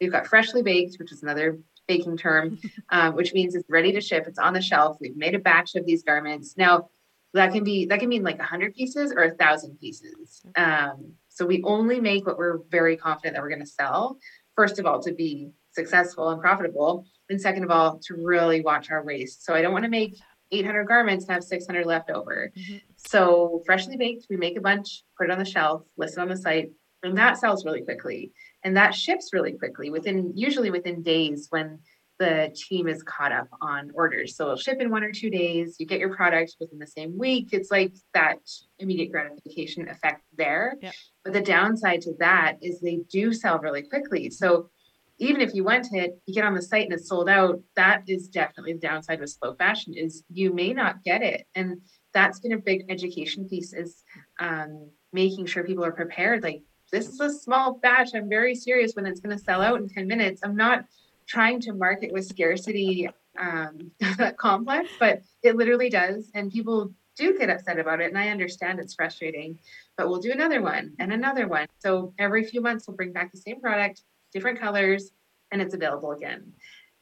We've 0.01 0.13
got 0.13 0.27
freshly 0.27 0.63
baked, 0.63 0.97
which 0.99 1.13
is 1.13 1.23
another 1.23 1.59
baking 1.87 2.17
term, 2.17 2.59
um, 2.91 3.15
which 3.15 3.33
means 3.33 3.55
it's 3.55 3.69
ready 3.69 3.93
to 3.93 4.01
ship. 4.01 4.27
It's 4.27 4.39
on 4.39 4.53
the 4.53 4.61
shelf. 4.61 4.99
We've 5.01 5.17
made 5.17 5.35
a 5.35 5.41
batch 5.41 5.75
of 5.75 5.87
these 5.87 6.03
garments. 6.03 6.55
Now, 6.57 6.91
that 7.35 7.53
can 7.53 7.63
be 7.63 7.87
that 7.87 8.01
can 8.01 8.09
mean 8.09 8.23
like 8.23 8.39
a 8.39 8.45
hundred 8.45 8.75
pieces 8.75 9.13
or 9.13 9.23
a 9.23 9.35
thousand 9.35 9.79
pieces. 9.79 10.43
Um, 10.57 11.13
so 11.29 11.47
we 11.47 11.63
only 11.63 12.01
make 12.01 12.27
what 12.27 12.39
we're 12.39 12.59
very 12.69 12.97
confident 12.97 13.35
that 13.35 13.43
we're 13.43 13.51
going 13.51 13.61
to 13.61 13.67
sell. 13.67 14.19
First 14.57 14.79
of 14.79 14.87
all, 14.87 15.01
to 15.03 15.13
be 15.13 15.51
successful 15.73 16.31
and 16.31 16.41
profitable. 16.41 17.05
And 17.31 17.41
second 17.41 17.65
of 17.65 17.71
all, 17.71 17.99
to 18.05 18.15
really 18.15 18.61
watch 18.61 18.91
our 18.91 19.05
waste. 19.05 19.45
So 19.45 19.55
I 19.55 19.63
don't 19.63 19.73
want 19.73 19.85
to 19.85 19.91
make 19.91 20.19
800 20.51 20.85
garments 20.85 21.27
and 21.27 21.35
have 21.35 21.45
600 21.45 21.87
left 21.87 22.11
over. 22.11 22.53
Mm-hmm. 22.57 22.77
So 22.97 23.63
freshly 23.67 23.97
baked, 23.97 24.27
we 24.31 24.37
make 24.37 24.57
a 24.57 24.61
bunch, 24.61 25.03
put 25.17 25.29
it 25.29 25.31
on 25.31 25.39
the 25.39 25.45
shelf, 25.45 25.83
list 25.97 26.17
it 26.17 26.21
on 26.21 26.29
the 26.29 26.37
site, 26.37 26.71
and 27.03 27.17
that 27.19 27.39
sells 27.39 27.65
really 27.65 27.83
quickly. 27.83 28.33
And 28.65 28.77
that 28.77 28.95
ships 28.95 29.31
really 29.33 29.53
quickly 29.53 29.91
within 29.91 30.33
usually 30.35 30.71
within 30.71 31.03
days 31.03 31.47
when 31.51 31.79
the 32.19 32.53
team 32.55 32.89
is 32.89 33.03
caught 33.05 33.31
up 33.31 33.47
on 33.61 33.93
orders. 33.95 34.37
So 34.37 34.45
it'll 34.45 34.57
ship 34.57 34.81
in 34.81 34.91
one 34.91 35.05
or 35.05 35.13
two 35.13 35.31
days. 35.31 35.77
You 35.79 35.87
get 35.87 36.01
your 36.01 36.15
product 36.15 36.57
within 36.59 36.81
the 36.81 36.87
same 36.87 37.17
week. 37.17 37.51
It's 37.53 37.71
like 37.71 37.95
that 38.13 38.39
immediate 38.81 39.13
gratification 39.13 39.89
effect 39.89 40.23
there. 40.37 40.75
Yep. 40.83 40.95
But 41.25 41.33
the 41.35 41.41
downside 41.41 42.01
to 42.03 42.15
that 42.19 42.57
is 42.61 42.81
they 42.81 43.01
do 43.09 43.33
sell 43.33 43.61
really 43.61 43.83
quickly. 43.83 44.31
So 44.31 44.71
even 45.19 45.41
if 45.41 45.55
you 45.55 45.65
went 45.65 45.93
it, 45.93 46.21
you 46.27 46.35
get 46.35 46.45
on 46.45 46.55
the 46.55 46.63
site 46.63 46.85
and 46.85 46.93
it's 46.93 47.09
sold 47.09 47.29
out. 47.29 47.61
That 47.77 48.03
is 48.07 48.29
definitely 48.29 48.75
the 48.75 48.79
downside 48.81 49.21
with 49.21 49.31
slow 49.31 49.55
fashion 49.55 49.95
is 49.95 50.23
you 50.31 50.53
may 50.53 50.73
not 50.73 51.03
get 51.05 51.23
it. 51.23 51.47
And 51.55 51.81
that's 52.15 52.41
been 52.41 52.53
a 52.53 52.59
big 52.59 52.85
education 52.89 53.49
piece 53.49 53.73
is 53.73 54.05
um, 54.41 54.91
making 55.13 55.47
sure 55.47 55.65
people 55.65 55.85
are 55.85 55.93
prepared. 55.93 56.43
Like 56.43 56.63
this 56.93 57.09
is 57.09 57.21
a 57.21 57.33
small 57.33 57.75
batch. 57.75 58.11
I'm 58.15 58.29
very 58.29 58.55
serious 58.55 58.95
when 58.95 59.07
it's 59.07 59.21
going 59.21 59.37
to 59.37 59.43
sell 59.43 59.61
out 59.61 59.81
in 59.81 59.89
10 59.89 60.07
minutes. 60.07 60.41
I'm 60.45 60.57
not 60.57 60.85
trying 61.27 61.61
to 61.63 61.73
market 61.73 62.13
with 62.13 62.27
scarcity 62.27 63.09
um, 63.39 63.91
complex, 64.37 64.89
but 65.01 65.23
it 65.43 65.57
literally 65.57 65.91
does. 65.91 66.31
And 66.35 66.53
people 66.53 66.93
do 67.17 67.37
get 67.37 67.51
upset 67.51 67.81
about 67.81 68.01
it. 68.01 68.07
And 68.07 68.19
I 68.19 68.29
understand 68.29 68.79
it's 68.79 68.95
frustrating, 68.95 69.59
but 69.97 70.09
we'll 70.09 70.21
do 70.21 70.31
another 70.31 70.63
one 70.63 70.93
and 71.01 71.13
another 71.13 71.49
one. 71.49 71.67
So 71.81 72.15
every 72.19 72.45
few 72.45 72.61
months, 72.61 72.87
we'll 72.87 72.97
bring 72.97 73.13
back 73.13 73.33
the 73.33 73.39
same 73.39 73.61
product 73.61 74.03
different 74.39 74.61
colors, 74.61 75.11
and 75.51 75.61
it's 75.61 75.75
available 75.75 76.13
again. 76.13 76.53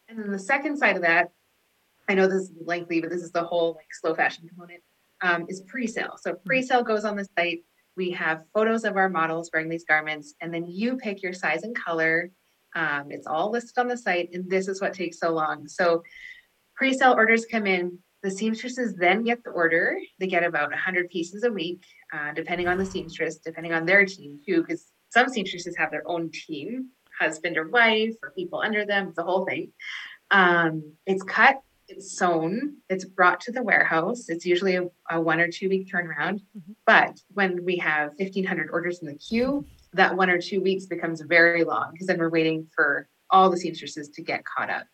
And 0.09 0.19
then 0.19 0.31
the 0.31 0.39
second 0.39 0.79
side 0.79 0.97
of 0.97 1.03
that 1.03 1.31
I 2.09 2.15
know 2.15 2.27
this 2.27 2.43
is 2.43 2.53
lengthy, 2.65 3.01
but 3.01 3.11
this 3.11 3.23
is 3.23 3.33
the 3.33 3.45
whole 3.45 3.75
like 3.75 3.93
slow 3.93 4.15
fashion 4.15 4.49
component, 4.49 4.83
um, 5.23 5.47
is 5.49 5.63
pre-sale. 5.63 6.17
So 6.21 6.33
mm-hmm. 6.33 6.47
pre-sale 6.47 6.83
goes 6.83 7.05
on 7.05 7.17
the 7.17 7.27
site. 7.37 7.65
We 7.97 8.11
have 8.11 8.45
photos 8.55 8.85
of 8.85 8.97
our 8.97 9.09
models 9.09 9.51
wearing 9.53 9.69
these 9.69 9.85
garments, 9.85 10.35
and 10.41 10.53
then 10.53 10.67
you 10.67 10.97
pick 10.97 11.23
your 11.23 11.33
size 11.33 11.63
and 11.63 11.75
color. 11.75 12.31
Um, 12.75 13.07
it's 13.11 13.27
all 13.27 13.51
listed 13.51 13.79
on 13.79 13.89
the 13.89 13.97
site, 13.97 14.31
and 14.33 14.49
this 14.51 14.69
is 14.69 14.81
what 14.81 14.93
takes 14.93 15.19
so 15.19 15.31
long. 15.33 15.67
So 15.67 16.03
pre-sale 16.77 17.15
orders 17.15 17.47
come 17.47 17.67
in. 17.67 17.99
The 18.23 18.31
seamstresses 18.31 18.95
then 18.97 19.23
get 19.23 19.45
the 19.45 19.51
order. 19.51 19.97
They 20.19 20.27
get 20.27 20.43
about 20.43 20.71
100 20.71 21.11
pieces 21.11 21.45
a 21.45 21.51
week, 21.51 21.85
uh, 22.13 22.33
depending 22.35 22.69
on 22.69 22.77
the 22.77 22.85
seamstress, 22.85 23.39
depending 23.39 23.73
on 23.73 23.87
their 23.87 24.05
team 24.05 24.41
too, 24.45 24.63
because 24.63 24.87
some 25.11 25.29
seamstresses 25.29 25.77
have 25.77 25.91
their 25.91 26.07
own 26.07 26.31
team, 26.31 26.91
husband 27.19 27.57
or 27.57 27.69
wife, 27.69 28.15
or 28.23 28.31
people 28.31 28.61
under 28.61 28.85
them, 28.85 29.13
the 29.17 29.23
whole 29.23 29.45
thing. 29.47 29.73
Um, 30.31 30.93
it's 31.07 31.23
cut 31.23 31.63
it's 31.89 32.17
sewn, 32.17 32.77
it's 32.89 33.05
brought 33.05 33.41
to 33.43 33.53
the 33.53 33.63
warehouse. 33.63 34.29
It's 34.29 34.45
usually 34.45 34.77
a, 34.77 34.89
a 35.11 35.21
one 35.21 35.41
or 35.41 35.49
two 35.49 35.69
week 35.69 35.91
turnaround. 35.91 36.41
Mm-hmm. 36.57 36.73
But 36.87 37.21
when 37.33 37.65
we 37.65 37.77
have 37.79 38.13
1,500 38.19 38.71
orders 38.71 39.01
in 39.01 39.09
the 39.09 39.15
queue, 39.15 39.65
that 39.93 40.17
one 40.17 40.31
or 40.31 40.41
two 40.41 40.61
weeks 40.61 40.87
becomes 40.87 41.21
very 41.21 41.65
long 41.65 41.93
because 41.93 42.07
then 42.07 42.19
we're 42.19 42.31
waiting 42.31 42.67
for 42.75 43.09
all 43.31 43.51
the 43.51 43.57
seamstresses 43.57 44.09
to 44.11 44.23
get 44.23 44.45
caught 44.45 44.71
up. 44.71 44.87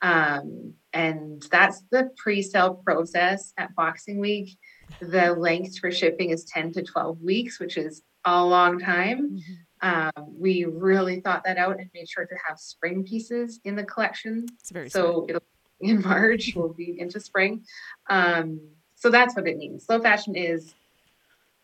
Um, 0.00 0.74
and 0.92 1.44
that's 1.50 1.82
the 1.90 2.10
pre 2.16 2.42
sale 2.42 2.74
process 2.74 3.52
at 3.56 3.74
Boxing 3.74 4.18
Week. 4.18 4.56
The 5.00 5.32
length 5.32 5.78
for 5.78 5.90
shipping 5.90 6.30
is 6.30 6.44
10 6.44 6.72
to 6.74 6.82
12 6.82 7.20
weeks, 7.20 7.60
which 7.60 7.76
is 7.76 8.02
a 8.24 8.44
long 8.44 8.78
time. 8.78 9.38
Um, 9.80 10.10
we 10.26 10.64
really 10.64 11.20
thought 11.20 11.44
that 11.44 11.56
out 11.56 11.78
and 11.78 11.88
made 11.94 12.08
sure 12.08 12.26
to 12.26 12.34
have 12.46 12.58
spring 12.58 13.04
pieces 13.04 13.60
in 13.64 13.76
the 13.76 13.84
collection. 13.84 14.46
It's 14.60 14.70
very 14.70 14.90
so 14.90 15.12
smart. 15.12 15.30
it'll 15.30 15.42
in 15.80 16.02
March. 16.04 16.52
We'll 16.54 16.72
be 16.72 16.98
into 16.98 17.20
spring. 17.20 17.64
Um, 18.10 18.60
so 18.94 19.10
that's 19.10 19.36
what 19.36 19.46
it 19.46 19.56
means. 19.56 19.84
Slow 19.84 20.00
fashion 20.00 20.34
is 20.34 20.74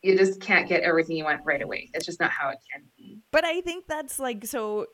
you 0.02 0.16
just 0.16 0.40
can't 0.40 0.68
get 0.68 0.82
everything 0.82 1.16
you 1.16 1.24
want 1.24 1.40
right 1.44 1.62
away. 1.62 1.90
It's 1.94 2.06
just 2.06 2.20
not 2.20 2.30
how 2.30 2.50
it 2.50 2.58
can 2.72 2.84
be. 2.96 3.18
But 3.30 3.44
I 3.44 3.60
think 3.62 3.86
that's 3.88 4.18
like 4.18 4.46
so 4.46 4.86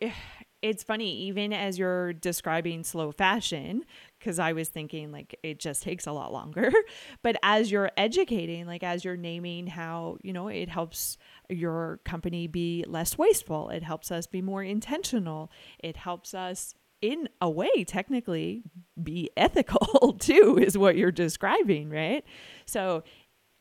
it's 0.63 0.83
funny 0.83 1.15
even 1.23 1.53
as 1.53 1.79
you're 1.79 2.13
describing 2.13 2.85
slow 2.85 3.11
fashion 3.13 3.85
because 4.19 4.39
I 4.39 4.53
was 4.53 4.69
thinking 4.69 5.11
like 5.11 5.39
it 5.43 5.59
just 5.59 5.83
takes 5.83 6.07
a 6.07 6.13
lot 6.13 6.33
longer. 6.33 6.71
But 7.23 7.37
as 7.43 7.71
you're 7.71 7.91
educating, 7.97 8.67
like 8.67 8.83
as 8.83 9.05
you're 9.05 9.17
naming 9.17 9.67
how, 9.67 10.17
you 10.23 10.33
know, 10.33 10.49
it 10.49 10.69
helps 10.69 11.19
your 11.49 12.01
company 12.05 12.47
be 12.47 12.85
less 12.87 13.19
wasteful, 13.19 13.71
it 13.71 13.83
helps 13.83 14.11
us 14.11 14.27
be 14.27 14.43
more 14.43 14.63
intentional, 14.63 15.51
it 15.79 15.97
helps 15.97 16.35
us 16.35 16.75
in 17.03 17.29
a 17.41 17.49
way 17.49 17.85
technically 17.85 18.63
be 19.03 19.31
ethical 19.37 20.13
too 20.21 20.59
is 20.61 20.77
what 20.77 20.97
you're 20.97 21.11
describing 21.11 21.89
right 21.89 22.25
so 22.67 23.03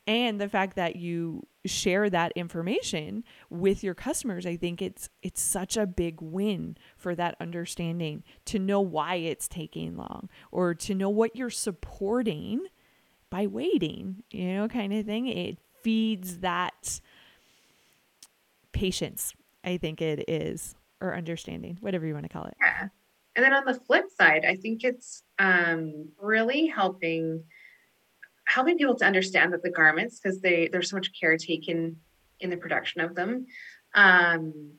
and 0.08 0.41
the 0.41 0.50
fact 0.50 0.76
that 0.76 0.97
you 0.97 1.47
share 1.70 2.09
that 2.09 2.32
information 2.36 3.24
with 3.49 3.84
your 3.84 3.93
customers 3.93 4.45
i 4.45 4.55
think 4.55 4.82
it's 4.82 5.09
it's 5.22 5.41
such 5.41 5.78
a 5.78 5.88
big 5.88 6.22
win 6.22 6.76
for 6.97 7.15
that 7.15 7.36
understanding 7.39 8.24
to 8.45 8.59
know 8.59 8.82
why 8.82 9.15
it's 9.15 9.47
taking 9.47 9.95
long 9.95 10.30
or 10.51 10.74
to 10.74 10.93
know 10.93 11.09
what 11.09 11.36
you're 11.36 11.49
supporting 11.49 12.65
by 13.30 13.47
waiting 13.47 14.24
you 14.32 14.53
know 14.53 14.67
kind 14.67 14.93
of 14.93 15.05
thing. 15.05 15.28
It 15.28 15.57
feeds 15.82 16.39
that 16.39 16.99
patience 18.74 19.34
i 19.63 19.78
think 19.78 20.01
it 20.01 20.30
is 20.30 20.76
or 21.01 21.15
understanding 21.15 21.78
whatever 21.82 22.05
you 22.05 22.13
want 22.13 22.26
to 22.26 22.30
call 22.30 22.45
it. 22.45 22.55
Yeah. 22.59 22.88
And 23.36 23.45
then 23.45 23.53
on 23.53 23.65
the 23.65 23.74
flip 23.74 24.05
side, 24.09 24.43
I 24.45 24.55
think 24.55 24.84
it's 24.84 25.24
um, 25.38 26.09
really 26.22 26.65
helping 26.67 27.43
helping 28.50 28.78
people 28.78 28.95
to 28.95 29.06
understand 29.06 29.54
that 29.54 29.64
the 29.64 29.70
garments, 29.70 30.20
because 30.20 30.41
they 30.41 30.68
there's 30.72 30.89
so 30.89 30.97
much 30.97 31.12
care 31.20 31.38
taken 31.38 31.97
in 32.39 32.50
the 32.50 32.58
production 32.58 33.02
of 33.02 33.16
them, 33.16 33.45
um, 33.93 34.72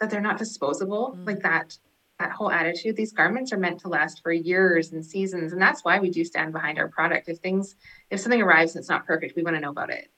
that 0.00 0.10
they're 0.10 0.20
not 0.20 0.38
disposable. 0.38 1.16
Mm. 1.16 1.26
Like 1.26 1.40
that 1.40 1.76
that 2.18 2.32
whole 2.32 2.50
attitude. 2.50 2.96
These 2.96 3.12
garments 3.12 3.52
are 3.52 3.58
meant 3.58 3.80
to 3.80 3.88
last 3.88 4.22
for 4.22 4.32
years 4.32 4.92
and 4.92 5.04
seasons, 5.04 5.52
and 5.52 5.62
that's 5.62 5.84
why 5.84 6.00
we 6.00 6.10
do 6.10 6.24
stand 6.24 6.52
behind 6.52 6.78
our 6.78 6.88
product. 6.88 7.28
If 7.28 7.38
things 7.38 7.76
if 8.10 8.20
something 8.20 8.42
arrives 8.42 8.74
and 8.74 8.82
it's 8.82 8.88
not 8.88 9.06
perfect, 9.06 9.36
we 9.36 9.42
want 9.42 9.56
to 9.56 9.60
know 9.60 9.70
about 9.70 9.90
it 9.90 10.10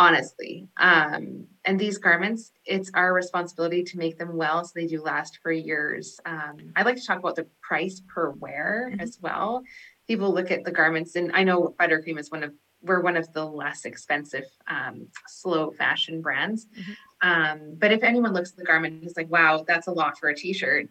honestly. 0.00 0.66
Um, 0.78 1.46
and 1.64 1.78
these 1.78 1.98
garments, 1.98 2.52
it's 2.64 2.90
our 2.94 3.12
responsibility 3.12 3.82
to 3.84 3.98
make 3.98 4.18
them 4.18 4.34
well 4.34 4.64
so 4.64 4.72
they 4.74 4.86
do 4.86 5.02
last 5.02 5.40
for 5.42 5.52
years. 5.52 6.18
Um, 6.24 6.72
I'd 6.74 6.86
like 6.86 6.96
to 6.96 7.06
talk 7.06 7.18
about 7.18 7.36
the 7.36 7.46
price 7.60 8.00
per 8.08 8.30
wear 8.30 8.88
mm-hmm. 8.90 9.00
as 9.00 9.18
well. 9.20 9.62
People 10.10 10.34
look 10.34 10.50
at 10.50 10.64
the 10.64 10.72
garments, 10.72 11.14
and 11.14 11.30
I 11.32 11.44
know 11.44 11.72
Buttercream 11.78 12.18
is 12.18 12.32
one 12.32 12.42
of 12.42 12.52
we're 12.82 13.00
one 13.00 13.16
of 13.16 13.32
the 13.32 13.44
less 13.44 13.84
expensive 13.84 14.46
um, 14.66 15.06
slow 15.28 15.70
fashion 15.70 16.20
brands. 16.20 16.66
Mm-hmm. 16.66 17.28
Um, 17.30 17.76
but 17.78 17.92
if 17.92 18.02
anyone 18.02 18.32
looks 18.32 18.50
at 18.50 18.56
the 18.56 18.64
garment, 18.64 19.04
it's 19.04 19.16
like, 19.16 19.30
wow, 19.30 19.64
that's 19.68 19.86
a 19.86 19.92
lot 19.92 20.18
for 20.18 20.30
a 20.30 20.34
t-shirt. 20.34 20.88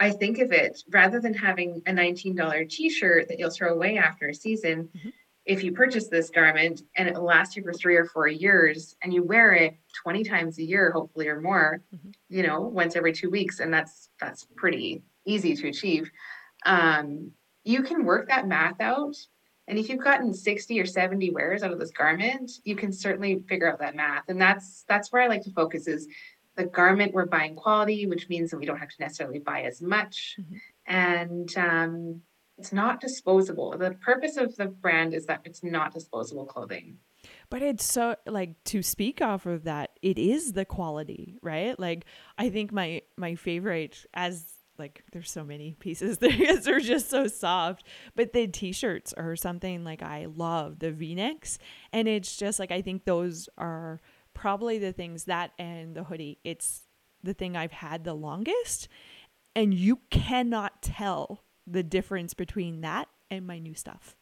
I 0.00 0.12
think 0.12 0.38
of 0.38 0.50
it 0.52 0.80
rather 0.88 1.20
than 1.20 1.34
having 1.34 1.82
a 1.86 1.90
$19 1.90 2.70
t-shirt 2.70 3.28
that 3.28 3.38
you'll 3.38 3.50
throw 3.50 3.74
away 3.74 3.98
after 3.98 4.28
a 4.28 4.34
season. 4.34 4.88
Mm-hmm 4.96 5.08
if 5.46 5.62
you 5.62 5.72
purchase 5.72 6.08
this 6.08 6.30
garment 6.30 6.82
and 6.96 7.08
it 7.08 7.14
will 7.14 7.24
last 7.24 7.56
you 7.56 7.62
for 7.62 7.72
three 7.72 7.96
or 7.96 8.06
four 8.06 8.26
years 8.26 8.96
and 9.02 9.12
you 9.12 9.22
wear 9.22 9.52
it 9.52 9.76
20 10.02 10.24
times 10.24 10.58
a 10.58 10.62
year 10.62 10.90
hopefully 10.90 11.28
or 11.28 11.40
more 11.40 11.82
mm-hmm. 11.94 12.10
you 12.28 12.42
know 12.42 12.60
once 12.60 12.96
every 12.96 13.12
two 13.12 13.30
weeks 13.30 13.60
and 13.60 13.72
that's 13.72 14.08
that's 14.20 14.46
pretty 14.56 15.02
easy 15.26 15.54
to 15.54 15.68
achieve 15.68 16.10
um, 16.66 17.30
you 17.64 17.82
can 17.82 18.04
work 18.04 18.28
that 18.28 18.46
math 18.46 18.80
out 18.80 19.16
and 19.66 19.78
if 19.78 19.88
you've 19.88 20.04
gotten 20.04 20.34
60 20.34 20.78
or 20.78 20.86
70 20.86 21.30
wears 21.30 21.62
out 21.62 21.72
of 21.72 21.78
this 21.78 21.90
garment 21.90 22.50
you 22.64 22.76
can 22.76 22.92
certainly 22.92 23.42
figure 23.48 23.70
out 23.70 23.78
that 23.80 23.96
math 23.96 24.24
and 24.28 24.40
that's 24.40 24.84
that's 24.88 25.12
where 25.12 25.22
i 25.22 25.26
like 25.26 25.42
to 25.42 25.52
focus 25.52 25.86
is 25.88 26.06
the 26.56 26.64
garment 26.64 27.12
we're 27.12 27.26
buying 27.26 27.56
quality 27.56 28.06
which 28.06 28.28
means 28.28 28.50
that 28.50 28.58
we 28.58 28.66
don't 28.66 28.78
have 28.78 28.88
to 28.88 29.00
necessarily 29.00 29.38
buy 29.38 29.62
as 29.62 29.82
much 29.82 30.36
mm-hmm. 30.38 30.56
and 30.86 31.56
um, 31.56 32.20
it's 32.58 32.72
not 32.72 33.00
disposable. 33.00 33.76
The 33.76 33.92
purpose 33.92 34.36
of 34.36 34.54
the 34.56 34.66
brand 34.66 35.14
is 35.14 35.26
that 35.26 35.40
it's 35.44 35.64
not 35.64 35.92
disposable 35.92 36.46
clothing. 36.46 36.98
But 37.50 37.62
it's 37.62 37.84
so 37.84 38.16
like 38.26 38.62
to 38.64 38.82
speak 38.82 39.22
off 39.22 39.46
of 39.46 39.64
that, 39.64 39.98
it 40.02 40.18
is 40.18 40.52
the 40.52 40.64
quality, 40.64 41.36
right? 41.42 41.78
Like 41.78 42.04
I 42.38 42.50
think 42.50 42.70
my 42.70 43.02
my 43.16 43.34
favorite 43.34 44.04
as 44.12 44.53
like 44.78 45.02
there's 45.12 45.30
so 45.30 45.44
many 45.44 45.74
pieces 45.80 46.18
there 46.18 46.56
they're 46.56 46.80
just 46.80 47.10
so 47.10 47.26
soft. 47.26 47.84
But 48.14 48.32
the 48.32 48.46
t-shirts 48.46 49.12
are 49.14 49.36
something 49.36 49.84
like 49.84 50.02
i 50.02 50.26
love 50.26 50.78
the 50.78 50.92
v-necks. 50.92 51.58
And 51.92 52.08
it's 52.08 52.36
just 52.36 52.58
like 52.58 52.70
i 52.70 52.82
think 52.82 53.04
those 53.04 53.48
are 53.58 54.00
probably 54.32 54.78
the 54.78 54.92
things 54.92 55.24
that 55.24 55.52
and 55.58 55.94
the 55.94 56.04
hoodie 56.04 56.38
it's 56.44 56.82
the 57.22 57.34
thing 57.34 57.56
i've 57.56 57.72
had 57.72 58.04
the 58.04 58.14
longest. 58.14 58.88
And 59.56 59.72
you 59.72 60.00
cannot 60.10 60.82
tell 60.82 61.44
the 61.66 61.82
difference 61.82 62.34
between 62.34 62.80
that 62.80 63.08
and 63.30 63.46
my 63.46 63.58
new 63.58 63.74
stuff. 63.74 64.16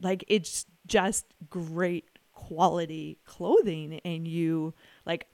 Like 0.00 0.24
it's 0.28 0.66
just 0.86 1.26
great 1.48 2.08
quality 2.32 3.18
clothing 3.24 4.00
and 4.04 4.26
you 4.26 4.74
like 5.06 5.26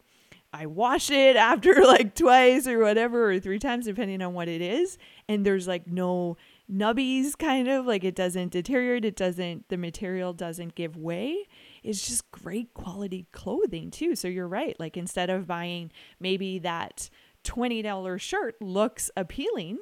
I 0.53 0.67
wash 0.67 1.11
it 1.11 1.37
after 1.37 1.75
like 1.85 2.15
twice 2.15 2.67
or 2.67 2.79
whatever 2.81 3.31
or 3.33 3.41
three 3.41 3.59
times 3.59 3.87
depending 3.87 4.23
on 4.23 4.35
what 4.35 4.49
it 4.49 4.61
is 4.61 4.99
and 5.29 5.45
there's 5.45 5.69
like 5.69 5.87
no 5.87 6.37
nubbies 6.71 7.37
kind 7.37 7.69
of 7.69 7.87
like 7.87 8.05
it 8.05 8.15
doesn't 8.15 8.53
deteriorate 8.53 9.05
it 9.05 9.17
doesn't 9.17 9.69
the 9.69 9.77
material 9.77 10.33
doesn't 10.33 10.77
give 10.77 10.97
way 10.97 11.37
it's 11.83 12.07
just 12.07 12.31
great 12.31 12.73
quality 12.75 13.27
clothing 13.33 13.91
too 13.91 14.15
so 14.15 14.29
you're 14.29 14.47
right 14.47 14.79
like 14.79 14.97
instead 14.97 15.31
of 15.31 15.49
buying 15.49 15.91
maybe 16.21 16.61
that 16.61 17.11
$20 17.45 18.21
shirt 18.21 18.61
looks 18.61 19.11
appealing 19.17 19.79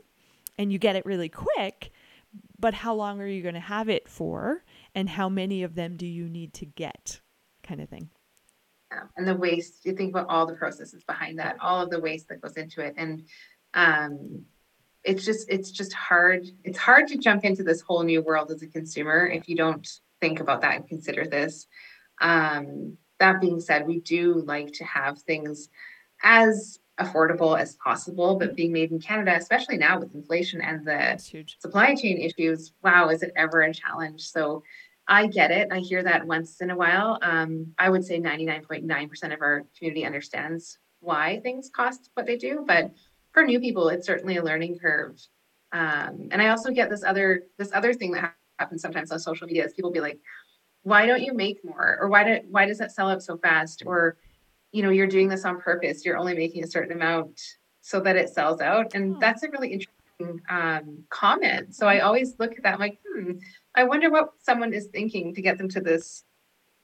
and 0.59 0.73
you 0.73 0.79
get 0.79 0.97
it 0.97 1.07
really 1.07 1.29
quick, 1.29 1.93
but 2.59 2.75
how 2.75 2.95
long 2.95 3.21
are 3.21 3.27
you 3.27 3.43
going 3.43 3.55
to 3.55 3.61
have 3.61 3.89
it 3.89 4.09
for? 4.09 4.65
And 4.95 5.09
how 5.09 5.29
many 5.29 5.63
of 5.63 5.75
them 5.75 5.97
do 5.97 6.07
you 6.07 6.29
need 6.29 6.53
to 6.55 6.67
get? 6.67 7.21
Kind 7.63 7.81
of 7.81 7.89
thing. 7.89 8.11
Yeah. 8.91 9.03
And 9.17 9.29
the 9.29 9.35
waste, 9.35 9.85
you 9.85 9.93
think 9.93 10.11
about 10.11 10.29
all 10.29 10.47
the 10.47 10.55
processes 10.55 11.05
behind 11.05 11.39
that, 11.39 11.57
all 11.61 11.83
of 11.83 11.91
the 11.91 12.01
waste 12.01 12.29
that 12.29 12.41
goes 12.41 12.57
into 12.57 12.81
it. 12.81 12.95
And 12.97 13.25
um, 13.75 14.45
it's 15.05 15.25
just 15.25 15.49
it's 15.51 15.71
just 15.71 15.93
hard. 15.93 16.47
It's 16.65 16.79
hard 16.79 17.09
to 17.09 17.19
jump 17.19 17.45
into 17.45 17.63
this 17.63 17.81
whole 17.81 18.03
new 18.03 18.23
world 18.23 18.51
as 18.51 18.63
a 18.63 18.67
consumer 18.67 19.27
if 19.27 19.49
you 19.49 19.57
don't 19.57 19.87
think 20.21 20.41
about 20.41 20.63
that 20.63 20.77
and 20.77 20.89
consider 20.89 21.27
this. 21.27 21.67
Um, 22.21 22.97
that 23.21 23.41
being 23.41 23.61
said, 23.61 23.87
we 23.87 24.01
do 24.01 24.43
like 24.47 24.73
to 24.75 24.85
have 24.85 25.21
things 25.21 25.69
as 26.23 26.79
affordable 26.99 27.59
as 27.59 27.77
possible, 27.77 28.37
but 28.37 28.57
being 28.57 28.73
made 28.73 28.91
in 28.91 29.01
Canada, 29.01 29.35
especially 29.37 29.77
now 29.77 29.99
with 30.01 30.15
inflation 30.15 30.61
and 30.61 30.85
the 30.85 31.47
supply 31.61 31.95
chain 31.95 32.19
issues, 32.19 32.73
wow, 32.83 33.09
is 33.09 33.23
it 33.23 33.33
ever 33.37 33.63
a 33.63 33.73
challenge? 33.73 34.23
So 34.23 34.63
I 35.09 35.27
get 35.27 35.51
it. 35.51 35.69
I 35.73 35.79
hear 35.79 36.03
that 36.03 36.27
once 36.27 36.61
in 36.61 36.71
a 36.71 36.77
while. 36.77 37.19
Um, 37.23 37.73
I 37.79 37.89
would 37.89 38.05
say 38.05 38.21
99.9% 38.21 39.35
of 39.35 39.41
our 39.41 39.65
community 39.77 40.05
understands 40.05 40.79
why 41.01 41.41
things 41.43 41.71
cost 41.75 42.11
what 42.15 42.27
they 42.27 42.37
do. 42.37 42.65
But 42.67 42.93
for 43.33 43.43
new 43.43 43.59
people, 43.59 43.89
it's 43.89 44.07
certainly 44.07 44.37
a 44.37 44.45
learning 44.45 44.79
curve. 44.79 45.19
Um, 45.73 46.29
and 46.31 46.43
I 46.43 46.49
also 46.49 46.71
get 46.71 46.91
this 46.91 47.05
other 47.05 47.45
this 47.59 47.71
other 47.73 47.93
thing 47.93 48.13
that 48.13 48.35
happens 48.59 48.83
sometimes 48.83 49.11
on 49.11 49.19
social 49.19 49.47
media 49.47 49.65
is 49.65 49.73
people 49.73 49.91
be 49.91 50.01
like, 50.01 50.19
why 50.83 51.07
don't 51.07 51.23
you 51.23 51.35
make 51.35 51.65
more? 51.65 51.99
Or 52.01 52.09
why 52.09 52.25
do 52.25 52.41
why 52.51 52.67
does 52.67 52.79
that 52.79 52.93
sell 52.93 53.09
out 53.09 53.23
so 53.23 53.39
fast? 53.39 53.83
Or, 53.87 54.17
you 54.73 54.83
know, 54.83 54.91
you're 54.91 55.07
doing 55.07 55.29
this 55.29 55.45
on 55.45 55.61
purpose. 55.61 56.05
You're 56.05 56.19
only 56.19 56.35
making 56.35 56.65
a 56.65 56.69
certain 56.69 56.93
amount 56.93 57.41
so 57.81 58.01
that 58.01 58.17
it 58.17 58.29
sells 58.29 58.61
out. 58.61 58.95
And 58.95 59.17
oh. 59.17 59.19
that's 59.21 59.43
a 59.43 59.51
really 59.51 59.73
interesting 59.73 60.41
um, 60.51 61.05
comment. 61.11 61.75
So 61.75 61.87
I 61.87 62.01
always 62.01 62.35
look 62.39 62.53
at 62.53 62.63
that 62.63 62.75
I'm 62.75 62.81
like, 62.81 62.99
hmm, 63.07 63.33
I 63.75 63.85
wonder 63.85 64.11
what 64.11 64.31
someone 64.41 64.73
is 64.73 64.87
thinking 64.87 65.35
to 65.35 65.43
get 65.43 65.59
them 65.59 65.69
to 65.71 65.81
this 65.81 66.25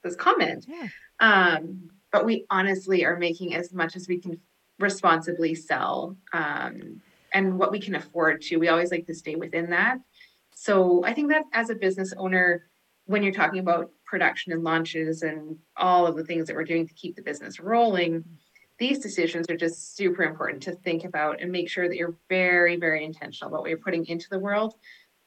this 0.03 0.15
comment. 0.15 0.65
Yeah. 0.67 0.87
Um, 1.19 1.89
but 2.11 2.25
we 2.25 2.45
honestly 2.49 3.03
are 3.05 3.17
making 3.17 3.55
as 3.55 3.73
much 3.73 3.95
as 3.95 4.07
we 4.07 4.19
can 4.19 4.39
responsibly 4.79 5.55
sell 5.55 6.15
um, 6.31 7.01
and 7.33 7.57
what 7.57 7.71
we 7.71 7.79
can 7.79 7.95
afford 7.95 8.41
to. 8.43 8.57
We 8.57 8.67
always 8.67 8.91
like 8.91 9.07
to 9.07 9.15
stay 9.15 9.35
within 9.35 9.69
that. 9.71 9.97
So 10.53 11.03
I 11.03 11.13
think 11.13 11.29
that 11.29 11.43
as 11.53 11.69
a 11.69 11.75
business 11.75 12.13
owner, 12.17 12.67
when 13.05 13.23
you're 13.23 13.33
talking 13.33 13.59
about 13.59 13.91
production 14.05 14.53
and 14.53 14.63
launches 14.63 15.23
and 15.23 15.57
all 15.75 16.07
of 16.07 16.15
the 16.15 16.23
things 16.23 16.47
that 16.47 16.55
we're 16.55 16.63
doing 16.63 16.87
to 16.87 16.93
keep 16.93 17.15
the 17.15 17.21
business 17.21 17.59
rolling, 17.59 18.23
these 18.77 18.99
decisions 18.99 19.49
are 19.49 19.57
just 19.57 19.95
super 19.95 20.23
important 20.23 20.61
to 20.63 20.73
think 20.73 21.03
about 21.05 21.41
and 21.41 21.51
make 21.51 21.69
sure 21.69 21.87
that 21.87 21.97
you're 21.97 22.15
very, 22.29 22.75
very 22.75 23.05
intentional 23.05 23.49
about 23.49 23.61
what 23.61 23.69
you're 23.69 23.79
putting 23.79 24.05
into 24.05 24.29
the 24.29 24.39
world 24.39 24.75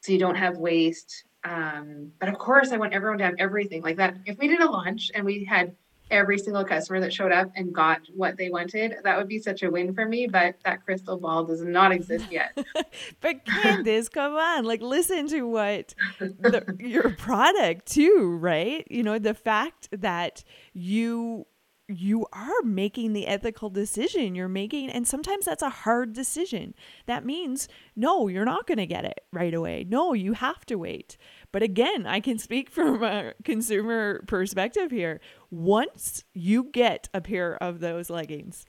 so 0.00 0.12
you 0.12 0.18
don't 0.18 0.36
have 0.36 0.58
waste. 0.58 1.24
Um, 1.44 2.12
but 2.18 2.28
of 2.28 2.38
course, 2.38 2.72
I 2.72 2.76
want 2.76 2.92
everyone 2.92 3.18
to 3.18 3.24
have 3.24 3.34
everything 3.38 3.82
like 3.82 3.96
that. 3.96 4.16
If 4.26 4.38
we 4.38 4.48
did 4.48 4.60
a 4.60 4.70
launch 4.70 5.10
and 5.14 5.24
we 5.24 5.44
had 5.44 5.74
every 6.10 6.38
single 6.38 6.64
customer 6.64 7.00
that 7.00 7.12
showed 7.12 7.32
up 7.32 7.50
and 7.54 7.72
got 7.72 8.00
what 8.14 8.36
they 8.36 8.50
wanted, 8.50 8.94
that 9.04 9.16
would 9.18 9.28
be 9.28 9.38
such 9.38 9.62
a 9.62 9.70
win 9.70 9.94
for 9.94 10.06
me. 10.06 10.26
But 10.26 10.56
that 10.64 10.84
crystal 10.84 11.18
ball 11.18 11.44
does 11.44 11.62
not 11.62 11.92
exist 11.92 12.26
yet. 12.30 12.56
but 13.20 13.44
Candace, 13.44 14.08
come 14.08 14.34
on, 14.34 14.64
like 14.64 14.80
listen 14.80 15.28
to 15.28 15.42
what 15.42 15.94
the, 16.18 16.76
your 16.80 17.10
product 17.10 17.86
too, 17.86 18.36
right? 18.40 18.86
You 18.90 19.02
know, 19.02 19.18
the 19.18 19.34
fact 19.34 19.88
that 19.92 20.44
you 20.72 21.46
you 21.88 22.26
are 22.34 22.62
making 22.62 23.14
the 23.14 23.26
ethical 23.26 23.70
decision 23.70 24.34
you're 24.34 24.46
making 24.48 24.90
and 24.90 25.08
sometimes 25.08 25.46
that's 25.46 25.62
a 25.62 25.70
hard 25.70 26.12
decision. 26.12 26.74
That 27.06 27.24
means 27.24 27.66
no 27.96 28.28
you're 28.28 28.44
not 28.44 28.66
going 28.66 28.78
to 28.78 28.86
get 28.86 29.04
it 29.04 29.20
right 29.32 29.54
away. 29.54 29.84
No 29.88 30.12
you 30.12 30.34
have 30.34 30.66
to 30.66 30.76
wait. 30.76 31.16
But 31.50 31.62
again 31.62 32.06
i 32.06 32.20
can 32.20 32.38
speak 32.38 32.70
from 32.78 33.02
a 33.02 33.32
consumer 33.42 34.22
perspective 34.26 34.90
here. 34.90 35.20
Once 35.50 36.24
you 36.34 36.64
get 36.72 37.08
a 37.14 37.20
pair 37.20 37.60
of 37.62 37.80
those 37.80 38.10
leggings 38.10 38.66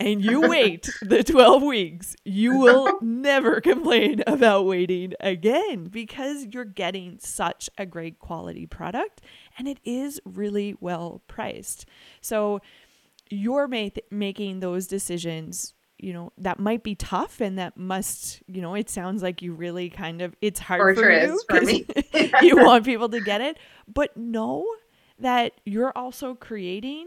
and 0.00 0.24
you 0.24 0.40
wait 0.40 0.88
the 1.02 1.22
12 1.22 1.62
weeks, 1.62 2.16
you 2.24 2.56
will 2.56 2.98
never 3.02 3.60
complain 3.60 4.22
about 4.26 4.64
waiting 4.64 5.12
again 5.20 5.84
because 5.84 6.46
you're 6.50 6.64
getting 6.64 7.18
such 7.20 7.68
a 7.76 7.84
great 7.84 8.18
quality 8.18 8.66
product 8.66 9.20
and 9.60 9.68
it 9.68 9.78
is 9.84 10.20
really 10.24 10.74
well 10.80 11.22
priced. 11.28 11.86
So 12.20 12.60
you're 13.30 13.68
ma- 13.68 13.88
making 14.10 14.60
those 14.60 14.86
decisions 14.86 15.74
you 15.98 16.14
know 16.14 16.32
that 16.38 16.58
might 16.58 16.82
be 16.82 16.94
tough 16.94 17.42
and 17.42 17.58
that 17.58 17.76
must 17.76 18.42
you 18.46 18.62
know 18.62 18.74
it 18.74 18.88
sounds 18.88 19.22
like 19.22 19.42
you 19.42 19.52
really 19.52 19.90
kind 19.90 20.22
of 20.22 20.34
it's 20.40 20.58
hard 20.58 20.96
for 20.96 21.12
you 21.12 21.38
for 21.46 21.62
you 22.42 22.56
want 22.56 22.86
people 22.86 23.06
to 23.10 23.20
get 23.20 23.42
it 23.42 23.58
but 23.86 24.16
know 24.16 24.64
that 25.18 25.52
you're 25.66 25.92
also 25.94 26.34
creating 26.34 27.06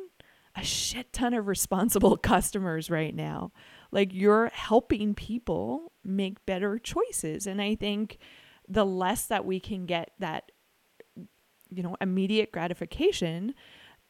a 0.56 0.64
shit 0.64 1.12
ton 1.14 1.34
of 1.34 1.48
responsible 1.48 2.18
customers 2.32 2.90
right 2.90 3.16
now. 3.16 3.52
Like 3.92 4.14
you're 4.14 4.50
helping 4.54 5.14
people 5.14 5.92
make 6.04 6.46
better 6.46 6.80
choices. 6.80 7.48
And 7.48 7.62
I 7.62 7.76
think 7.76 8.18
the 8.68 8.86
less 8.86 9.26
that 9.26 9.46
we 9.46 9.60
can 9.60 9.86
get 9.86 10.12
that, 10.20 10.52
you 11.76 11.84
know, 11.84 11.96
immediate 12.02 12.52
gratification, 12.52 13.54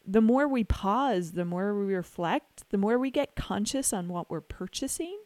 the 0.05 0.21
more 0.21 0.47
we 0.47 0.63
pause, 0.63 1.31
the 1.31 1.45
more 1.45 1.73
we 1.77 1.93
reflect, 1.93 2.69
the 2.69 2.77
more 2.77 2.97
we 2.97 3.09
get 3.09 3.35
conscious 3.35 3.93
on 3.93 4.09
what 4.09 4.29
we're 4.29 4.41
purchasing. 4.41 5.17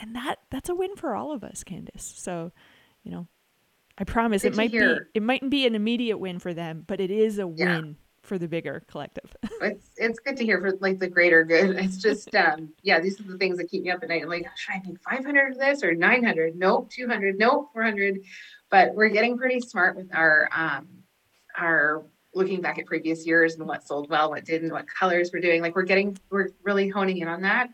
And 0.00 0.14
that 0.14 0.36
that's 0.50 0.68
a 0.68 0.74
win 0.74 0.96
for 0.96 1.14
all 1.14 1.32
of 1.32 1.42
us, 1.42 1.64
Candace. 1.64 2.12
So, 2.16 2.52
you 3.02 3.10
know, 3.10 3.26
I 3.98 4.04
promise 4.04 4.42
Good 4.42 4.52
it 4.52 4.56
might 4.56 4.70
hear. 4.70 5.00
be 5.00 5.18
it 5.18 5.22
mightn't 5.22 5.50
be 5.50 5.66
an 5.66 5.74
immediate 5.74 6.18
win 6.18 6.38
for 6.38 6.54
them, 6.54 6.84
but 6.86 7.00
it 7.00 7.10
is 7.10 7.38
a 7.38 7.52
yeah. 7.54 7.80
win 7.80 7.96
for 8.22 8.38
the 8.38 8.46
bigger 8.46 8.84
collective. 8.88 9.34
it's 9.62 9.90
it's 9.96 10.18
good 10.20 10.36
to 10.36 10.44
hear 10.44 10.60
for 10.60 10.72
like 10.80 10.98
the 10.98 11.08
greater 11.08 11.44
good. 11.44 11.76
It's 11.76 11.96
just 11.96 12.34
um 12.34 12.70
yeah, 12.82 13.00
these 13.00 13.18
are 13.20 13.24
the 13.24 13.38
things 13.38 13.58
that 13.58 13.68
keep 13.70 13.82
me 13.82 13.90
up 13.90 14.02
at 14.02 14.08
night. 14.08 14.22
I'm 14.22 14.28
like, 14.28 14.46
should 14.56 14.74
I 14.74 14.82
make 14.86 15.00
500 15.00 15.52
of 15.52 15.58
this 15.58 15.82
or 15.82 15.94
900? 15.94 16.56
Nope, 16.56 16.90
200. 16.90 17.38
Nope, 17.38 17.70
400. 17.72 18.20
But 18.70 18.94
we're 18.94 19.08
getting 19.08 19.36
pretty 19.36 19.60
smart 19.60 19.96
with 19.96 20.14
our 20.14 20.48
um 20.54 20.86
our 21.58 22.04
looking 22.34 22.60
back 22.60 22.78
at 22.78 22.86
previous 22.86 23.26
years 23.26 23.56
and 23.56 23.66
what 23.66 23.86
sold 23.86 24.08
well, 24.08 24.30
what 24.30 24.44
didn't, 24.44 24.72
what 24.72 24.86
colors 24.86 25.30
we're 25.32 25.40
doing. 25.40 25.62
Like 25.62 25.74
we're 25.74 25.82
getting 25.82 26.16
we're 26.30 26.50
really 26.62 26.88
honing 26.88 27.18
in 27.18 27.28
on 27.28 27.42
that. 27.42 27.70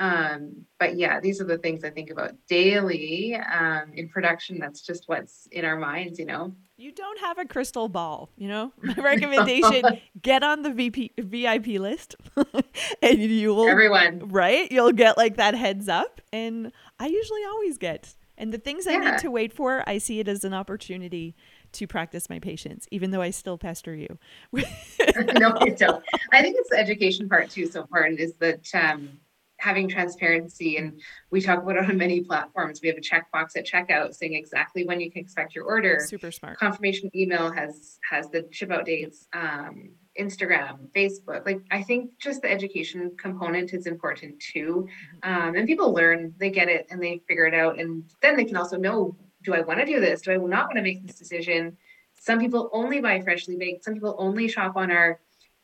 Um, 0.00 0.64
but 0.78 0.96
yeah, 0.96 1.18
these 1.18 1.40
are 1.40 1.44
the 1.44 1.58
things 1.58 1.82
I 1.82 1.90
think 1.90 2.10
about 2.10 2.32
daily 2.48 3.34
um, 3.34 3.92
in 3.94 4.08
production. 4.08 4.58
That's 4.58 4.80
just 4.80 5.08
what's 5.08 5.48
in 5.50 5.64
our 5.64 5.76
minds, 5.76 6.18
you 6.18 6.24
know. 6.24 6.54
You 6.76 6.92
don't 6.92 7.18
have 7.18 7.38
a 7.38 7.44
crystal 7.44 7.88
ball, 7.88 8.30
you 8.36 8.46
know. 8.46 8.72
My 8.82 8.94
recommendation: 8.94 9.84
get 10.22 10.44
on 10.44 10.62
the 10.62 10.70
VP, 10.70 11.12
VIP 11.18 11.66
list, 11.80 12.14
and 13.02 13.18
you 13.18 13.54
will 13.54 13.68
everyone 13.68 14.28
right. 14.28 14.70
You'll 14.70 14.92
get 14.92 15.16
like 15.16 15.36
that 15.36 15.54
heads 15.54 15.88
up, 15.88 16.20
and 16.32 16.70
I 17.00 17.06
usually 17.06 17.44
always 17.44 17.78
get. 17.78 18.14
And 18.40 18.52
the 18.52 18.58
things 18.58 18.86
yeah. 18.86 18.92
I 18.92 18.96
need 18.98 19.18
to 19.18 19.32
wait 19.32 19.52
for, 19.52 19.82
I 19.84 19.98
see 19.98 20.20
it 20.20 20.28
as 20.28 20.44
an 20.44 20.54
opportunity 20.54 21.34
to 21.78 21.86
practice 21.86 22.28
my 22.28 22.38
patience, 22.38 22.86
even 22.90 23.10
though 23.10 23.22
I 23.22 23.30
still 23.30 23.58
pester 23.58 23.94
you. 23.94 24.18
no, 24.52 25.54
you 25.64 25.74
don't. 25.74 26.04
I 26.32 26.42
think 26.42 26.56
it's 26.58 26.70
the 26.70 26.78
education 26.78 27.28
part 27.28 27.50
too. 27.50 27.66
So 27.66 27.80
important 27.80 28.20
is 28.20 28.34
that 28.34 28.68
um, 28.74 29.18
having 29.58 29.88
transparency 29.88 30.76
and 30.76 31.00
we 31.30 31.40
talk 31.40 31.62
about 31.62 31.76
it 31.76 31.90
on 31.90 31.96
many 31.96 32.20
platforms 32.20 32.80
we 32.80 32.88
have 32.88 32.96
a 32.96 33.00
checkbox 33.00 33.56
at 33.56 33.66
checkout 33.66 34.14
saying 34.14 34.34
exactly 34.34 34.84
when 34.84 35.00
you 35.00 35.10
can 35.10 35.20
expect 35.20 35.54
your 35.54 35.64
order 35.64 36.00
super 36.06 36.30
smart 36.30 36.58
confirmation 36.58 37.10
email 37.14 37.50
has 37.50 37.98
has 38.08 38.28
the 38.30 38.46
ship 38.50 38.70
out 38.70 38.84
dates 38.84 39.26
um, 39.32 39.90
instagram 40.18 40.88
facebook 40.94 41.44
like 41.44 41.60
i 41.72 41.82
think 41.82 42.10
just 42.18 42.40
the 42.42 42.50
education 42.50 43.10
component 43.18 43.74
is 43.74 43.86
important 43.86 44.38
too 44.40 44.88
mm-hmm. 45.24 45.48
um, 45.48 45.56
and 45.56 45.66
people 45.66 45.92
learn 45.92 46.32
they 46.38 46.50
get 46.50 46.68
it 46.68 46.86
and 46.90 47.02
they 47.02 47.20
figure 47.26 47.46
it 47.46 47.54
out 47.54 47.80
and 47.80 48.04
then 48.22 48.36
they 48.36 48.44
can 48.44 48.56
also 48.56 48.76
know 48.76 49.16
do 49.48 49.54
i 49.54 49.60
want 49.62 49.80
to 49.80 49.86
do 49.86 50.00
this 50.00 50.20
do 50.20 50.32
i 50.32 50.36
not 50.36 50.66
want 50.66 50.76
to 50.76 50.82
make 50.82 51.06
this 51.06 51.16
decision 51.16 51.76
some 52.20 52.38
people 52.38 52.68
only 52.72 53.00
buy 53.00 53.20
freshly 53.20 53.56
baked 53.56 53.84
some 53.84 53.94
people 53.94 54.14
only 54.18 54.48
shop 54.48 54.76
on 54.76 54.90
our 54.90 55.18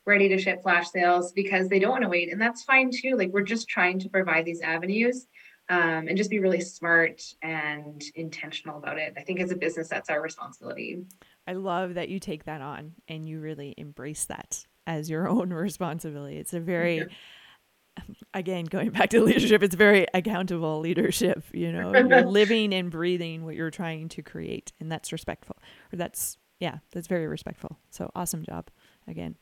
ready 0.05 0.29
to 0.29 0.37
ship 0.37 0.61
flash 0.61 0.89
sales 0.89 1.31
because 1.31 1.67
they 1.67 1.79
don't 1.79 1.91
want 1.91 2.03
to 2.03 2.09
wait. 2.09 2.31
And 2.31 2.39
that's 2.39 2.63
fine 2.63 2.91
too. 2.91 3.15
Like 3.15 3.31
we're 3.31 3.41
just 3.41 3.67
trying 3.67 3.99
to 3.99 4.09
provide 4.09 4.45
these 4.45 4.61
avenues 4.61 5.27
um, 5.69 6.07
and 6.07 6.15
just 6.15 6.29
be 6.29 6.39
really 6.39 6.61
smart 6.61 7.23
and 7.41 8.03
intentional 8.13 8.77
about 8.77 8.99
it. 8.99 9.13
I 9.17 9.21
think 9.21 9.39
as 9.39 9.51
a 9.51 9.55
business, 9.55 9.87
that's 9.87 10.09
our 10.09 10.21
responsibility. 10.21 11.03
I 11.47 11.53
love 11.53 11.95
that 11.95 12.09
you 12.09 12.19
take 12.19 12.45
that 12.45 12.61
on 12.61 12.93
and 13.07 13.27
you 13.27 13.39
really 13.39 13.73
embrace 13.77 14.25
that 14.25 14.65
as 14.85 15.09
your 15.09 15.27
own 15.29 15.51
responsibility. 15.51 16.37
It's 16.37 16.53
a 16.53 16.59
very, 16.59 17.07
again, 18.33 18.65
going 18.65 18.89
back 18.91 19.09
to 19.11 19.21
leadership, 19.21 19.63
it's 19.63 19.75
very 19.75 20.05
accountable 20.13 20.79
leadership. 20.79 21.43
You 21.51 21.71
know, 21.71 21.93
you're 21.93 22.25
living 22.25 22.73
and 22.73 22.91
breathing 22.91 23.45
what 23.45 23.55
you're 23.55 23.71
trying 23.71 24.09
to 24.09 24.21
create, 24.21 24.71
and 24.79 24.91
that's 24.91 25.11
respectful. 25.11 25.57
Or 25.91 25.97
that's, 25.97 26.37
yeah, 26.59 26.79
that's 26.91 27.07
very 27.07 27.27
respectful. 27.27 27.77
So 27.89 28.11
awesome 28.15 28.43
job 28.43 28.69
again. 29.07 29.37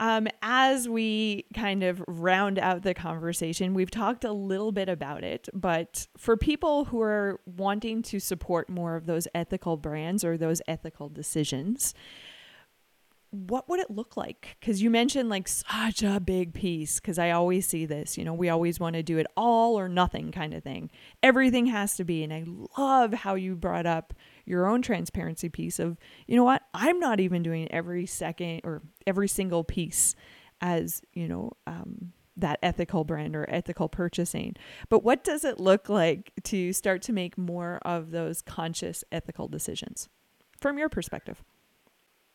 Um, 0.00 0.28
as 0.42 0.88
we 0.88 1.44
kind 1.54 1.82
of 1.82 2.02
round 2.06 2.58
out 2.60 2.82
the 2.82 2.94
conversation, 2.94 3.74
we've 3.74 3.90
talked 3.90 4.24
a 4.24 4.32
little 4.32 4.70
bit 4.70 4.88
about 4.88 5.24
it, 5.24 5.48
but 5.52 6.06
for 6.16 6.36
people 6.36 6.84
who 6.84 7.00
are 7.00 7.40
wanting 7.46 8.02
to 8.02 8.20
support 8.20 8.68
more 8.68 8.94
of 8.94 9.06
those 9.06 9.26
ethical 9.34 9.76
brands 9.76 10.24
or 10.24 10.38
those 10.38 10.62
ethical 10.68 11.08
decisions, 11.08 11.94
what 13.30 13.68
would 13.68 13.80
it 13.80 13.90
look 13.90 14.16
like? 14.16 14.56
Because 14.58 14.82
you 14.82 14.90
mentioned 14.90 15.28
like 15.28 15.48
such 15.48 16.02
a 16.02 16.20
big 16.20 16.54
piece. 16.54 16.98
Because 17.00 17.18
I 17.18 17.30
always 17.30 17.66
see 17.66 17.86
this, 17.86 18.16
you 18.16 18.24
know, 18.24 18.34
we 18.34 18.48
always 18.48 18.80
want 18.80 18.94
to 18.94 19.02
do 19.02 19.18
it 19.18 19.26
all 19.36 19.78
or 19.78 19.88
nothing 19.88 20.32
kind 20.32 20.54
of 20.54 20.62
thing. 20.62 20.90
Everything 21.22 21.66
has 21.66 21.96
to 21.96 22.04
be. 22.04 22.22
And 22.22 22.32
I 22.32 22.44
love 22.78 23.12
how 23.12 23.34
you 23.34 23.54
brought 23.54 23.86
up 23.86 24.14
your 24.44 24.66
own 24.66 24.80
transparency 24.80 25.48
piece 25.48 25.78
of, 25.78 25.98
you 26.26 26.36
know 26.36 26.44
what, 26.44 26.62
I'm 26.72 26.98
not 26.98 27.20
even 27.20 27.42
doing 27.42 27.70
every 27.70 28.06
second 28.06 28.62
or 28.64 28.82
every 29.06 29.28
single 29.28 29.62
piece 29.62 30.14
as, 30.60 31.02
you 31.12 31.28
know, 31.28 31.52
um, 31.66 32.12
that 32.36 32.58
ethical 32.62 33.04
brand 33.04 33.36
or 33.36 33.44
ethical 33.50 33.88
purchasing. 33.88 34.54
But 34.88 35.02
what 35.02 35.24
does 35.24 35.44
it 35.44 35.60
look 35.60 35.88
like 35.88 36.32
to 36.44 36.72
start 36.72 37.02
to 37.02 37.12
make 37.12 37.36
more 37.36 37.78
of 37.82 38.10
those 38.10 38.40
conscious 38.40 39.04
ethical 39.12 39.48
decisions 39.48 40.08
from 40.60 40.78
your 40.78 40.88
perspective? 40.88 41.42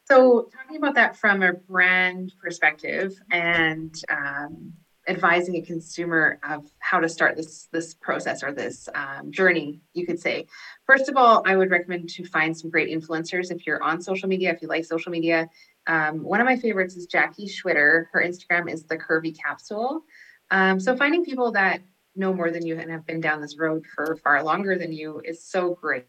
So, 0.06 0.50
talking 0.56 0.78
about 0.78 0.96
that 0.96 1.16
from 1.16 1.42
a 1.44 1.54
brand 1.54 2.34
perspective 2.42 3.14
and 3.32 3.96
um, 4.10 4.74
advising 5.08 5.56
a 5.56 5.62
consumer 5.62 6.40
of 6.48 6.70
how 6.80 7.00
to 7.00 7.10
start 7.10 7.36
this 7.36 7.68
this 7.72 7.94
process 7.94 8.44
or 8.44 8.52
this 8.52 8.88
um, 8.96 9.32
journey 9.32 9.82
you 9.94 10.06
could 10.06 10.20
say. 10.20 10.48
First 10.86 11.10
of 11.10 11.18
all 11.18 11.44
i 11.46 11.56
would 11.56 11.72
recommend 11.72 12.10
to 12.10 12.26
find 12.26 12.58
some 12.58 12.70
great 12.70 12.90
influencers 12.90 13.52
if 13.52 13.66
you're 13.68 13.84
on 13.84 14.02
social 14.02 14.30
media 14.30 14.52
if 14.52 14.62
you 14.62 14.68
like 14.68 14.86
social 14.86 15.12
media. 15.12 15.50
Um, 15.88 16.24
one 16.24 16.40
of 16.40 16.46
my 16.46 16.56
favorites 16.56 16.96
is 16.96 17.06
jackie 17.08 17.48
schwitter. 17.48 18.06
Her 18.12 18.24
instagram 18.24 18.72
is 18.72 18.84
the 18.84 18.98
curvy 18.98 19.38
capsule. 19.38 20.04
Um, 20.52 20.80
so 20.80 20.96
finding 20.96 21.26
people 21.26 21.52
that 21.54 21.82
know 22.16 22.34
more 22.34 22.52
than 22.52 22.66
you 22.66 22.78
and 22.78 22.92
have 22.92 23.06
been 23.06 23.20
down 23.20 23.42
this 23.42 23.58
road 23.58 23.86
for 23.94 24.16
far 24.18 24.44
longer 24.44 24.78
than 24.78 24.92
you 24.94 25.22
is 25.26 25.44
so 25.44 25.74
great. 25.74 26.06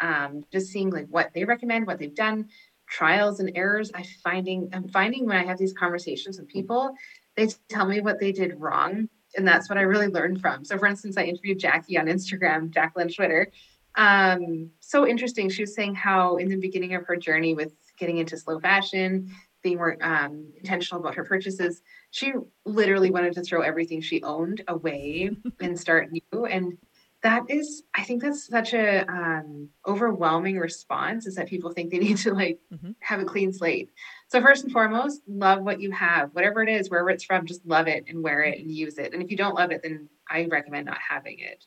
Um, 0.00 0.44
just 0.50 0.68
seeing 0.68 0.90
like 0.90 1.06
what 1.08 1.32
they 1.34 1.44
recommend 1.44 1.86
what 1.86 1.98
they've 1.98 2.14
done 2.14 2.48
trials 2.86 3.40
and 3.40 3.52
errors 3.54 3.90
i 3.94 4.04
finding 4.22 4.68
i'm 4.72 4.88
finding 4.88 5.26
when 5.26 5.36
i 5.36 5.44
have 5.44 5.58
these 5.58 5.72
conversations 5.72 6.38
with 6.38 6.48
people 6.48 6.94
they 7.36 7.48
tell 7.68 7.86
me 7.86 8.00
what 8.00 8.20
they 8.20 8.32
did 8.32 8.60
wrong. 8.60 9.08
And 9.36 9.46
that's 9.46 9.68
what 9.68 9.78
I 9.78 9.82
really 9.82 10.06
learned 10.06 10.40
from. 10.40 10.64
So, 10.64 10.78
for 10.78 10.86
instance, 10.86 11.16
I 11.16 11.24
interviewed 11.24 11.58
Jackie 11.58 11.98
on 11.98 12.06
Instagram, 12.06 12.70
Jacqueline 12.74 13.08
twitter 13.08 13.50
Um, 13.96 14.70
so 14.80 15.06
interesting. 15.06 15.50
She 15.50 15.62
was 15.62 15.74
saying 15.74 15.94
how, 15.94 16.36
in 16.36 16.48
the 16.48 16.56
beginning 16.56 16.94
of 16.94 17.06
her 17.06 17.16
journey 17.16 17.54
with 17.54 17.72
getting 17.98 18.18
into 18.18 18.36
slow 18.36 18.60
fashion, 18.60 19.30
being 19.62 19.76
more 19.76 19.96
um, 20.02 20.52
intentional 20.56 21.00
about 21.00 21.14
her 21.14 21.24
purchases, 21.24 21.80
she 22.10 22.32
literally 22.64 23.10
wanted 23.10 23.34
to 23.34 23.42
throw 23.42 23.62
everything 23.62 24.00
she 24.00 24.22
owned 24.22 24.62
away 24.68 25.30
and 25.60 25.78
start 25.78 26.10
new. 26.12 26.46
And 26.46 26.76
that 27.24 27.42
is 27.48 27.82
i 27.94 28.04
think 28.04 28.22
that's 28.22 28.46
such 28.46 28.74
a 28.74 29.00
um, 29.10 29.68
overwhelming 29.86 30.58
response 30.58 31.26
is 31.26 31.34
that 31.34 31.48
people 31.48 31.72
think 31.72 31.90
they 31.90 31.98
need 32.06 32.18
to 32.18 32.32
like 32.32 32.60
mm-hmm. 32.72 32.92
have 33.00 33.20
a 33.20 33.24
clean 33.24 33.52
slate. 33.52 33.90
So 34.28 34.40
first 34.40 34.64
and 34.64 34.72
foremost 34.72 35.22
love 35.26 35.62
what 35.62 35.80
you 35.80 35.90
have. 35.92 36.30
Whatever 36.32 36.62
it 36.62 36.68
is 36.68 36.90
wherever 36.90 37.10
it's 37.10 37.24
from 37.24 37.46
just 37.46 37.66
love 37.66 37.88
it 37.88 38.04
and 38.08 38.22
wear 38.22 38.42
it 38.42 38.58
and 38.60 38.70
use 38.70 38.98
it. 38.98 39.12
And 39.12 39.22
if 39.22 39.30
you 39.30 39.36
don't 39.36 39.54
love 39.54 39.72
it 39.72 39.82
then 39.82 40.08
i 40.30 40.44
recommend 40.44 40.86
not 40.86 40.98
having 40.98 41.38
it. 41.40 41.64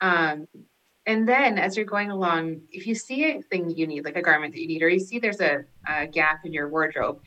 Um, 0.00 0.46
and 1.04 1.28
then 1.28 1.58
as 1.58 1.76
you're 1.76 1.86
going 1.86 2.10
along 2.10 2.62
if 2.72 2.86
you 2.86 2.94
see 2.94 3.30
a 3.30 3.42
thing 3.42 3.70
you 3.70 3.86
need 3.86 4.04
like 4.04 4.16
a 4.16 4.22
garment 4.22 4.54
that 4.54 4.60
you 4.60 4.66
need 4.66 4.82
or 4.82 4.88
you 4.88 4.98
see 4.98 5.18
there's 5.18 5.40
a, 5.40 5.64
a 5.86 6.06
gap 6.06 6.40
in 6.44 6.52
your 6.52 6.68
wardrobe 6.68 7.20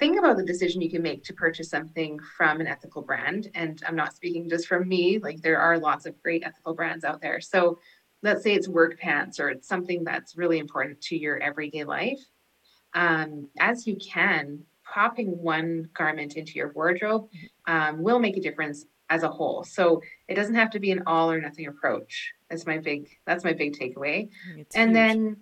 think 0.00 0.18
about 0.18 0.38
the 0.38 0.42
decision 0.42 0.80
you 0.80 0.90
can 0.90 1.02
make 1.02 1.22
to 1.24 1.34
purchase 1.34 1.68
something 1.68 2.18
from 2.36 2.60
an 2.60 2.66
ethical 2.66 3.02
brand. 3.02 3.50
And 3.54 3.80
I'm 3.86 3.94
not 3.94 4.16
speaking 4.16 4.48
just 4.48 4.66
from 4.66 4.88
me, 4.88 5.18
like 5.18 5.42
there 5.42 5.60
are 5.60 5.78
lots 5.78 6.06
of 6.06 6.20
great 6.22 6.42
ethical 6.44 6.74
brands 6.74 7.04
out 7.04 7.20
there. 7.20 7.40
So 7.40 7.78
let's 8.22 8.42
say 8.42 8.54
it's 8.54 8.66
work 8.66 8.98
pants 8.98 9.38
or 9.38 9.50
it's 9.50 9.68
something 9.68 10.02
that's 10.02 10.36
really 10.36 10.58
important 10.58 11.00
to 11.02 11.16
your 11.16 11.38
everyday 11.38 11.84
life. 11.84 12.18
Um, 12.94 13.48
as 13.60 13.86
you 13.86 13.96
can, 13.96 14.64
popping 14.84 15.38
one 15.38 15.88
garment 15.94 16.34
into 16.34 16.54
your 16.54 16.72
wardrobe 16.72 17.28
um, 17.66 18.02
will 18.02 18.18
make 18.18 18.36
a 18.36 18.40
difference 18.40 18.86
as 19.10 19.22
a 19.22 19.28
whole. 19.28 19.64
So 19.64 20.00
it 20.28 20.34
doesn't 20.34 20.54
have 20.54 20.70
to 20.70 20.80
be 20.80 20.92
an 20.92 21.02
all 21.06 21.30
or 21.30 21.40
nothing 21.40 21.66
approach. 21.66 22.32
That's 22.48 22.66
my 22.66 22.78
big 22.78 23.08
that's 23.26 23.44
my 23.44 23.52
big 23.52 23.76
takeaway. 23.78 24.30
And 24.74 24.90
huge. 24.90 24.94
then 24.94 25.36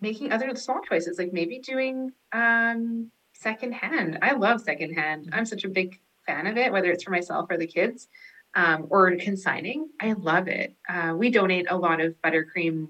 making 0.00 0.32
other 0.32 0.54
small 0.56 0.80
choices, 0.82 1.18
like 1.18 1.32
maybe 1.32 1.60
doing 1.60 2.12
um, 2.32 3.10
secondhand. 3.42 4.18
I 4.22 4.32
love 4.32 4.60
secondhand. 4.60 5.30
I'm 5.32 5.46
such 5.46 5.64
a 5.64 5.68
big 5.68 6.00
fan 6.26 6.46
of 6.46 6.56
it, 6.56 6.72
whether 6.72 6.90
it's 6.90 7.04
for 7.04 7.10
myself 7.10 7.46
or 7.50 7.58
the 7.58 7.66
kids 7.66 8.08
um, 8.54 8.86
or 8.90 9.14
consigning. 9.16 9.88
I 10.00 10.12
love 10.12 10.48
it. 10.48 10.76
Uh, 10.88 11.14
we 11.16 11.30
donate 11.30 11.66
a 11.70 11.76
lot 11.76 12.00
of 12.00 12.14
buttercream 12.24 12.88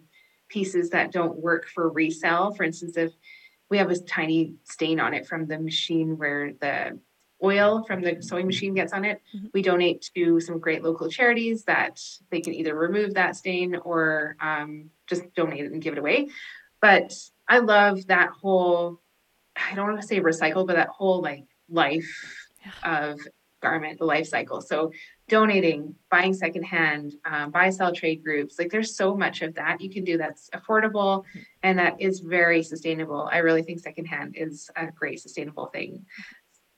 pieces 0.49 0.91
that 0.91 1.13
don't 1.13 1.39
work 1.39 1.67
for 1.69 1.89
resale. 1.89 2.53
For 2.53 2.65
instance, 2.65 2.97
if 2.97 3.13
we 3.71 3.79
have 3.79 3.91
a 3.91 3.99
tiny 3.99 4.55
stain 4.65 5.01
on 5.01 5.15
it 5.15 5.27
from 5.27 5.47
the 5.47 5.59
machine 5.59 6.19
where 6.19 6.53
the 6.61 6.99
oil 7.43 7.85
from 7.85 8.03
the 8.03 8.19
sewing 8.21 8.47
machine 8.47 8.75
gets 8.75 8.93
on 8.93 9.05
it, 9.05 9.21
mm-hmm. 9.35 9.47
we 9.55 9.63
donate 9.63 10.11
to 10.15 10.41
some 10.41 10.59
great 10.59 10.85
local 10.85 11.09
charities 11.09 11.65
that 11.65 12.01
they 12.31 12.41
can 12.41 12.55
either 12.55 12.75
remove 12.75 13.15
that 13.15 13.35
stain 13.35 13.77
or 13.77 14.37
um, 14.41 14.91
just 15.07 15.23
donate 15.35 15.65
it 15.65 15.73
and 15.73 15.83
give 15.83 15.95
it 15.95 15.99
away. 15.99 16.29
But 16.81 17.15
I 17.49 17.59
love 17.59 18.07
that 18.09 18.31
whole 18.31 19.02
I 19.57 19.75
don't 19.75 19.89
want 19.89 20.01
to 20.01 20.07
say 20.07 20.21
recycle, 20.21 20.67
but 20.67 20.77
that 20.77 20.89
whole 20.89 21.23
like 21.23 21.45
life 21.69 22.09
yeah. 22.65 23.11
of 23.11 23.21
garment, 23.61 23.99
the 23.99 24.05
life 24.05 24.27
cycle. 24.27 24.61
So 24.61 24.93
donating, 25.29 25.95
buying 26.11 26.35
secondhand, 26.35 27.15
um, 27.25 27.51
buy 27.51 27.71
sell 27.71 27.93
trade 27.93 28.23
groups, 28.23 28.59
like 28.59 28.71
there's 28.71 28.97
so 28.97 29.17
much 29.17 29.41
of 29.41 29.55
that 29.55 29.81
you 29.81 29.89
can 29.89 30.05
do 30.05 30.19
that's 30.19 30.51
affordable 30.51 31.21
mm-hmm. 31.21 31.41
and 31.63 31.79
that 31.79 31.99
is 32.01 32.21
very 32.21 32.63
sustainable. 32.63 33.29
I 33.33 33.39
really 33.39 33.63
think 33.63 33.81
secondhand 33.81 34.35
is 34.37 34.69
a 34.77 34.89
great 34.89 35.21
sustainable 35.21 35.67
thing. 35.67 36.05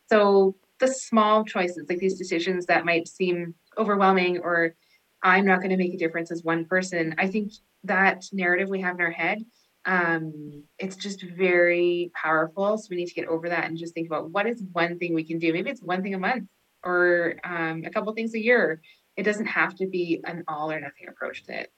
So 0.08 0.56
the 0.78 0.88
small 0.88 1.44
choices, 1.44 1.86
like 1.88 1.98
these 1.98 2.18
decisions 2.18 2.66
that 2.66 2.84
might 2.84 3.08
seem 3.08 3.54
overwhelming 3.78 4.38
or 4.38 4.74
I'm 5.22 5.46
not 5.46 5.60
going 5.60 5.70
to 5.70 5.76
make 5.76 5.94
a 5.94 5.98
difference 5.98 6.30
as 6.30 6.44
one 6.44 6.66
person. 6.66 7.14
I 7.16 7.28
think 7.28 7.52
that 7.84 8.26
narrative 8.32 8.68
we 8.68 8.82
have 8.82 8.96
in 8.96 9.00
our 9.00 9.10
head 9.10 9.42
um, 9.86 10.64
it's 10.78 10.96
just 10.96 11.22
very 11.22 12.10
powerful. 12.14 12.78
So 12.78 12.88
we 12.90 12.96
need 12.96 13.08
to 13.08 13.14
get 13.14 13.28
over 13.28 13.48
that 13.48 13.64
and 13.64 13.76
just 13.76 13.94
think 13.94 14.06
about 14.06 14.30
what 14.30 14.46
is 14.46 14.62
one 14.72 14.98
thing 14.98 15.14
we 15.14 15.24
can 15.24 15.38
do. 15.38 15.52
Maybe 15.52 15.70
it's 15.70 15.82
one 15.82 16.02
thing 16.02 16.14
a 16.14 16.18
month 16.18 16.48
or 16.82 17.36
um, 17.44 17.82
a 17.84 17.90
couple 17.90 18.12
things 18.14 18.34
a 18.34 18.42
year. 18.42 18.80
It 19.16 19.24
doesn't 19.24 19.46
have 19.46 19.74
to 19.76 19.86
be 19.86 20.20
an 20.24 20.44
all 20.48 20.70
or 20.70 20.80
nothing 20.80 21.08
approach 21.08 21.44
to 21.44 21.60
it. 21.60 21.72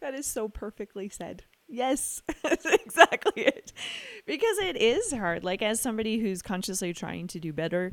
That 0.00 0.14
is 0.14 0.26
so 0.26 0.48
perfectly 0.48 1.08
said. 1.08 1.44
Yes, 1.68 2.22
that's 2.42 2.66
exactly 2.66 3.42
it. 3.42 3.72
Because 4.26 4.58
it 4.58 4.76
is 4.76 5.12
hard. 5.12 5.44
Like, 5.44 5.62
as 5.62 5.80
somebody 5.80 6.18
who's 6.18 6.42
consciously 6.42 6.92
trying 6.92 7.26
to 7.28 7.38
do 7.38 7.52
better, 7.52 7.92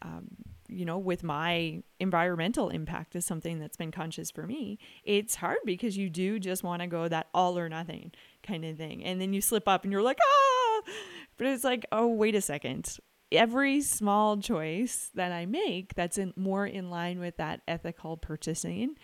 um, 0.00 0.28
you 0.68 0.84
know, 0.84 0.98
with 0.98 1.22
my 1.22 1.82
environmental 1.98 2.68
impact 2.68 3.16
is 3.16 3.24
something 3.24 3.58
that's 3.58 3.76
been 3.76 3.90
conscious 3.90 4.30
for 4.30 4.46
me, 4.46 4.78
it's 5.04 5.34
hard 5.36 5.58
because 5.64 5.96
you 5.96 6.08
do 6.08 6.38
just 6.38 6.62
want 6.62 6.82
to 6.82 6.88
go 6.88 7.08
that 7.08 7.28
all 7.34 7.58
or 7.58 7.68
nothing 7.68 8.12
kind 8.48 8.64
of 8.64 8.76
thing. 8.76 9.04
And 9.04 9.20
then 9.20 9.32
you 9.32 9.40
slip 9.40 9.68
up 9.68 9.84
and 9.84 9.92
you're 9.92 10.02
like, 10.02 10.18
ah, 10.22 10.82
but 11.36 11.46
it's 11.46 11.64
like, 11.64 11.86
oh, 11.92 12.08
wait 12.08 12.34
a 12.34 12.40
second. 12.40 12.96
Every 13.30 13.82
small 13.82 14.38
choice 14.38 15.10
that 15.14 15.32
I 15.32 15.46
make 15.46 15.94
that's 15.94 16.16
in 16.16 16.32
more 16.34 16.66
in 16.66 16.90
line 16.90 17.20
with 17.20 17.36
that 17.36 17.60
ethical 17.68 18.16
purchasing, 18.16 18.96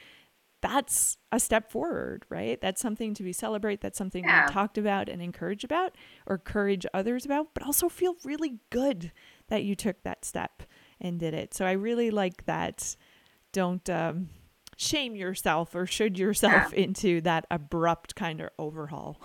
that's 0.63 1.19
a 1.31 1.39
step 1.39 1.71
forward, 1.71 2.25
right? 2.31 2.59
That's 2.59 2.81
something 2.81 3.13
to 3.15 3.23
be 3.23 3.35
celebrate. 3.35 3.83
That's 3.83 3.99
something 3.99 4.25
yeah. 4.25 4.47
we 4.47 4.53
talked 4.53 4.79
about 4.79 5.11
and 5.11 5.21
encourage 5.21 5.63
about 5.63 5.95
or 6.27 6.37
encourage 6.37 6.87
others 6.95 7.27
about, 7.27 7.49
but 7.53 7.65
also 7.65 7.91
feel 7.91 8.17
really 8.25 8.61
good 8.71 9.13
that 9.49 9.65
you 9.65 9.75
took 9.75 10.03
that 10.05 10.25
step 10.25 10.63
and 10.99 11.21
did 11.21 11.35
it. 11.35 11.53
So 11.53 11.67
I 11.67 11.73
really 11.73 12.11
like 12.11 12.47
that. 12.47 12.97
Don't 13.53 13.89
um, 13.91 14.31
shame 14.77 15.15
yourself 15.15 15.75
or 15.75 15.87
should 15.87 16.19
yourself 16.19 16.73
yeah. 16.73 16.79
into 16.85 17.21
that 17.21 17.47
abrupt 17.51 18.15
kind 18.15 18.41
of 18.41 18.49
overhaul. 18.59 19.21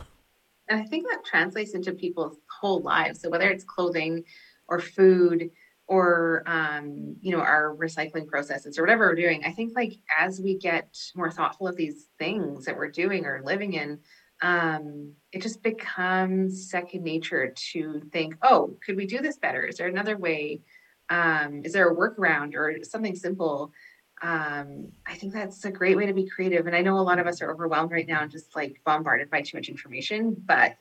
And 0.70 0.82
I 0.82 0.86
think 0.86 1.08
that 1.10 1.26
translates 1.26 1.74
into 1.74 1.92
people's 1.94 2.38
whole 2.60 2.82
lives. 2.82 3.22
So 3.22 3.30
whether 3.30 3.50
it's 3.50 3.64
clothing 3.64 4.24
or 4.68 4.80
food 4.80 5.50
or 5.88 6.44
um, 6.46 7.16
you 7.22 7.32
know 7.32 7.42
our 7.42 7.76
recycling 7.76 8.28
processes 8.28 8.78
or 8.78 8.84
whatever 8.84 9.08
we're 9.08 9.16
doing, 9.16 9.44
I 9.44 9.52
think 9.52 9.74
like 9.76 9.94
as 10.18 10.40
we 10.40 10.58
get 10.58 10.96
more 11.16 11.32
thoughtful 11.32 11.68
of 11.68 11.76
these 11.76 12.08
things 12.20 12.66
that 12.66 12.78
we're 12.78 12.92
doing 12.92 13.26
or 13.26 13.42
living 13.44 13.74
in, 13.74 14.00
um, 14.44 15.14
it 15.32 15.42
just 15.42 15.64
becomes 15.64 16.70
second 16.70 17.04
nature 17.04 17.54
to 17.74 18.02
think, 18.14 18.36
oh, 18.44 18.78
could 18.86 18.96
we 18.96 19.08
do 19.08 19.20
this 19.20 19.38
better? 19.38 19.64
Is 19.64 19.78
there 19.78 19.88
another 19.88 20.18
way? 20.18 20.62
um, 21.10 21.62
is 21.64 21.74
there 21.74 21.90
a 21.90 21.96
workaround 21.96 22.56
or 22.56 22.84
something 22.84 23.16
simple 23.16 23.72
um, 24.22 24.92
i 25.06 25.16
think 25.16 25.34
that's 25.34 25.66
a 25.66 25.72
great 25.72 25.98
way 25.98 26.06
to 26.06 26.14
be 26.14 26.28
creative 26.28 26.68
and 26.68 26.76
i 26.76 26.82
know 26.82 26.98
a 26.98 27.02
lot 27.02 27.20
of 27.20 27.28
us 27.28 27.42
are 27.42 27.52
overwhelmed 27.52 27.92
right 27.92 28.08
now 28.08 28.22
and 28.22 28.32
just 28.32 28.56
like 28.56 28.82
bombarded 28.86 29.30
by 29.30 29.42
too 29.42 29.58
much 29.58 29.70
information 29.70 30.36
but 30.46 30.78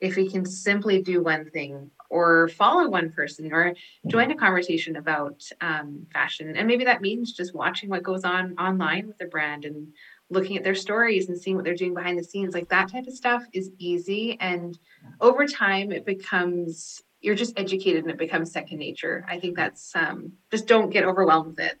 if 0.00 0.16
we 0.16 0.28
can 0.28 0.44
simply 0.44 1.00
do 1.00 1.22
one 1.22 1.48
thing 1.50 1.90
or 2.10 2.48
follow 2.48 2.88
one 2.88 3.10
person 3.10 3.52
or 3.52 3.74
join 4.08 4.30
a 4.30 4.36
conversation 4.36 4.96
about 4.96 5.42
um, 5.60 6.06
fashion 6.12 6.56
and 6.56 6.66
maybe 6.66 6.84
that 6.84 7.00
means 7.00 7.32
just 7.32 7.54
watching 7.54 7.88
what 7.88 8.02
goes 8.02 8.24
on 8.24 8.54
online 8.58 9.06
with 9.06 9.18
the 9.18 9.26
brand 9.26 9.64
and 9.64 9.88
looking 10.30 10.56
at 10.56 10.64
their 10.64 10.74
stories 10.74 11.28
and 11.28 11.38
seeing 11.38 11.54
what 11.54 11.64
they're 11.64 11.74
doing 11.74 11.94
behind 11.94 12.18
the 12.18 12.24
scenes 12.24 12.54
like 12.54 12.68
that 12.68 12.90
type 12.90 13.06
of 13.06 13.12
stuff 13.12 13.44
is 13.52 13.70
easy 13.78 14.36
and 14.40 14.78
over 15.20 15.46
time 15.46 15.92
it 15.92 16.04
becomes 16.04 17.02
you're 17.24 17.34
just 17.34 17.58
educated 17.58 18.02
and 18.02 18.10
it 18.10 18.18
becomes 18.18 18.52
second 18.52 18.78
nature. 18.78 19.24
I 19.26 19.40
think 19.40 19.56
that's 19.56 19.96
um, 19.96 20.32
just 20.50 20.66
don't 20.66 20.90
get 20.90 21.04
overwhelmed 21.04 21.46
with 21.46 21.60
it. 21.60 21.78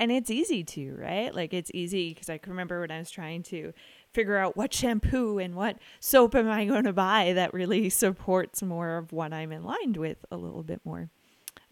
And 0.00 0.10
it's 0.10 0.30
easy 0.30 0.64
to, 0.64 0.96
right? 0.98 1.32
Like 1.32 1.52
it's 1.52 1.70
easy 1.74 2.14
because 2.14 2.30
I 2.30 2.38
can 2.38 2.52
remember 2.52 2.80
when 2.80 2.90
I 2.90 2.98
was 2.98 3.10
trying 3.10 3.42
to 3.44 3.74
figure 4.14 4.38
out 4.38 4.56
what 4.56 4.72
shampoo 4.72 5.38
and 5.38 5.54
what 5.54 5.76
soap 6.00 6.34
am 6.34 6.48
I 6.48 6.64
going 6.64 6.84
to 6.84 6.92
buy 6.94 7.34
that 7.34 7.52
really 7.52 7.90
supports 7.90 8.62
more 8.62 8.96
of 8.96 9.12
what 9.12 9.34
I'm 9.34 9.52
aligned 9.52 9.98
with 9.98 10.24
a 10.30 10.38
little 10.38 10.62
bit 10.62 10.80
more 10.86 11.10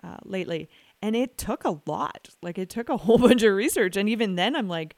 uh, 0.05 0.19
lately. 0.25 0.69
And 1.01 1.17
it 1.17 1.39
took 1.39 1.65
a 1.65 1.81
lot. 1.87 2.29
Like 2.43 2.59
it 2.59 2.69
took 2.69 2.91
a 2.91 2.97
whole 2.99 3.17
bunch 3.17 3.43
of 3.43 3.55
research. 3.55 3.97
And 3.97 4.11
even 4.11 4.35
then, 4.35 4.55
I'm 4.55 4.69
like, 4.69 4.95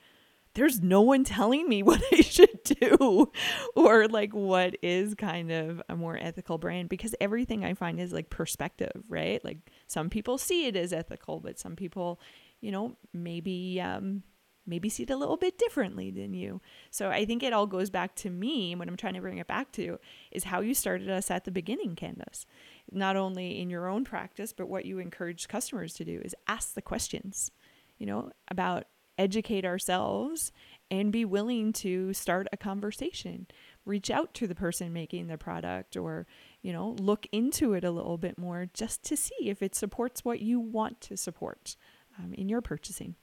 there's 0.54 0.80
no 0.80 1.00
one 1.00 1.22
telling 1.22 1.68
me 1.68 1.82
what 1.84 2.02
I 2.12 2.22
should 2.22 2.64
do 2.64 3.30
or 3.76 4.08
like 4.08 4.34
what 4.34 4.76
is 4.82 5.14
kind 5.14 5.52
of 5.52 5.80
a 5.88 5.96
more 5.96 6.18
ethical 6.20 6.58
brand 6.58 6.88
because 6.88 7.14
everything 7.20 7.64
I 7.64 7.74
find 7.74 8.00
is 8.00 8.12
like 8.12 8.30
perspective, 8.30 9.04
right? 9.08 9.44
Like 9.44 9.58
some 9.86 10.10
people 10.10 10.38
see 10.38 10.66
it 10.66 10.76
as 10.76 10.92
ethical, 10.92 11.40
but 11.40 11.58
some 11.58 11.76
people, 11.76 12.20
you 12.60 12.70
know, 12.70 12.96
maybe 13.12 13.80
um 13.80 14.22
maybe 14.66 14.88
see 14.88 15.02
it 15.02 15.10
a 15.10 15.16
little 15.16 15.36
bit 15.36 15.58
differently 15.58 16.10
than 16.10 16.32
you. 16.32 16.60
So 16.90 17.10
I 17.10 17.24
think 17.24 17.42
it 17.42 17.52
all 17.52 17.66
goes 17.66 17.90
back 17.90 18.14
to 18.16 18.30
me. 18.30 18.74
What 18.74 18.88
I'm 18.88 18.96
trying 18.96 19.14
to 19.14 19.20
bring 19.20 19.38
it 19.38 19.46
back 19.46 19.72
to 19.72 19.98
is 20.30 20.44
how 20.44 20.60
you 20.60 20.74
started 20.74 21.10
us 21.10 21.30
at 21.30 21.44
the 21.44 21.50
beginning, 21.50 21.96
Candace. 21.96 22.46
Not 22.92 23.16
only 23.16 23.60
in 23.60 23.68
your 23.68 23.88
own 23.88 24.04
practice, 24.04 24.52
but 24.52 24.68
what 24.68 24.84
you 24.84 24.98
encourage 24.98 25.48
customers 25.48 25.94
to 25.94 26.04
do 26.04 26.20
is 26.24 26.36
ask 26.46 26.74
the 26.74 26.82
questions, 26.82 27.50
you 27.98 28.06
know, 28.06 28.30
about 28.48 28.84
educate 29.18 29.64
ourselves 29.64 30.52
and 30.90 31.12
be 31.12 31.24
willing 31.24 31.72
to 31.72 32.12
start 32.14 32.48
a 32.52 32.56
conversation 32.56 33.46
reach 33.84 34.10
out 34.10 34.32
to 34.32 34.46
the 34.46 34.54
person 34.54 34.92
making 34.92 35.26
the 35.26 35.36
product 35.36 35.94
or 35.94 36.26
you 36.62 36.72
know 36.72 36.96
look 36.98 37.26
into 37.30 37.74
it 37.74 37.84
a 37.84 37.90
little 37.90 38.16
bit 38.16 38.38
more 38.38 38.70
just 38.72 39.02
to 39.04 39.16
see 39.16 39.34
if 39.40 39.62
it 39.62 39.74
supports 39.74 40.24
what 40.24 40.40
you 40.40 40.58
want 40.58 41.02
to 41.02 41.18
support 41.18 41.76
um, 42.22 42.34
in 42.34 42.48
your 42.48 42.60
purchasing 42.60 43.14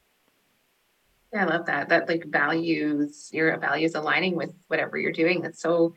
yeah 1.34 1.43
i 1.43 1.48
love 1.48 1.66
that 1.66 1.89
that 1.89 2.08
like 2.08 2.26
values 2.26 3.30
your 3.32 3.58
values 3.58 3.95
aligning 3.95 4.36
with 4.36 4.54
whatever 4.68 4.98
you're 4.98 5.12
doing 5.12 5.41
that's 5.41 5.62
so 5.62 5.93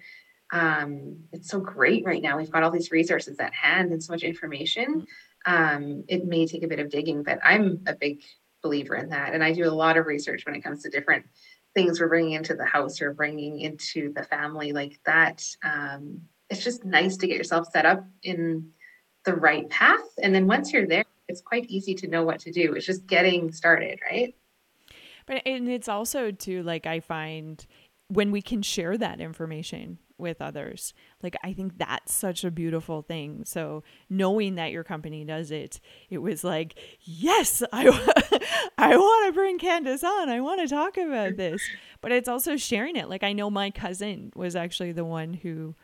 um 0.53 1.17
it's 1.33 1.49
so 1.49 1.61
great 1.61 2.05
right 2.05 2.23
now 2.23 2.37
we've 2.37 2.51
got 2.51 2.63
all 2.63 2.71
these 2.71 2.91
resources 2.91 3.39
at 3.39 3.55
hand 3.55 3.93
and 3.93 4.03
so 4.03 4.13
much 4.13 4.23
information 4.23 5.07
mm-hmm. 5.47 5.77
um 5.77 6.05
it 6.09 6.27
may 6.27 6.47
take 6.47 6.63
a 6.63 6.69
bit 6.69 6.81
of 6.81 6.91
digging 6.91 7.23
but 7.23 7.39
i'm 7.45 7.81
a 7.87 7.95
big 7.95 8.21
believer 8.63 8.95
in 8.95 9.11
that. 9.11 9.35
And 9.35 9.43
I 9.43 9.53
do 9.53 9.65
a 9.65 9.71
lot 9.71 9.97
of 9.97 10.07
research 10.07 10.45
when 10.47 10.55
it 10.55 10.63
comes 10.63 10.83
to 10.83 10.91
different 10.91 11.27
things 11.75 12.01
we're 12.01 12.09
bringing 12.09 12.33
into 12.33 12.55
the 12.55 12.65
house 12.65 13.01
or 13.01 13.13
bringing 13.13 13.61
into 13.61 14.13
the 14.13 14.25
family 14.25 14.73
like 14.73 14.99
that. 15.07 15.45
Um, 15.63 16.23
it's 16.49 16.65
just 16.65 16.85
nice 16.85 17.17
to 17.19 17.27
get 17.27 17.37
yourself 17.37 17.69
set 17.71 17.87
up 17.87 18.05
in 18.23 18.71
the 19.25 19.35
right 19.35 19.69
path. 19.71 20.01
And 20.21 20.35
then 20.35 20.47
once 20.47 20.73
you're 20.73 20.87
there, 20.87 21.05
it's 21.31 21.41
quite 21.41 21.67
easy 21.67 21.95
to 21.95 22.09
know 22.09 22.25
what 22.25 22.41
to 22.41 22.51
do. 22.51 22.75
It's 22.75 22.87
just 22.87 23.07
getting 23.07 23.53
started, 23.53 24.01
right? 24.11 24.35
But 25.27 25.43
and 25.47 25.69
it's 25.69 25.89
also 25.89 26.31
too 26.31 26.63
like 26.63 26.87
I 26.87 27.01
find 27.01 27.65
when 28.09 28.33
we 28.33 28.43
can 28.43 28.63
share 28.63 28.99
that 28.99 29.21
information 29.21 29.99
with 30.19 30.43
others. 30.43 30.93
Like 31.23 31.37
I 31.43 31.53
think 31.53 31.79
that's 31.79 32.13
such 32.13 32.45
a 32.45 32.51
beautiful 32.51 33.03
thing. 33.03 33.45
So 33.45 33.83
knowing 34.09 34.57
that 34.57 34.73
your 34.73 34.85
company 34.85 35.25
does 35.25 35.51
it, 35.51 35.81
it 36.11 36.19
was 36.19 36.45
like, 36.45 36.79
yes, 37.01 37.63
I 37.73 37.87
I 38.79 38.97
want 38.97 39.27
to 39.27 39.33
bring 39.33 39.59
Candace 39.59 40.05
on. 40.05 40.29
I 40.29 40.41
want 40.41 40.61
to 40.61 40.69
talk 40.69 40.97
about 40.97 41.37
this. 41.37 41.63
But 42.01 42.13
it's 42.13 42.29
also 42.29 42.57
sharing 42.57 42.97
it. 42.97 43.09
Like 43.09 43.23
I 43.23 43.33
know 43.33 43.51
my 43.51 43.71
cousin 43.71 44.33
was 44.35 44.57
actually 44.57 44.93
the 44.93 45.05
one 45.05 45.35
who 45.35 45.75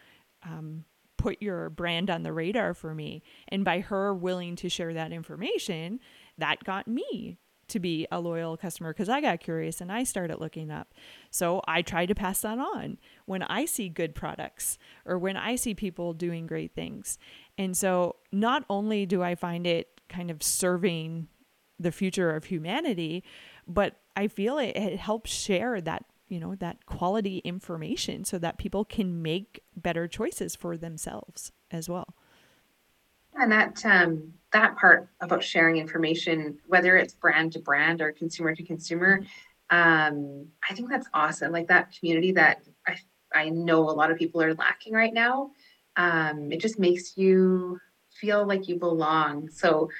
um, 0.44 0.84
put 1.26 1.42
your 1.42 1.68
brand 1.70 2.08
on 2.08 2.22
the 2.22 2.32
radar 2.32 2.72
for 2.72 2.94
me, 2.94 3.20
and 3.48 3.64
by 3.64 3.80
her 3.80 4.14
willing 4.14 4.54
to 4.54 4.68
share 4.68 4.94
that 4.94 5.10
information, 5.10 5.98
that 6.38 6.62
got 6.62 6.86
me 6.86 7.36
to 7.66 7.80
be 7.80 8.06
a 8.12 8.20
loyal 8.20 8.56
customer 8.56 8.92
because 8.92 9.08
I 9.08 9.20
got 9.20 9.40
curious 9.40 9.80
and 9.80 9.90
I 9.90 10.04
started 10.04 10.38
looking 10.38 10.70
up. 10.70 10.94
So 11.32 11.62
I 11.66 11.82
try 11.82 12.06
to 12.06 12.14
pass 12.14 12.42
that 12.42 12.60
on 12.60 12.98
when 13.24 13.42
I 13.42 13.64
see 13.64 13.88
good 13.88 14.14
products 14.14 14.78
or 15.04 15.18
when 15.18 15.36
I 15.36 15.56
see 15.56 15.74
people 15.74 16.12
doing 16.12 16.46
great 16.46 16.76
things. 16.76 17.18
And 17.58 17.76
so 17.76 18.14
not 18.30 18.64
only 18.70 19.04
do 19.04 19.20
I 19.20 19.34
find 19.34 19.66
it 19.66 20.00
kind 20.08 20.30
of 20.30 20.44
serving 20.44 21.26
the 21.80 21.90
future 21.90 22.36
of 22.36 22.44
humanity, 22.44 23.24
but 23.66 23.96
I 24.14 24.28
feel 24.28 24.58
it, 24.58 24.76
it 24.76 25.00
helps 25.00 25.32
share 25.32 25.80
that 25.80 26.04
you 26.28 26.40
know 26.40 26.54
that 26.54 26.86
quality 26.86 27.38
information 27.38 28.24
so 28.24 28.38
that 28.38 28.58
people 28.58 28.84
can 28.84 29.22
make 29.22 29.62
better 29.76 30.08
choices 30.08 30.56
for 30.56 30.76
themselves 30.76 31.52
as 31.70 31.88
well 31.88 32.14
and 33.38 33.52
that 33.52 33.84
um, 33.84 34.32
that 34.52 34.76
part 34.76 35.08
about 35.20 35.44
sharing 35.44 35.76
information, 35.76 36.58
whether 36.66 36.96
it's 36.96 37.14
brand 37.14 37.52
to 37.52 37.58
brand 37.58 38.00
or 38.00 38.12
consumer 38.12 38.54
to 38.54 38.62
consumer, 38.62 39.20
um, 39.70 40.46
I 40.68 40.74
think 40.74 40.88
that's 40.88 41.08
awesome. 41.12 41.52
Like 41.52 41.68
that 41.68 41.94
community 41.98 42.32
that 42.32 42.62
I 42.86 42.96
I 43.34 43.48
know 43.50 43.90
a 43.90 43.92
lot 43.92 44.10
of 44.10 44.18
people 44.18 44.42
are 44.42 44.54
lacking 44.54 44.94
right 44.94 45.12
now. 45.12 45.50
Um, 45.96 46.50
it 46.52 46.60
just 46.60 46.78
makes 46.78 47.16
you 47.16 47.78
feel 48.10 48.46
like 48.46 48.68
you 48.68 48.78
belong. 48.78 49.50
So 49.50 49.90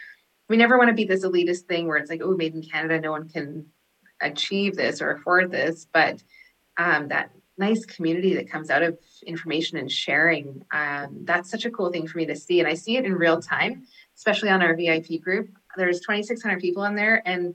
we 0.48 0.56
never 0.56 0.78
want 0.78 0.88
to 0.88 0.94
be 0.94 1.04
this 1.04 1.24
elitist 1.24 1.62
thing 1.62 1.86
where 1.86 1.96
it's 1.96 2.10
like, 2.10 2.22
oh, 2.22 2.36
made 2.36 2.54
in 2.54 2.62
Canada, 2.62 3.00
no 3.00 3.10
one 3.10 3.28
can 3.28 3.66
achieve 4.20 4.76
this 4.76 5.00
or 5.02 5.10
afford 5.10 5.50
this. 5.50 5.86
But 5.92 6.22
um, 6.76 7.08
that 7.08 7.30
nice 7.58 7.84
community 7.86 8.34
that 8.34 8.50
comes 8.50 8.70
out 8.70 8.82
of 8.82 8.98
information 9.26 9.78
and 9.78 9.90
sharing. 9.90 10.64
Um, 10.72 11.20
that's 11.24 11.50
such 11.50 11.64
a 11.64 11.70
cool 11.70 11.90
thing 11.90 12.06
for 12.06 12.18
me 12.18 12.26
to 12.26 12.36
see. 12.36 12.60
And 12.60 12.68
I 12.68 12.74
see 12.74 12.96
it 12.96 13.04
in 13.04 13.14
real 13.14 13.40
time, 13.40 13.86
especially 14.16 14.50
on 14.50 14.62
our 14.62 14.76
VIP 14.76 15.22
group. 15.22 15.50
There's 15.76 16.00
2,600 16.00 16.60
people 16.60 16.84
in 16.84 16.94
there, 16.94 17.22
and 17.26 17.54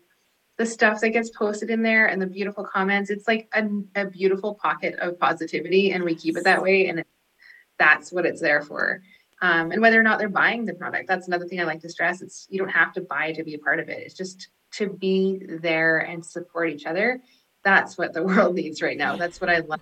the 0.57 0.66
stuff 0.66 1.01
that 1.01 1.09
gets 1.09 1.30
posted 1.32 1.70
in 1.70 1.82
there 1.82 2.05
and 2.05 2.22
the 2.22 2.28
beautiful 2.28 2.64
comments, 2.64 3.09
it's 3.09 3.28
like 3.28 3.49
a, 3.53 3.68
a 3.95 4.05
beautiful 4.05 4.55
pocket 4.55 4.95
of 4.99 5.20
positivity. 5.20 5.91
And 5.91 6.03
we 6.03 6.14
keep 6.14 6.38
it 6.38 6.43
that 6.43 6.62
way. 6.62 6.88
And 6.88 6.99
it, 6.99 7.07
that's 7.80 8.12
what 8.12 8.26
it's 8.26 8.41
there 8.41 8.62
for. 8.62 9.01
Um, 9.41 9.72
and 9.72 9.82
whether 9.82 9.99
or 9.99 10.03
not 10.03 10.20
they're 10.20 10.30
buying 10.30 10.66
the 10.66 10.76
product, 10.76 11.07
that's 11.07 11.28
another 11.28 11.47
thing 11.47 11.59
I 11.59 11.64
like 11.64 11.82
to 11.82 11.89
stress. 11.89 12.22
It's 12.22 12.45
you 12.51 12.59
don't 12.59 12.70
have 12.70 12.93
to 12.93 13.01
buy 13.01 13.32
to 13.32 13.43
be 13.43 13.55
a 13.55 13.59
part 13.59 13.80
of 13.80 13.89
it. 13.89 14.03
It's 14.05 14.14
just 14.14 14.49
to 14.74 14.89
be 14.89 15.41
there 15.61 15.99
and 15.99 16.26
support 16.26 16.69
each 16.69 16.86
other. 16.86 17.22
That's 17.63 17.97
what 17.97 18.13
the 18.13 18.24
world 18.24 18.55
needs 18.55 18.82
right 18.82 18.97
now. 18.97 19.15
That's 19.15 19.39
what 19.41 19.49
I 19.49 19.59
love 19.59 19.82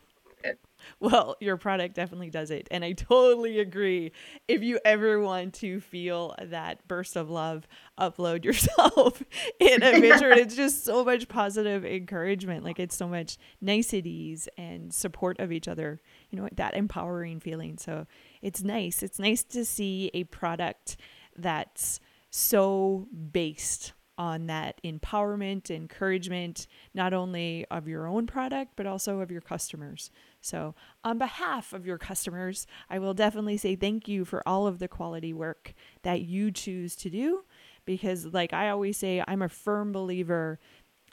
well, 0.99 1.35
your 1.39 1.57
product 1.57 1.95
definitely 1.95 2.29
does 2.29 2.51
it. 2.51 2.67
And 2.71 2.83
I 2.83 2.93
totally 2.93 3.59
agree. 3.59 4.11
If 4.47 4.63
you 4.63 4.79
ever 4.85 5.19
want 5.19 5.53
to 5.55 5.79
feel 5.79 6.35
that 6.41 6.87
burst 6.87 7.15
of 7.15 7.29
love, 7.29 7.67
upload 7.99 8.43
yourself 8.45 9.21
in 9.59 9.83
a 9.83 9.91
picture. 10.01 10.31
it's 10.31 10.55
just 10.55 10.85
so 10.85 11.03
much 11.03 11.27
positive 11.27 11.85
encouragement. 11.85 12.63
Like 12.63 12.79
it's 12.79 12.95
so 12.95 13.07
much 13.07 13.37
niceties 13.61 14.47
and 14.57 14.93
support 14.93 15.39
of 15.39 15.51
each 15.51 15.67
other, 15.67 16.01
you 16.29 16.39
know, 16.39 16.47
that 16.53 16.75
empowering 16.75 17.39
feeling. 17.39 17.77
So 17.77 18.07
it's 18.41 18.63
nice. 18.63 19.03
It's 19.03 19.19
nice 19.19 19.43
to 19.43 19.65
see 19.65 20.11
a 20.13 20.25
product 20.25 20.97
that's 21.35 21.99
so 22.29 23.07
based 23.31 23.93
on 24.19 24.47
that 24.47 24.81
empowerment, 24.83 25.71
encouragement, 25.71 26.67
not 26.93 27.13
only 27.13 27.65
of 27.71 27.87
your 27.87 28.05
own 28.05 28.27
product, 28.27 28.73
but 28.75 28.85
also 28.85 29.21
of 29.21 29.31
your 29.31 29.39
customers. 29.39 30.11
So, 30.41 30.75
on 31.05 31.17
behalf 31.17 31.71
of 31.71 31.85
your 31.85 31.97
customers, 31.97 32.67
I 32.89 32.99
will 32.99 33.13
definitely 33.13 33.55
say 33.55 33.77
thank 33.77 34.09
you 34.09 34.25
for 34.25 34.43
all 34.45 34.67
of 34.67 34.79
the 34.79 34.89
quality 34.89 35.31
work 35.31 35.73
that 36.03 36.21
you 36.21 36.51
choose 36.51 36.97
to 36.97 37.09
do. 37.09 37.45
Because, 37.85 38.25
like 38.25 38.53
I 38.53 38.69
always 38.69 38.97
say, 38.97 39.23
I'm 39.25 39.41
a 39.41 39.49
firm 39.49 39.93
believer 39.93 40.59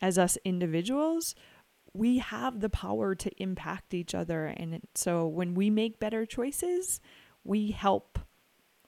as 0.03 0.19
us 0.19 0.37
individuals, 0.45 1.35
we 1.95 2.19
have 2.19 2.61
the 2.61 2.69
power 2.69 3.15
to 3.15 3.31
impact 3.43 3.95
each 3.95 4.15
other. 4.15 4.47
And 4.47 4.83
so, 4.97 5.29
when 5.29 5.55
we 5.55 5.71
make 5.71 6.01
better 6.01 6.27
choices, 6.27 7.01
we 7.45 7.71
help. 7.71 8.19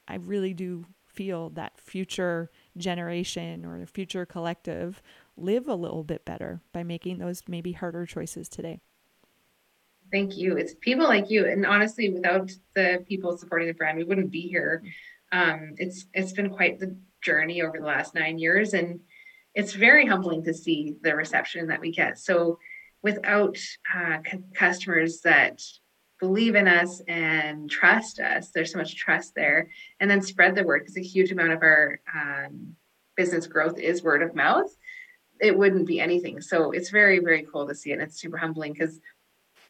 I 0.09 0.16
really 0.16 0.55
do 0.55 0.87
feel 1.07 1.51
that 1.51 1.79
future 1.79 2.51
generation 2.79 3.64
or 3.64 3.79
the 3.79 3.87
future 3.87 4.26
collective 4.26 5.03
live 5.37 5.68
a 5.68 5.74
little 5.74 6.05
bit 6.05 6.24
better 6.24 6.61
by 6.72 6.83
making 6.83 7.18
those 7.18 7.43
maybe 7.49 7.72
harder 7.72 8.07
choices 8.07 8.49
today. 8.49 8.81
Thank 10.11 10.37
you. 10.37 10.57
It's 10.57 10.74
people 10.74 11.07
like 11.07 11.31
you, 11.31 11.47
and 11.47 11.66
honestly, 11.66 12.09
without 12.11 12.51
the 12.74 13.05
people 13.07 13.37
supporting 13.37 13.68
the 13.68 13.74
brand, 13.74 13.99
we 13.99 14.05
wouldn't 14.05 14.31
be 14.31 14.43
here. 14.43 14.83
Um, 15.33 15.74
it's 15.76 16.07
it's 16.14 16.33
been 16.33 16.51
quite 16.51 16.79
the 16.79 16.97
journey 17.20 17.61
over 17.62 17.79
the 17.79 17.85
last 17.85 18.14
nine 18.14 18.39
years, 18.39 18.72
and 18.72 19.01
it's 19.55 19.74
very 19.74 20.07
humbling 20.07 20.45
to 20.45 20.55
see 20.55 20.97
the 21.03 21.14
reception 21.14 21.66
that 21.66 21.81
we 21.81 21.93
get. 21.93 22.18
So, 22.18 22.59
without 23.03 23.59
uh, 23.95 24.18
c- 24.24 24.39
customers 24.55 25.20
that 25.22 25.61
believe 26.19 26.55
in 26.55 26.66
us 26.66 27.01
and 27.07 27.71
trust 27.71 28.21
us. 28.21 28.51
There's 28.51 28.73
so 28.73 28.79
much 28.79 28.97
trust 28.97 29.35
there. 29.35 29.71
And 30.01 30.11
then 30.11 30.23
spread 30.23 30.55
the 30.55 30.64
word 30.64 30.83
because 30.83 30.97
a 30.97 31.03
huge 31.03 31.31
amount 31.31 31.53
of 31.53 31.62
our 31.62 32.01
um, 32.14 32.77
business 33.16 33.47
growth 33.47 33.79
is 33.79 34.03
word 34.03 34.23
of 34.23 34.35
mouth. 34.35 34.75
It 35.41 35.57
wouldn't 35.57 35.87
be 35.87 36.01
anything. 36.01 36.41
So 36.41 36.73
it's 36.73 36.91
very, 36.91 37.21
very 37.21 37.47
cool 37.51 37.66
to 37.69 37.75
see 37.75 37.91
it. 37.91 37.95
And 37.95 38.03
it's 38.03 38.21
super 38.21 38.37
humbling 38.37 38.73
because 38.73 39.01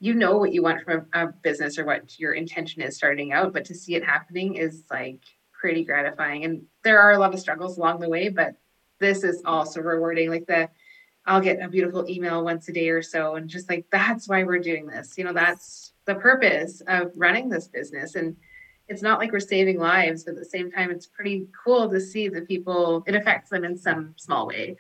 you 0.01 0.15
know 0.15 0.37
what 0.37 0.53
you 0.53 0.63
want 0.63 0.85
from 0.85 1.07
a, 1.13 1.25
a 1.25 1.33
business 1.43 1.79
or 1.79 1.85
what 1.85 2.19
your 2.19 2.33
intention 2.33 2.83
is 2.83 2.97
starting 2.97 3.33
out, 3.33 3.53
but 3.53 3.65
to 3.67 3.75
see 3.75 3.95
it 3.95 4.05
happening 4.05 4.55
is 4.55 4.85
like 4.91 5.21
pretty 5.53 5.85
gratifying. 5.85 6.45
And 6.45 6.63
there 6.85 7.01
are 7.01 7.13
a 7.13 7.19
lot 7.19 7.35
of 7.35 7.41
struggles 7.41 7.77
along 7.77 8.01
the 8.01 8.09
way, 8.09 8.29
but 8.29 8.55
this 9.01 9.25
is 9.25 9.43
also 9.45 9.81
rewarding. 9.81 10.31
Like 10.31 10.47
the 10.47 10.71
I'll 11.27 11.41
get 11.43 11.61
a 11.61 11.69
beautiful 11.69 12.09
email 12.09 12.43
once 12.43 12.69
a 12.69 12.73
day 12.73 12.89
or 12.89 13.03
so, 13.03 13.35
and 13.35 13.51
just 13.51 13.69
like 13.69 13.87
that's 13.91 14.29
why 14.29 14.45
we're 14.45 14.61
doing 14.61 14.87
this. 14.87 15.19
You 15.19 15.25
know, 15.25 15.35
that's 15.35 15.93
the 16.09 16.17
purpose 16.17 16.83
of 16.89 17.13
running 17.15 17.49
this 17.51 17.69
business. 17.69 18.17
And 18.17 18.35
it's 18.89 19.03
not 19.03 19.21
like 19.21 19.31
we're 19.31 19.41
saving 19.41 19.79
lives, 19.79 20.25
but 20.25 20.33
at 20.33 20.39
the 20.39 20.45
same 20.45 20.73
time, 20.73 20.91
it's 20.91 21.07
pretty 21.07 21.47
cool 21.65 21.89
to 21.91 22.01
see 22.01 22.29
the 22.29 22.41
people, 22.41 23.05
it 23.07 23.15
affects 23.15 23.51
them 23.51 23.63
in 23.63 23.77
some 23.77 24.15
small 24.17 24.47
way. 24.49 24.77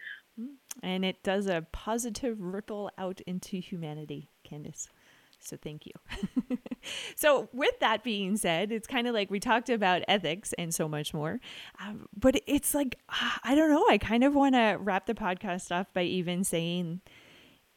And 0.83 1.05
it 1.05 1.22
does 1.22 1.47
a 1.47 1.66
positive 1.70 2.41
ripple 2.41 2.91
out 2.97 3.20
into 3.26 3.59
humanity, 3.59 4.31
Candace. 4.43 4.89
So 5.41 5.57
thank 5.57 5.87
you. 5.87 5.93
so, 7.16 7.49
with 7.53 7.79
that 7.81 8.03
being 8.03 8.37
said, 8.37 8.72
it's 8.72 8.89
kind 8.89 9.07
of 9.07 9.14
like 9.14 9.31
we 9.31 9.39
talked 9.39 9.68
about 9.68 10.03
ethics 10.09 10.53
and 10.59 10.74
so 10.74 10.89
much 10.89 11.14
more. 11.14 11.41
Um, 11.81 12.09
but 12.16 12.41
it's 12.47 12.74
like, 12.74 12.99
I 13.45 13.55
don't 13.55 13.70
know, 13.70 13.87
I 13.89 13.99
kind 13.99 14.24
of 14.24 14.35
want 14.35 14.55
to 14.55 14.79
wrap 14.81 15.07
the 15.07 15.14
podcast 15.14 15.70
off 15.70 15.93
by 15.93 16.03
even 16.03 16.43
saying 16.43 17.03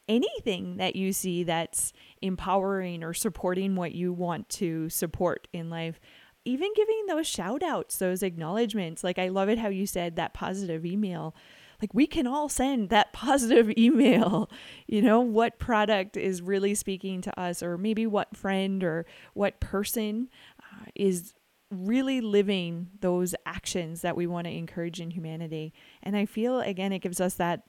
anything 0.07 0.77
that 0.77 0.95
you 0.95 1.13
see 1.13 1.43
that's 1.43 1.93
empowering 2.21 3.03
or 3.03 3.13
supporting 3.13 3.75
what 3.75 3.93
you 3.93 4.11
want 4.11 4.49
to 4.49 4.89
support 4.89 5.47
in 5.53 5.69
life 5.69 5.99
even 6.45 6.71
giving 6.75 7.05
those 7.07 7.27
shout 7.27 7.63
outs 7.63 7.97
those 7.97 8.23
acknowledgments. 8.23 9.03
Like 9.03 9.19
i 9.19 9.29
love 9.29 9.49
it 9.49 9.59
how 9.59 9.69
you 9.69 9.85
said 9.85 10.15
that 10.15 10.33
positive 10.33 10.85
email. 10.85 11.35
Like 11.81 11.93
we 11.93 12.07
can 12.07 12.27
all 12.27 12.49
send 12.49 12.89
that 12.89 13.13
positive 13.13 13.71
email. 13.77 14.49
You 14.87 15.01
know 15.01 15.21
what 15.21 15.59
product 15.59 16.17
is 16.17 16.41
really 16.41 16.75
speaking 16.75 17.21
to 17.21 17.39
us 17.39 17.61
or 17.61 17.77
maybe 17.77 18.05
what 18.05 18.35
friend 18.35 18.83
or 18.83 19.05
what 19.33 19.59
person 19.59 20.29
uh, 20.59 20.85
is 20.95 21.33
really 21.69 22.19
living 22.19 22.89
those 22.99 23.33
actions 23.45 24.01
that 24.01 24.17
we 24.17 24.27
want 24.27 24.45
to 24.45 24.51
encourage 24.51 24.99
in 24.99 25.11
humanity. 25.11 25.73
And 26.03 26.15
i 26.15 26.25
feel 26.25 26.59
again 26.59 26.91
it 26.91 26.99
gives 26.99 27.21
us 27.21 27.35
that 27.35 27.63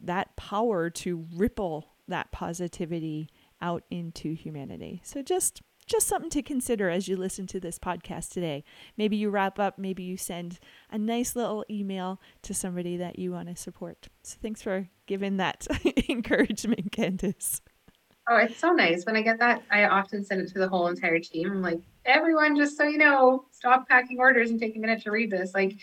that 0.00 0.36
power 0.36 0.90
to 0.90 1.26
ripple 1.34 1.90
that 2.08 2.32
positivity 2.32 3.28
out 3.60 3.84
into 3.90 4.34
humanity. 4.34 5.00
So 5.04 5.22
just 5.22 5.62
just 5.86 6.06
something 6.06 6.30
to 6.30 6.42
consider 6.42 6.88
as 6.88 7.08
you 7.08 7.16
listen 7.16 7.48
to 7.48 7.58
this 7.58 7.76
podcast 7.76 8.30
today. 8.30 8.62
Maybe 8.96 9.16
you 9.16 9.28
wrap 9.28 9.58
up, 9.58 9.76
maybe 9.76 10.04
you 10.04 10.16
send 10.16 10.60
a 10.88 10.96
nice 10.96 11.34
little 11.34 11.64
email 11.68 12.20
to 12.42 12.54
somebody 12.54 12.96
that 12.98 13.18
you 13.18 13.32
want 13.32 13.48
to 13.48 13.56
support. 13.56 14.06
So 14.22 14.38
thanks 14.40 14.62
for 14.62 14.88
giving 15.06 15.38
that 15.38 15.66
encouragement, 16.08 16.92
Candace. 16.92 17.60
Oh, 18.28 18.36
it's 18.36 18.56
so 18.56 18.70
nice. 18.70 19.04
When 19.04 19.16
I 19.16 19.22
get 19.22 19.40
that, 19.40 19.64
I 19.68 19.86
often 19.86 20.24
send 20.24 20.42
it 20.42 20.52
to 20.52 20.60
the 20.60 20.68
whole 20.68 20.86
entire 20.86 21.18
team. 21.18 21.50
I'm 21.50 21.62
like, 21.62 21.80
everyone, 22.04 22.56
just 22.56 22.76
so 22.76 22.84
you 22.84 22.98
know, 22.98 23.46
stop 23.50 23.88
packing 23.88 24.20
orders 24.20 24.50
and 24.50 24.60
take 24.60 24.76
a 24.76 24.78
minute 24.78 25.02
to 25.02 25.10
read 25.10 25.32
this. 25.32 25.52
Like 25.52 25.76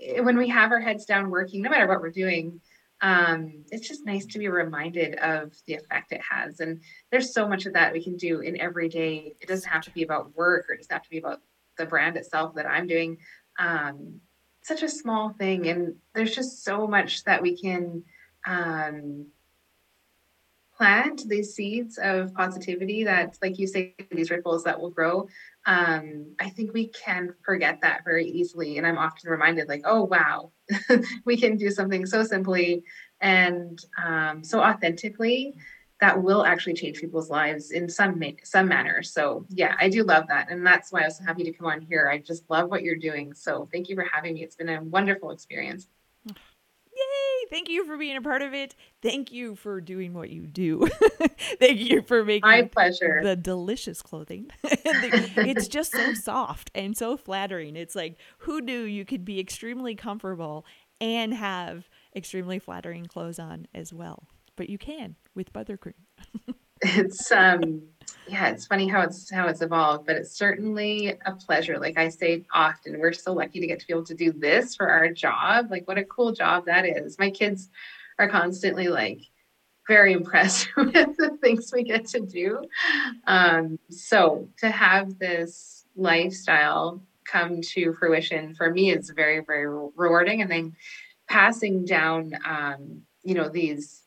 eh, 0.00 0.20
when 0.20 0.36
we 0.36 0.48
have 0.50 0.70
our 0.70 0.80
heads 0.80 1.04
down 1.04 1.30
working, 1.30 1.62
no 1.62 1.70
matter 1.70 1.88
what 1.88 2.00
we're 2.00 2.10
doing, 2.10 2.60
um, 3.02 3.64
it's 3.70 3.86
just 3.86 4.06
nice 4.06 4.24
to 4.26 4.38
be 4.38 4.48
reminded 4.48 5.16
of 5.16 5.52
the 5.66 5.74
effect 5.74 6.12
it 6.12 6.22
has. 6.28 6.60
And 6.60 6.80
there's 7.10 7.34
so 7.34 7.46
much 7.48 7.66
of 7.66 7.74
that 7.74 7.92
we 7.92 8.02
can 8.02 8.16
do 8.16 8.40
in 8.40 8.58
every 8.60 8.88
day. 8.88 9.34
It 9.40 9.48
doesn't 9.48 9.68
have 9.68 9.82
to 9.82 9.90
be 9.90 10.02
about 10.02 10.34
work 10.34 10.66
or 10.68 10.74
it 10.74 10.78
doesn't 10.78 10.92
have 10.92 11.02
to 11.02 11.10
be 11.10 11.18
about 11.18 11.40
the 11.76 11.86
brand 11.86 12.16
itself 12.16 12.54
that 12.54 12.66
I'm 12.66 12.86
doing. 12.86 13.18
Um, 13.58 14.20
such 14.62 14.82
a 14.82 14.88
small 14.88 15.30
thing. 15.30 15.68
And 15.68 15.96
there's 16.14 16.34
just 16.34 16.64
so 16.64 16.86
much 16.86 17.24
that 17.24 17.42
we 17.42 17.56
can 17.56 18.02
um, 18.46 19.26
plant 20.76 21.28
these 21.28 21.54
seeds 21.54 21.98
of 21.98 22.34
positivity 22.34 23.04
that, 23.04 23.36
like 23.42 23.58
you 23.58 23.66
say, 23.66 23.94
these 24.10 24.30
ripples 24.30 24.64
that 24.64 24.80
will 24.80 24.90
grow. 24.90 25.28
Um, 25.66 26.34
I 26.40 26.50
think 26.50 26.72
we 26.72 26.88
can 26.88 27.34
forget 27.44 27.80
that 27.82 28.04
very 28.04 28.26
easily. 28.26 28.78
And 28.78 28.86
I'm 28.86 28.98
often 28.98 29.30
reminded, 29.30 29.68
like, 29.68 29.82
oh, 29.84 30.04
wow, 30.04 30.52
we 31.24 31.36
can 31.36 31.56
do 31.56 31.70
something 31.70 32.06
so 32.06 32.22
simply 32.22 32.84
and 33.20 33.78
um, 34.02 34.44
so 34.44 34.60
authentically 34.60 35.54
that 36.00 36.22
will 36.22 36.44
actually 36.44 36.74
change 36.74 37.00
people's 37.00 37.30
lives 37.30 37.70
in 37.70 37.88
some 37.88 38.18
ma- 38.18 38.42
some 38.44 38.68
manner. 38.68 39.02
So 39.02 39.46
yeah, 39.48 39.74
I 39.80 39.88
do 39.88 40.02
love 40.02 40.24
that, 40.28 40.50
and 40.50 40.66
that's 40.66 40.92
why 40.92 41.02
I 41.02 41.04
was 41.06 41.18
so 41.18 41.24
happy 41.24 41.44
to 41.44 41.52
come 41.52 41.66
on 41.66 41.80
here. 41.80 42.08
I 42.10 42.18
just 42.18 42.48
love 42.50 42.68
what 42.68 42.82
you're 42.82 42.96
doing. 42.96 43.32
So 43.32 43.68
thank 43.72 43.88
you 43.88 43.96
for 43.96 44.06
having 44.12 44.34
me. 44.34 44.44
It's 44.44 44.56
been 44.56 44.68
a 44.68 44.82
wonderful 44.82 45.30
experience. 45.30 45.88
Thank 47.50 47.68
you 47.68 47.84
for 47.84 47.96
being 47.96 48.16
a 48.16 48.22
part 48.22 48.42
of 48.42 48.54
it. 48.54 48.74
Thank 49.02 49.32
you 49.32 49.54
for 49.54 49.80
doing 49.80 50.14
what 50.14 50.30
you 50.30 50.46
do. 50.46 50.86
Thank 51.58 51.78
you 51.80 52.02
for 52.02 52.24
making 52.24 52.48
my 52.48 52.62
pleasure 52.62 53.20
the 53.22 53.36
delicious 53.36 54.02
clothing. 54.02 54.50
it's 54.64 55.68
just 55.68 55.92
so 55.92 56.14
soft 56.14 56.70
and 56.74 56.96
so 56.96 57.16
flattering. 57.16 57.76
It's 57.76 57.94
like 57.94 58.18
who 58.38 58.60
knew 58.60 58.82
you 58.82 59.04
could 59.04 59.24
be 59.24 59.38
extremely 59.38 59.94
comfortable 59.94 60.66
and 61.00 61.34
have 61.34 61.88
extremely 62.14 62.58
flattering 62.58 63.06
clothes 63.06 63.38
on 63.38 63.66
as 63.74 63.92
well. 63.92 64.24
But 64.56 64.70
you 64.70 64.78
can 64.78 65.16
with 65.34 65.52
buttercream. 65.52 65.94
it's 66.82 67.30
um 67.32 67.82
yeah, 68.28 68.48
it's 68.48 68.66
funny 68.66 68.88
how 68.88 69.02
it's 69.02 69.30
how 69.30 69.46
it's 69.46 69.62
evolved, 69.62 70.06
but 70.06 70.16
it's 70.16 70.32
certainly 70.32 71.16
a 71.26 71.32
pleasure. 71.32 71.78
Like 71.78 71.96
I 71.96 72.08
say 72.08 72.44
often, 72.52 72.98
we're 72.98 73.12
so 73.12 73.32
lucky 73.32 73.60
to 73.60 73.66
get 73.66 73.80
to 73.80 73.86
be 73.86 73.92
able 73.92 74.04
to 74.04 74.14
do 74.14 74.32
this 74.32 74.74
for 74.74 74.88
our 74.88 75.10
job. 75.10 75.70
Like 75.70 75.86
what 75.86 75.98
a 75.98 76.04
cool 76.04 76.32
job 76.32 76.66
that 76.66 76.84
is. 76.84 77.18
My 77.18 77.30
kids 77.30 77.70
are 78.18 78.28
constantly 78.28 78.88
like 78.88 79.20
very 79.86 80.12
impressed 80.20 80.68
with 80.76 81.16
the 81.16 81.38
things 81.40 81.70
we 81.72 81.84
get 81.84 82.06
to 82.08 82.20
do. 82.20 82.62
Um, 83.26 83.78
so 83.90 84.48
to 84.58 84.70
have 84.70 85.18
this 85.18 85.84
lifestyle 85.96 87.02
come 87.24 87.60
to 87.60 87.92
fruition 87.94 88.54
for 88.54 88.70
me 88.70 88.92
is 88.92 89.10
very, 89.10 89.40
very 89.40 89.68
rewarding. 89.68 90.42
And 90.42 90.50
then 90.50 90.76
passing 91.28 91.84
down, 91.84 92.32
um, 92.44 93.02
you 93.22 93.34
know, 93.34 93.48
these 93.48 94.05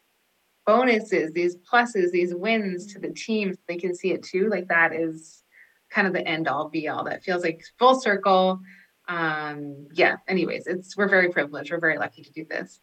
bonuses, 0.69 1.31
these 1.31 1.55
pluses, 1.57 2.11
these 2.11 2.35
wins 2.35 2.85
to 2.93 2.99
the 2.99 3.09
team, 3.09 3.55
they 3.67 3.75
can 3.75 3.95
see 3.95 4.11
it 4.11 4.21
too. 4.21 4.49
Like 4.49 4.67
that 4.67 4.93
is 4.93 5.43
kind 5.89 6.05
of 6.05 6.13
the 6.13 6.25
end 6.27 6.47
all 6.47 6.69
be 6.69 6.87
all. 6.87 7.03
That 7.03 7.23
feels 7.23 7.41
like 7.41 7.63
full 7.79 7.99
circle. 7.99 8.59
Um, 9.07 9.87
yeah. 9.93 10.17
Anyways, 10.27 10.67
it's 10.67 10.95
we're 10.95 11.09
very 11.09 11.31
privileged. 11.31 11.71
We're 11.71 11.79
very 11.79 11.97
lucky 11.97 12.21
to 12.21 12.31
do 12.31 12.45
this. 12.47 12.81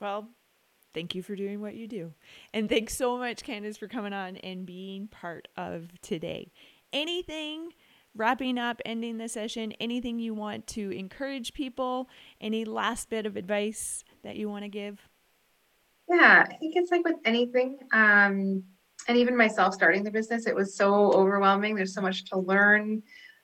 Well, 0.00 0.28
thank 0.92 1.14
you 1.14 1.22
for 1.22 1.36
doing 1.36 1.60
what 1.60 1.76
you 1.76 1.86
do. 1.86 2.12
And 2.52 2.68
thanks 2.68 2.96
so 2.96 3.16
much, 3.16 3.44
Candace, 3.44 3.76
for 3.76 3.86
coming 3.86 4.12
on 4.12 4.36
and 4.38 4.66
being 4.66 5.06
part 5.06 5.46
of 5.56 5.88
today. 6.02 6.50
Anything 6.92 7.70
wrapping 8.16 8.58
up, 8.58 8.80
ending 8.84 9.18
the 9.18 9.28
session, 9.28 9.72
anything 9.78 10.18
you 10.18 10.34
want 10.34 10.66
to 10.66 10.90
encourage 10.90 11.54
people, 11.54 12.08
any 12.40 12.64
last 12.64 13.08
bit 13.08 13.24
of 13.24 13.36
advice 13.36 14.02
that 14.24 14.34
you 14.34 14.48
want 14.48 14.64
to 14.64 14.68
give? 14.68 15.08
Yeah, 16.08 16.44
I 16.48 16.54
think 16.56 16.74
it's 16.76 16.90
like 16.90 17.04
with 17.04 17.16
anything. 17.24 17.78
Um, 17.92 18.64
and 19.08 19.18
even 19.18 19.36
myself 19.36 19.74
starting 19.74 20.04
the 20.04 20.10
business, 20.10 20.46
it 20.46 20.54
was 20.54 20.76
so 20.76 21.12
overwhelming. 21.12 21.74
There's 21.74 21.94
so 21.94 22.00
much 22.00 22.24
to 22.26 22.38
learn. 22.38 23.02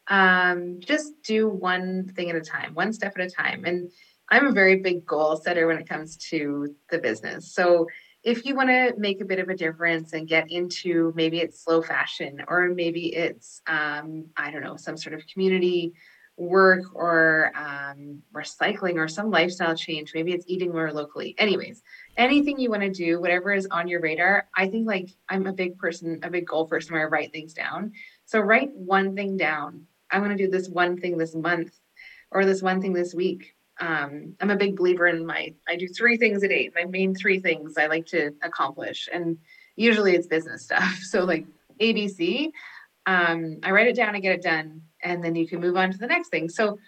Um, 0.09 0.81
just 0.81 1.13
do 1.23 1.49
one 1.49 2.09
thing 2.15 2.31
at 2.31 2.37
a 2.37 2.41
time, 2.41 2.75
one 2.75 2.93
step 2.93 3.13
at 3.17 3.27
a 3.27 3.31
time. 3.31 3.65
And 3.65 3.91
I'm 4.31 4.47
a 4.47 4.53
very 4.53 4.77
big 4.77 5.05
goal 5.05 5.37
setter 5.37 5.67
when 5.67 5.79
it 5.79 5.89
comes 5.89 6.17
to 6.31 6.75
the 6.91 6.99
business. 6.99 7.55
So 7.55 7.87
if 8.23 8.45
you 8.45 8.55
want 8.55 8.69
to 8.69 8.95
make 8.99 9.21
a 9.21 9.25
bit 9.25 9.39
of 9.39 9.49
a 9.49 9.57
difference 9.57 10.13
and 10.13 10.29
get 10.29 10.51
into 10.51 11.13
maybe 11.17 11.41
it's 11.41 11.65
slow 11.65 11.83
fashion 11.83 12.43
or 12.49 12.69
maybe 12.69 13.15
it's 13.15 13.63
um, 13.67 14.27
I 14.37 14.51
don't 14.51 14.63
know 14.63 14.77
some 14.77 14.97
sort 14.97 15.15
of 15.15 15.27
community 15.27 15.95
work 16.41 16.85
or 16.95 17.53
um, 17.55 18.23
recycling 18.33 18.95
or 18.95 19.07
some 19.07 19.31
lifestyle 19.31 19.77
change. 19.77 20.13
Maybe 20.15 20.33
it's 20.33 20.47
eating 20.49 20.73
more 20.73 20.91
locally. 20.91 21.35
Anyways, 21.37 21.83
anything 22.17 22.59
you 22.59 22.71
want 22.71 22.83
to 22.83 22.91
do, 22.91 23.21
whatever 23.21 23.53
is 23.53 23.69
on 23.71 23.87
your 23.87 24.01
radar. 24.01 24.49
I 24.57 24.67
think 24.69 24.87
like 24.87 25.11
I'm 25.29 25.47
a 25.47 25.53
big 25.53 25.77
person, 25.79 26.19
a 26.23 26.31
big 26.31 26.47
goal 26.47 26.67
person 26.67 26.95
where 26.95 27.03
I 27.03 27.11
write 27.11 27.33
things 27.33 27.53
down. 27.53 27.93
So 28.25 28.41
write 28.41 28.73
one 28.73 29.15
thing 29.15 29.37
down. 29.37 29.87
I'm 30.11 30.25
going 30.25 30.37
to 30.37 30.43
do 30.43 30.51
this 30.51 30.69
one 30.69 30.97
thing 30.97 31.19
this 31.19 31.35
month 31.35 31.79
or 32.31 32.47
this 32.47 32.63
one 32.63 32.81
thing 32.81 32.95
this 32.95 33.15
week. 33.15 33.55
Um, 33.79 34.35
I'm 34.41 34.51
a 34.51 34.57
big 34.57 34.77
believer 34.77 35.09
in 35.09 35.27
my, 35.27 35.53
I 35.69 35.77
do 35.77 35.89
three 35.89 36.17
things 36.17 36.43
a 36.43 36.49
day, 36.49 36.71
my 36.75 36.85
main 36.85 37.15
three 37.15 37.39
things 37.39 37.77
I 37.77 37.87
like 37.87 38.07
to 38.07 38.33
accomplish. 38.43 39.11
And 39.13 39.37
usually 39.77 40.15
it's 40.15 40.27
business 40.27 40.65
stuff. 40.65 40.99
So 41.03 41.25
like 41.25 41.47
ABC, 41.81 42.51
um, 43.05 43.59
I 43.63 43.73
write 43.73 43.89
it 43.89 43.97
down, 43.97 44.17
I 44.17 44.21
get 44.21 44.35
it 44.35 44.43
done 44.43 44.83
and 45.03 45.25
then 45.25 45.35
you 45.35 45.47
can 45.47 45.61
move 45.61 45.77
on 45.77 45.91
to 45.91 45.99
the 45.99 46.07
next 46.07 46.29
thing. 46.29 46.49
So, 46.49 46.79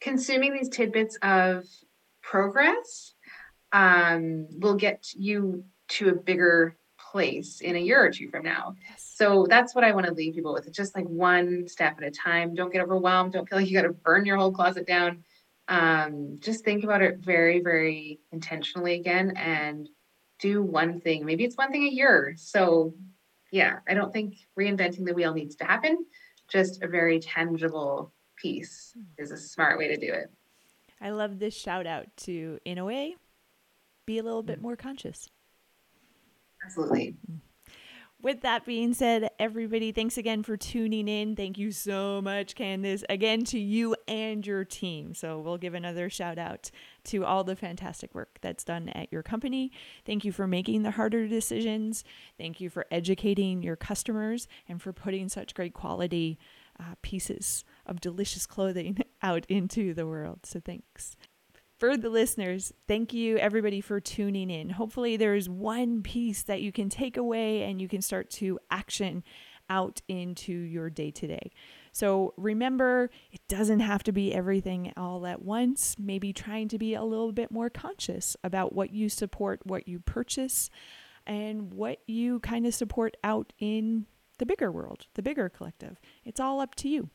consuming 0.00 0.52
these 0.52 0.68
tidbits 0.68 1.16
of 1.22 1.64
progress 2.22 3.14
um, 3.72 4.46
will 4.58 4.74
get 4.74 5.12
you 5.14 5.64
to 5.88 6.08
a 6.08 6.14
bigger 6.14 6.76
place 7.12 7.60
in 7.60 7.76
a 7.76 7.78
year 7.78 8.04
or 8.04 8.10
two 8.10 8.28
from 8.30 8.42
now. 8.42 8.74
Yes. 8.88 9.12
So 9.16 9.46
that's 9.48 9.74
what 9.74 9.84
I 9.84 9.92
want 9.92 10.06
to 10.06 10.12
leave 10.12 10.34
people 10.34 10.54
with. 10.54 10.66
It's 10.66 10.76
just 10.76 10.96
like 10.96 11.06
one 11.06 11.68
step 11.68 11.98
at 11.98 12.04
a 12.04 12.10
time. 12.10 12.54
Don't 12.54 12.72
get 12.72 12.82
overwhelmed. 12.82 13.32
Don't 13.32 13.48
feel 13.48 13.58
like 13.58 13.68
you 13.68 13.76
got 13.76 13.86
to 13.86 13.92
burn 13.92 14.24
your 14.24 14.36
whole 14.36 14.52
closet 14.52 14.86
down. 14.86 15.24
Um, 15.68 16.38
just 16.40 16.64
think 16.64 16.84
about 16.84 17.02
it 17.02 17.18
very, 17.18 17.60
very 17.60 18.20
intentionally 18.32 18.94
again 18.94 19.34
and 19.36 19.88
do 20.40 20.62
one 20.62 21.00
thing. 21.00 21.24
Maybe 21.24 21.44
it's 21.44 21.56
one 21.56 21.70
thing 21.70 21.84
a 21.84 21.90
year. 21.90 22.34
So, 22.36 22.94
yeah, 23.50 23.78
I 23.86 23.94
don't 23.94 24.12
think 24.12 24.36
reinventing 24.58 25.04
the 25.04 25.14
wheel 25.14 25.34
needs 25.34 25.56
to 25.56 25.64
happen 25.64 26.06
just 26.52 26.82
a 26.82 26.88
very 26.88 27.18
tangible 27.18 28.12
piece 28.36 28.92
hmm. 28.94 29.22
is 29.22 29.30
a 29.30 29.38
smart 29.38 29.78
way 29.78 29.88
to 29.88 29.96
do 29.96 30.12
it. 30.12 30.30
I 31.00 31.10
love 31.10 31.38
this 31.38 31.54
shout 31.54 31.86
out 31.86 32.06
to, 32.18 32.60
in 32.64 32.78
a 32.78 32.84
way, 32.84 33.16
be 34.06 34.18
a 34.18 34.22
little 34.22 34.42
bit 34.42 34.60
mm. 34.60 34.62
more 34.62 34.76
conscious. 34.76 35.28
Absolutely. 36.64 37.16
Hmm. 37.26 37.36
with 38.22 38.42
that 38.42 38.64
being 38.64 38.94
said, 38.94 39.30
everybody, 39.40 39.90
thanks 39.90 40.16
again 40.16 40.44
for 40.44 40.56
tuning 40.56 41.08
in. 41.08 41.34
Thank 41.34 41.58
you 41.58 41.72
so 41.72 42.20
much, 42.22 42.54
Candace, 42.54 43.02
again 43.08 43.44
to 43.46 43.58
you 43.58 43.96
and 44.06 44.46
your 44.46 44.64
team. 44.64 45.14
So, 45.14 45.40
we'll 45.40 45.58
give 45.58 45.74
another 45.74 46.08
shout 46.08 46.38
out 46.38 46.70
to 47.04 47.24
all 47.24 47.44
the 47.44 47.56
fantastic 47.56 48.14
work 48.14 48.38
that's 48.40 48.64
done 48.64 48.88
at 48.90 49.12
your 49.12 49.22
company. 49.22 49.72
Thank 50.04 50.24
you 50.24 50.32
for 50.32 50.46
making 50.46 50.82
the 50.82 50.92
harder 50.92 51.26
decisions. 51.26 52.04
Thank 52.38 52.60
you 52.60 52.70
for 52.70 52.86
educating 52.90 53.62
your 53.62 53.76
customers 53.76 54.48
and 54.68 54.80
for 54.80 54.92
putting 54.92 55.28
such 55.28 55.54
great 55.54 55.74
quality 55.74 56.38
uh, 56.80 56.94
pieces 57.02 57.64
of 57.86 58.00
delicious 58.00 58.46
clothing 58.46 58.98
out 59.22 59.46
into 59.48 59.94
the 59.94 60.06
world. 60.06 60.40
So, 60.44 60.60
thanks 60.60 61.16
for 61.82 61.96
the 61.96 62.10
listeners, 62.10 62.72
thank 62.86 63.12
you 63.12 63.38
everybody 63.38 63.80
for 63.80 63.98
tuning 63.98 64.50
in. 64.50 64.70
Hopefully, 64.70 65.16
there's 65.16 65.48
one 65.48 66.00
piece 66.00 66.44
that 66.44 66.62
you 66.62 66.70
can 66.70 66.88
take 66.88 67.16
away 67.16 67.64
and 67.64 67.80
you 67.80 67.88
can 67.88 68.00
start 68.00 68.30
to 68.30 68.56
action 68.70 69.24
out 69.68 70.00
into 70.06 70.52
your 70.52 70.90
day 70.90 71.10
to 71.10 71.26
day. 71.26 71.50
So 71.92 72.32
remember, 72.38 73.10
it 73.30 73.40
doesn't 73.48 73.80
have 73.80 74.02
to 74.04 74.12
be 74.12 74.34
everything 74.34 74.92
all 74.96 75.26
at 75.26 75.42
once. 75.42 75.96
Maybe 75.98 76.32
trying 76.32 76.68
to 76.68 76.78
be 76.78 76.94
a 76.94 77.04
little 77.04 77.32
bit 77.32 77.50
more 77.50 77.68
conscious 77.68 78.36
about 78.42 78.74
what 78.74 78.92
you 78.92 79.10
support, 79.10 79.60
what 79.64 79.86
you 79.86 80.00
purchase, 80.00 80.70
and 81.26 81.72
what 81.72 81.98
you 82.06 82.40
kind 82.40 82.66
of 82.66 82.74
support 82.74 83.16
out 83.22 83.52
in 83.58 84.06
the 84.38 84.46
bigger 84.46 84.72
world, 84.72 85.06
the 85.14 85.22
bigger 85.22 85.48
collective. 85.48 86.00
It's 86.24 86.40
all 86.40 86.60
up 86.60 86.74
to 86.76 86.88
you. 86.88 87.10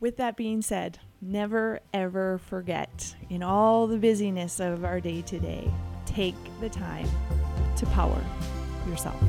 With 0.00 0.16
that 0.18 0.36
being 0.36 0.62
said, 0.62 1.00
never 1.20 1.80
ever 1.92 2.38
forget 2.38 3.16
in 3.28 3.42
all 3.42 3.88
the 3.88 3.98
busyness 3.98 4.60
of 4.60 4.84
our 4.84 5.00
day 5.00 5.22
to 5.22 5.40
day, 5.40 5.68
take 6.06 6.36
the 6.60 6.70
time 6.70 7.08
to 7.76 7.86
power 7.86 8.24
yourself. 8.88 9.20